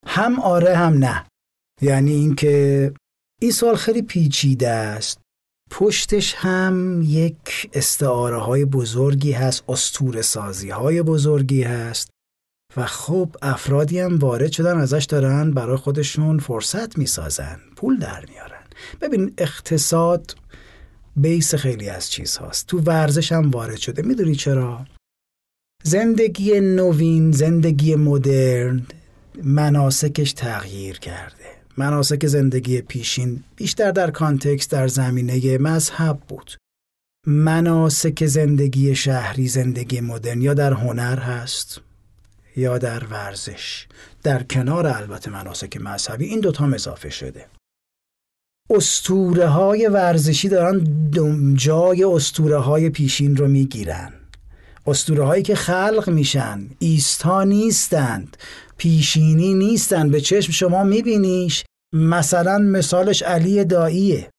هم 0.07 0.39
آره 0.39 0.75
هم 0.75 0.93
نه. 0.93 1.25
یعنی 1.81 2.11
اینکه 2.11 2.93
این 3.41 3.51
سوال 3.51 3.75
خیلی 3.75 4.01
پیچیده 4.01 4.69
است. 4.69 5.21
پشتش 5.71 6.33
هم 6.37 7.01
یک 7.05 7.69
استعاره 7.73 8.37
های 8.37 8.65
بزرگی 8.65 9.31
هست 9.31 9.63
استور 9.69 10.21
سازی 10.21 10.69
های 10.69 11.01
بزرگی 11.01 11.63
هست 11.63 12.09
و 12.77 12.85
خب 12.85 13.35
افرادی 13.41 13.99
هم 13.99 14.17
وارد 14.17 14.51
شدن 14.51 14.77
ازش 14.77 15.05
دارن 15.09 15.51
برای 15.51 15.77
خودشون 15.77 16.39
فرصت 16.39 16.97
می‌سازن 16.97 17.59
پول 17.75 17.97
در 17.97 18.25
میارن. 18.29 18.63
ببین 19.01 19.33
اقتصاد 19.37 20.35
بیس 21.15 21.55
خیلی 21.55 21.89
از 21.89 22.11
چیز 22.11 22.37
هاست 22.37 22.67
تو 22.67 22.79
ورزش 22.79 23.31
هم 23.31 23.51
وارد 23.51 23.77
شده. 23.77 24.01
می‌دونی 24.01 24.35
چرا؟ 24.35 24.85
زندگی 25.83 26.59
نوین 26.59 27.31
زندگی 27.31 27.95
مدرن 27.95 28.87
مناسکش 29.43 30.33
تغییر 30.33 30.99
کرده. 30.99 31.45
مناسک 31.77 32.27
زندگی 32.27 32.81
پیشین 32.81 33.43
بیشتر 33.55 33.91
در 33.91 34.11
کانتکست 34.11 34.71
در 34.71 34.87
زمینه 34.87 35.57
مذهب 35.57 36.19
بود. 36.27 36.51
مناسک 37.27 38.25
زندگی 38.25 38.95
شهری 38.95 39.47
زندگی 39.47 40.01
مدرن 40.01 40.41
یا 40.41 40.53
در 40.53 40.73
هنر 40.73 41.19
هست 41.19 41.81
یا 42.55 42.77
در 42.77 43.05
ورزش. 43.05 43.87
در 44.23 44.43
کنار 44.43 44.87
البته 44.87 45.31
مناسک 45.31 45.77
مذهبی 45.77 46.25
این 46.25 46.39
دوتا 46.39 46.65
اضافه 46.65 47.09
شده. 47.09 47.45
استوره 48.69 49.47
های 49.47 49.87
ورزشی 49.87 50.49
دارن 50.49 50.83
جای 51.55 52.03
استوره 52.03 52.57
های 52.57 52.89
پیشین 52.89 53.35
رو 53.35 53.47
می‌گیرن. 53.47 54.13
استوره 54.87 55.23
هایی 55.23 55.43
که 55.43 55.55
خلق 55.55 56.09
میشن 56.09 56.67
ایستا 56.79 57.43
نیستند 57.43 58.37
پیشینی 58.77 59.53
نیستند. 59.53 60.11
به 60.11 60.21
چشم 60.21 60.51
شما 60.51 60.83
میبینیش. 60.83 61.63
مثلا 61.93 62.57
مثالش 62.57 63.23
علی 63.23 63.65
داییه. 63.65 64.29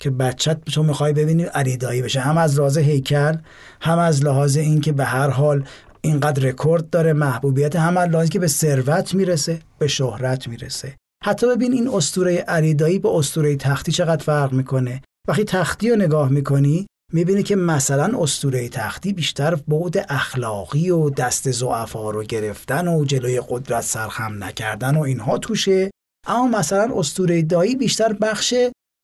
که 0.00 0.10
بچت 0.10 0.64
تو 0.64 0.82
می‌خوای 0.82 1.12
ببینی 1.12 1.42
علی 1.42 1.76
دایی 1.76 2.02
بشه. 2.02 2.20
هم 2.20 2.38
از 2.38 2.58
لحاظ 2.58 2.78
هیکل 2.78 3.36
هم 3.80 3.98
از 3.98 4.24
لحاظ 4.24 4.56
اینکه 4.56 4.92
به 4.92 5.04
هر 5.04 5.28
حال 5.28 5.64
اینقدر 6.00 6.42
رکورد 6.42 6.90
داره 6.90 7.12
محبوبیت 7.12 7.76
هم 7.76 7.96
از 7.96 8.08
لحاظ 8.08 8.28
که 8.28 8.38
به 8.38 8.46
ثروت 8.46 9.14
می‌رسه 9.14 9.60
به 9.78 9.88
شهرت 9.88 10.48
می‌رسه. 10.48 10.96
حتی 11.24 11.46
ببین 11.46 11.72
این 11.72 11.88
اسطوره 11.88 12.36
علیدایی 12.36 12.98
با 12.98 13.18
اسطوره 13.18 13.56
تختی 13.56 13.92
چقدر 13.92 14.24
فرق 14.24 14.52
می‌کنه. 14.52 15.02
وقتی 15.28 15.44
تختی 15.44 15.90
رو 15.90 15.96
نگاه 15.96 16.28
می‌کنی 16.28 16.86
می‌بینی 17.12 17.42
که 17.42 17.56
مثلا 17.56 18.22
اسطوره 18.22 18.68
تختی 18.68 19.12
بیشتر 19.12 19.54
بعد 19.54 20.06
اخلاقی 20.08 20.90
و 20.90 21.10
دست 21.10 21.50
زعفا 21.50 22.10
رو 22.10 22.22
گرفتن 22.22 22.88
و 22.88 23.04
جلوی 23.04 23.42
قدرت 23.48 23.80
سرخم 23.80 24.44
نکردن 24.44 24.96
و 24.96 25.00
اینها 25.00 25.38
توشه. 25.38 25.90
اما 26.26 26.58
مثلا 26.58 26.92
اسطوره 26.94 27.42
دایی 27.42 27.76
بیشتر 27.76 28.12
بخش 28.12 28.54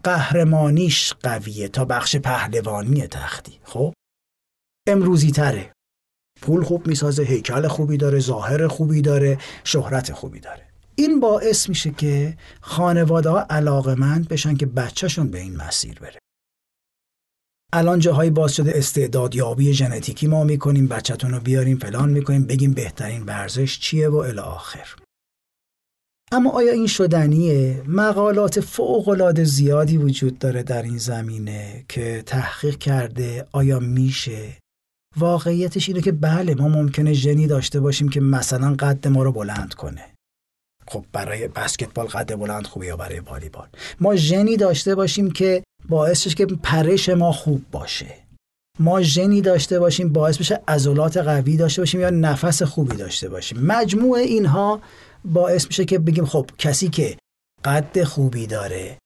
قهرمانیش 0.02 1.12
قویه 1.22 1.68
تا 1.68 1.84
بخش 1.84 2.16
پهلوانی 2.16 3.06
تختی. 3.06 3.60
خب؟ 3.64 3.94
امروزی 4.88 5.30
تره. 5.30 5.72
پول 6.42 6.64
خوب 6.64 6.86
می‌سازه 6.86 7.22
هیکل 7.22 7.68
خوبی 7.68 7.96
داره 7.96 8.20
ظاهر 8.20 8.68
خوبی 8.68 9.02
داره 9.02 9.38
شهرت 9.64 10.12
خوبی 10.12 10.40
داره. 10.40 10.73
این 10.96 11.20
باعث 11.20 11.68
میشه 11.68 11.90
که 11.90 12.36
خانواده 12.60 13.28
ها 13.28 13.46
علاقمند 13.50 14.28
بشن 14.28 14.54
که 14.54 14.66
بچهشون 14.66 15.30
به 15.30 15.38
این 15.38 15.56
مسیر 15.56 15.98
بره. 16.00 16.18
الان 17.72 17.98
جاهایی 17.98 18.30
باز 18.30 18.52
شده 18.52 18.72
استعداد 18.74 19.34
یابی 19.34 19.72
ژنتیکی 19.72 20.26
ما 20.26 20.44
می‌کنیم 20.44 20.88
بچهتون 20.88 21.30
رو 21.30 21.40
بیاریم 21.40 21.78
فلان 21.78 22.10
می‌کنیم 22.10 22.44
بگیم 22.44 22.72
بهترین 22.72 23.22
ورزش 23.22 23.78
چیه 23.78 24.08
و 24.08 24.16
الی 24.16 24.38
آخر. 24.38 24.94
اما 26.32 26.50
آیا 26.50 26.72
این 26.72 26.86
شدنیه؟ 26.86 27.82
مقالات 27.86 28.60
فوقالعاده 28.60 29.44
زیادی 29.44 29.96
وجود 29.96 30.38
داره 30.38 30.62
در 30.62 30.82
این 30.82 30.98
زمینه 30.98 31.84
که 31.88 32.22
تحقیق 32.26 32.78
کرده 32.78 33.46
آیا 33.52 33.78
میشه؟ 33.78 34.58
واقعیتش 35.16 35.88
اینه 35.88 36.00
که 36.00 36.12
بله 36.12 36.54
ما 36.54 36.68
ممکنه 36.68 37.12
ژنی 37.12 37.46
داشته 37.46 37.80
باشیم 37.80 38.08
که 38.08 38.20
مثلا 38.20 38.74
قد 38.74 39.08
ما 39.08 39.22
رو 39.22 39.32
بلند 39.32 39.74
کنه. 39.74 40.13
خب 40.88 41.04
برای 41.12 41.48
بسکتبال 41.48 42.06
قد 42.06 42.34
بلند 42.34 42.66
خوبه 42.66 42.86
یا 42.86 42.96
برای 42.96 43.20
والیبال؟ 43.20 43.68
ما 44.00 44.16
ژنی 44.16 44.56
داشته 44.56 44.94
باشیم 44.94 45.30
که 45.30 45.62
باعث 45.88 46.28
که 46.28 46.46
پرش 46.46 47.08
ما 47.08 47.32
خوب 47.32 47.62
باشه. 47.72 48.14
ما 48.78 49.02
ژنی 49.02 49.40
داشته 49.40 49.78
باشیم 49.78 50.12
باعث 50.12 50.38
بشه 50.38 50.60
عضلات 50.68 51.16
قوی 51.16 51.56
داشته 51.56 51.82
باشیم 51.82 52.00
یا 52.00 52.10
نفس 52.10 52.62
خوبی 52.62 52.96
داشته 52.96 53.28
باشیم. 53.28 53.58
مجموع 53.60 54.18
اینها 54.18 54.80
باعث 55.24 55.66
میشه 55.66 55.84
که 55.84 55.98
بگیم 55.98 56.26
خب 56.26 56.50
کسی 56.58 56.88
که 56.88 57.16
قد 57.64 58.02
خوبی 58.04 58.46
داره 58.46 58.98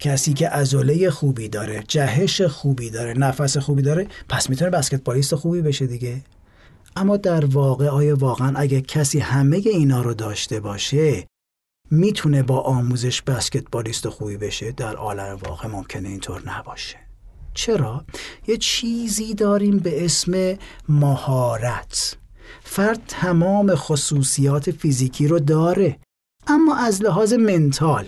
کسی 0.00 0.32
که 0.32 0.48
عضله 0.48 1.10
خوبی 1.10 1.48
داره 1.48 1.82
جهش 1.88 2.42
خوبی 2.42 2.90
داره 2.90 3.14
نفس 3.18 3.56
خوبی 3.56 3.82
داره 3.82 4.06
پس 4.28 4.50
می‌تونه 4.50 4.70
بسکتبالیست 4.70 5.34
خوبی 5.34 5.62
بشه 5.62 5.86
دیگه. 5.86 6.20
اما 6.96 7.16
در 7.16 7.44
واقع 7.44 7.88
آیا 7.88 8.16
واقعا 8.16 8.52
اگه 8.56 8.80
کسی 8.80 9.18
همه 9.18 9.56
اینا 9.56 10.02
رو 10.02 10.14
داشته 10.14 10.60
باشه 10.60 11.26
می‌تونه 11.90 12.42
با 12.42 12.60
آموزش 12.60 13.22
بسکتبالیست 13.22 14.08
خوبی 14.08 14.36
بشه 14.36 14.72
در 14.72 14.96
عالم 14.96 15.38
واقع 15.48 15.68
ممکنه 15.68 16.08
اینطور 16.08 16.42
نباشه 16.50 16.96
چرا؟ 17.54 18.04
یه 18.46 18.56
چیزی 18.56 19.34
داریم 19.34 19.78
به 19.78 20.04
اسم 20.04 20.58
مهارت 20.88 22.16
فرد 22.62 23.00
تمام 23.08 23.74
خصوصیات 23.74 24.70
فیزیکی 24.70 25.28
رو 25.28 25.38
داره 25.38 25.98
اما 26.46 26.76
از 26.76 27.02
لحاظ 27.02 27.32
منتال 27.32 28.06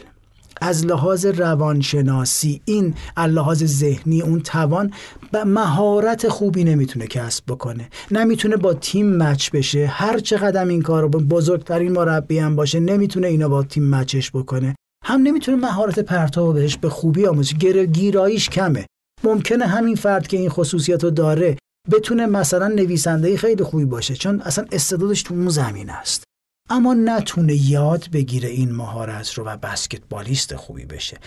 از 0.61 0.87
لحاظ 0.87 1.27
روانشناسی 1.27 2.61
این 2.65 2.95
از 3.17 3.31
لحاظ 3.31 3.65
ذهنی 3.65 4.23
اون 4.23 4.41
توان 4.41 4.93
به 5.33 5.45
مهارت 5.45 6.29
خوبی 6.29 6.65
نمی‌تونه 6.65 7.07
کسب 7.07 7.45
بکنه. 7.49 7.89
نمی‌تونه 8.11 8.57
با 8.57 8.75
تیم 8.75 9.17
مچ 9.17 9.51
بشه. 9.51 9.87
هر 9.87 10.19
چقدر 10.19 10.67
این 10.67 10.83
کار 10.83 11.03
رو 11.03 11.09
بزرگترین 11.09 11.93
مربی 11.93 12.39
هم 12.39 12.57
باشه 12.57 12.81
نمی‌تونه 12.81 13.27
اینا 13.27 13.49
با 13.49 13.63
تیم 13.63 13.91
مچش 13.91 14.31
بکنه. 14.31 14.75
هم 15.05 15.23
نمی‌تونه 15.23 15.57
مهارت 15.57 15.99
پرتاب 15.99 16.55
بهش 16.55 16.77
به 16.77 16.89
خوبی 16.89 17.27
آموزش 17.27 17.55
گیراییش 17.93 18.49
کمه. 18.49 18.87
ممکنه 19.25 19.67
همین 19.67 19.97
فرد 19.97 20.27
که 20.27 20.37
این 20.37 20.49
خصوصیت 20.49 21.05
رو 21.05 21.11
داره 21.11 21.57
بتونه 21.91 22.27
مثلا 22.27 22.69
نویسنده 22.69 23.37
خیلی 23.37 23.65
خوبی 23.65 23.85
باشه 23.85 24.15
چون 24.15 24.41
اصلا 24.41 24.65
استعدادش 24.73 25.23
تو 25.23 25.35
اون 25.35 25.49
زمین 25.49 25.91
است. 25.91 26.25
اما 26.71 26.95
نتونه 26.95 27.55
یاد 27.55 28.09
بگیره 28.13 28.49
این 28.49 28.73
مهارت 28.73 29.33
رو 29.33 29.45
و 29.45 29.57
بسکتبالیست 29.57 30.57
خوبی 30.57 30.85
بشه. 30.85 31.19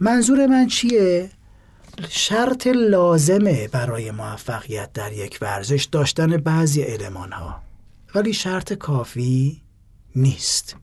منظور 0.00 0.46
من 0.46 0.66
چیه؟ 0.66 1.30
شرط 2.08 2.66
لازمه 2.66 3.68
برای 3.68 4.10
موفقیت 4.10 4.92
در 4.92 5.12
یک 5.12 5.38
ورزش 5.40 5.84
داشتن 5.84 6.36
بعضی 6.36 6.82
علمان 6.82 7.32
ها 7.32 7.60
ولی 8.14 8.32
شرط 8.32 8.72
کافی 8.72 9.62
نیست. 10.16 10.76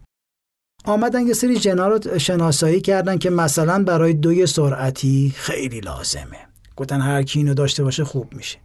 آمدن 0.86 1.28
یه 1.28 1.34
سری 1.34 1.60
جنا 1.60 2.18
شناسایی 2.18 2.82
کردن 2.82 3.18
که 3.18 3.30
مثلا 3.30 3.84
برای 3.84 4.14
دوی 4.14 4.48
سرعتی 4.48 5.34
خیلی 5.38 5.80
لازمه. 5.80 6.48
گفتن 6.76 7.02
هر 7.02 7.24
کی 7.24 7.40
اینو 7.40 7.54
داشته 7.54 7.84
باشه 7.84 8.04
خوب 8.04 8.34
میشه. 8.34 8.58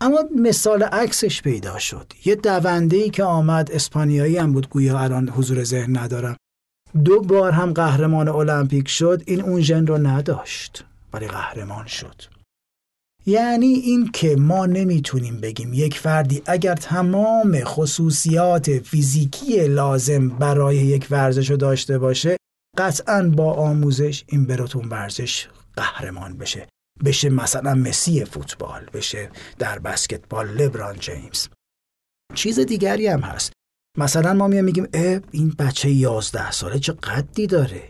اما 0.00 0.18
مثال 0.36 0.82
عکسش 0.82 1.42
پیدا 1.42 1.78
شد. 1.78 2.12
یه 2.24 2.34
دونده 2.34 2.96
ای 2.96 3.10
که 3.10 3.24
آمد 3.24 3.70
اسپانیایی 3.72 4.36
هم 4.36 4.52
بود 4.52 4.68
گویا 4.68 4.98
الان 4.98 5.28
حضور 5.28 5.64
ذهن 5.64 5.98
ندارم. 5.98 6.36
دو 7.04 7.20
بار 7.20 7.52
هم 7.52 7.72
قهرمان 7.72 8.28
المپیک 8.28 8.88
شد 8.88 9.22
این 9.26 9.40
اون 9.40 9.60
ژن 9.60 9.86
رو 9.86 9.98
نداشت 9.98 10.84
ولی 11.12 11.26
قهرمان 11.26 11.86
شد. 11.86 12.22
یعنی 13.26 13.66
این 13.66 14.10
که 14.12 14.36
ما 14.36 14.66
نمی‌تونیم 14.66 15.40
بگیم 15.40 15.74
یک 15.74 15.98
فردی 15.98 16.42
اگر 16.46 16.74
تمام 16.74 17.60
خصوصیات 17.64 18.78
فیزیکی 18.78 19.68
لازم 19.68 20.28
برای 20.28 20.76
یک 20.76 21.06
ورزش 21.10 21.50
رو 21.50 21.56
داشته 21.56 21.98
باشه 21.98 22.36
قطعا 22.78 23.22
با 23.36 23.52
آموزش 23.52 24.24
این 24.26 24.46
براتون 24.46 24.88
ورزش 24.88 25.48
قهرمان 25.76 26.36
بشه. 26.38 26.68
بشه 27.04 27.30
مثلا 27.30 27.74
مسی 27.74 28.24
فوتبال 28.24 28.84
بشه 28.92 29.30
در 29.58 29.78
بسکتبال 29.78 30.48
لبران 30.48 30.96
جیمز. 30.98 31.48
چیز 32.34 32.60
دیگری 32.60 33.06
هم 33.06 33.20
هست. 33.20 33.52
مثلا 33.98 34.34
ما 34.34 34.48
میام 34.48 34.64
میگیم 34.64 34.88
اه 34.94 35.20
این 35.30 35.54
بچه 35.58 35.90
یازده 35.90 36.50
ساله 36.50 36.78
چه 36.78 36.92
قدی 36.92 37.46
داره 37.46 37.82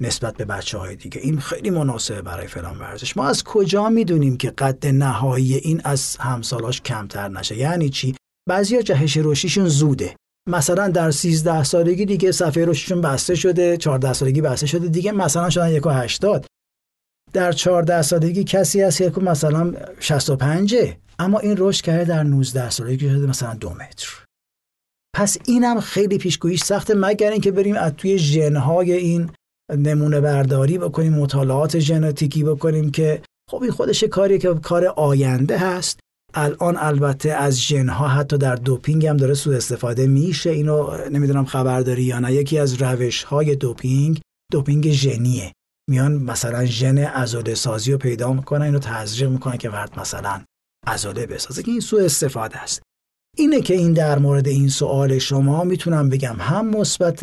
نسبت 0.00 0.36
به 0.36 0.44
بچه 0.44 0.78
های 0.78 0.96
دیگه. 0.96 1.20
این 1.20 1.40
خیلی 1.40 1.70
مناسبه 1.70 2.22
برای 2.22 2.46
فلان 2.46 2.78
ورزش. 2.78 3.16
ما 3.16 3.28
از 3.28 3.44
کجا 3.44 3.88
می‌دونیم 3.88 4.36
که 4.36 4.50
قد 4.50 4.86
نهایی 4.86 5.54
این 5.54 5.80
از 5.84 6.16
همسالاش 6.16 6.80
کمتر 6.80 7.28
نشه؟ 7.28 7.56
یعنی 7.56 7.88
چی؟ 7.88 8.16
بعضیا 8.48 8.82
جهش 8.82 9.16
رشدیشون 9.16 9.68
زوده. 9.68 10.16
مثلا 10.48 10.88
در 10.88 11.10
13 11.10 11.64
سالگی 11.64 12.04
دیگه 12.04 12.32
صفحه 12.32 12.64
رشدشون 12.64 13.00
بسته 13.00 13.34
شده 13.34 13.76
14 13.76 14.12
سالگی 14.12 14.40
بسته 14.40 14.66
شده 14.66 14.88
دیگه 14.88 15.12
مثلا 15.12 15.50
شدن 15.50 15.70
یک 15.70 15.86
و 15.86 15.90
هشتاد. 15.90 16.46
در 17.36 17.52
14 17.52 18.02
سالگی 18.02 18.44
کسی 18.44 18.80
هست 18.82 18.98
که 18.98 19.20
مثلا 19.20 19.72
65 20.00 20.76
اما 21.18 21.38
این 21.38 21.54
رشد 21.58 21.84
کرده 21.84 22.04
در 22.04 22.22
19 22.22 22.70
سالگی 22.70 23.08
شده 23.10 23.26
مثلا 23.26 23.54
دو 23.54 23.70
متر. 23.70 24.08
پس 25.16 25.36
اینم 25.44 25.80
خیلی 25.80 26.18
پیشگوییش 26.18 26.64
سخته 26.64 26.94
مگر 26.94 27.30
اینکه 27.30 27.50
بریم 27.50 27.76
از 27.76 27.92
توی 27.96 28.18
ژنهای 28.18 28.92
این 28.92 29.30
نمونه 29.78 30.20
برداری 30.20 30.78
بکنیم 30.78 31.12
مطالعات 31.12 31.78
ژنتیکی 31.78 32.44
بکنیم 32.44 32.90
که 32.90 33.22
خب 33.50 33.62
این 33.62 33.70
خودش 33.70 34.04
کاری 34.04 34.38
که 34.38 34.54
کار 34.54 34.86
آینده 34.86 35.58
هست. 35.58 36.00
الان 36.34 36.76
البته 36.76 37.30
از 37.32 37.60
ژنها 37.60 38.08
حتی 38.08 38.38
در 38.38 38.56
دوپینگ 38.56 39.06
هم 39.06 39.16
داره 39.16 39.34
سوء 39.34 39.56
استفاده 39.56 40.06
میشه. 40.06 40.50
اینو 40.50 41.08
نمی‌دونم 41.10 41.44
خبرداری 41.44 42.02
یا 42.02 42.18
نه 42.18 42.32
یکی 42.32 42.58
از 42.58 42.82
روش 42.82 43.22
های 43.22 43.56
دوپینگ 43.56 44.20
دوپینگ 44.52 44.90
ژنیه. 44.90 45.52
میان 45.88 46.12
مثلا 46.12 46.64
ژن 46.64 46.98
عضله 46.98 47.54
سازی 47.54 47.92
رو 47.92 47.98
پیدا 47.98 48.32
می‌کنن 48.32 48.62
اینو 48.62 48.78
تزریق 48.78 49.30
می‌کنن 49.30 49.56
که 49.56 49.70
فرد 49.70 50.00
مثلا 50.00 50.42
عضله 50.86 51.26
بسازه 51.26 51.62
که 51.62 51.70
این 51.70 51.80
سوء 51.80 52.04
استفاده 52.04 52.58
است. 52.58 52.82
اینه 53.36 53.60
که 53.60 53.74
این 53.74 53.92
در 53.92 54.18
مورد 54.18 54.48
این 54.48 54.68
سوال 54.68 55.18
شما 55.18 55.64
می‌تونم 55.64 56.08
بگم 56.08 56.36
هم 56.40 56.68
مثبت 56.68 57.22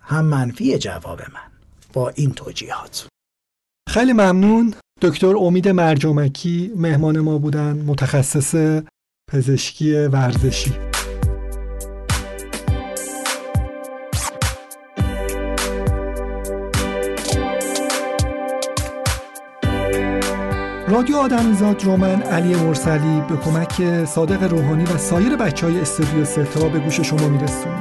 هم 0.00 0.24
منفی 0.24 0.78
جواب 0.78 1.20
من. 1.20 1.50
با 1.92 2.08
این 2.08 2.32
توجیهات. 2.32 3.06
خیلی 3.88 4.12
ممنون. 4.12 4.74
دکتر 5.02 5.36
امید 5.36 5.68
مرجمکی 5.68 6.72
مهمان 6.76 7.20
ما 7.20 7.38
بودن 7.38 7.82
متخصص 7.86 8.80
پزشکی 9.32 9.92
ورزشی. 9.92 10.95
رادیو 20.88 21.16
آدمیزاد 21.16 21.84
رو 21.84 21.96
من 21.96 22.22
علی 22.22 22.54
مرسلی 22.54 23.22
به 23.28 23.36
کمک 23.36 24.04
صادق 24.04 24.42
روحانی 24.42 24.84
و 24.84 24.98
سایر 24.98 25.36
بچه 25.36 25.66
های 25.66 25.80
استودیو 25.80 26.24
ستا 26.24 26.68
به 26.68 26.78
گوش 26.78 27.00
شما 27.00 27.28
میرسونیم. 27.28 27.78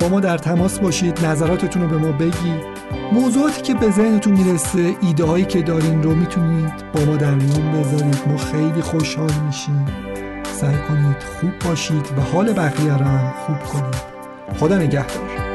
با 0.00 0.08
ما 0.08 0.20
در 0.20 0.38
تماس 0.38 0.78
باشید 0.78 1.26
نظراتتون 1.26 1.82
رو 1.82 1.88
به 1.88 1.96
ما 1.96 2.12
بگید. 2.12 2.62
موضوعاتی 3.12 3.62
که 3.62 3.74
به 3.74 3.90
ذهنتون 3.90 4.32
می‌رسه 4.32 4.94
ایده 5.00 5.24
هایی 5.24 5.44
که 5.44 5.62
دارین 5.62 6.02
رو 6.02 6.14
می‌تونید 6.14 6.72
با 6.92 7.04
ما 7.04 7.16
در 7.16 7.34
میون 7.34 7.72
بذارید. 7.72 8.18
ما 8.26 8.36
خیلی 8.36 8.82
خوشحال 8.82 9.32
میشیم. 9.46 9.86
سعی 10.52 10.76
کنید 10.88 11.16
خوب 11.40 11.52
باشید 11.64 12.06
و 12.18 12.20
حال 12.20 12.52
بقیه 12.52 12.96
رو 12.98 13.04
خوب 13.46 13.58
کنید. 13.58 13.94
خدا 14.60 14.78
نگهدار. 14.78 15.51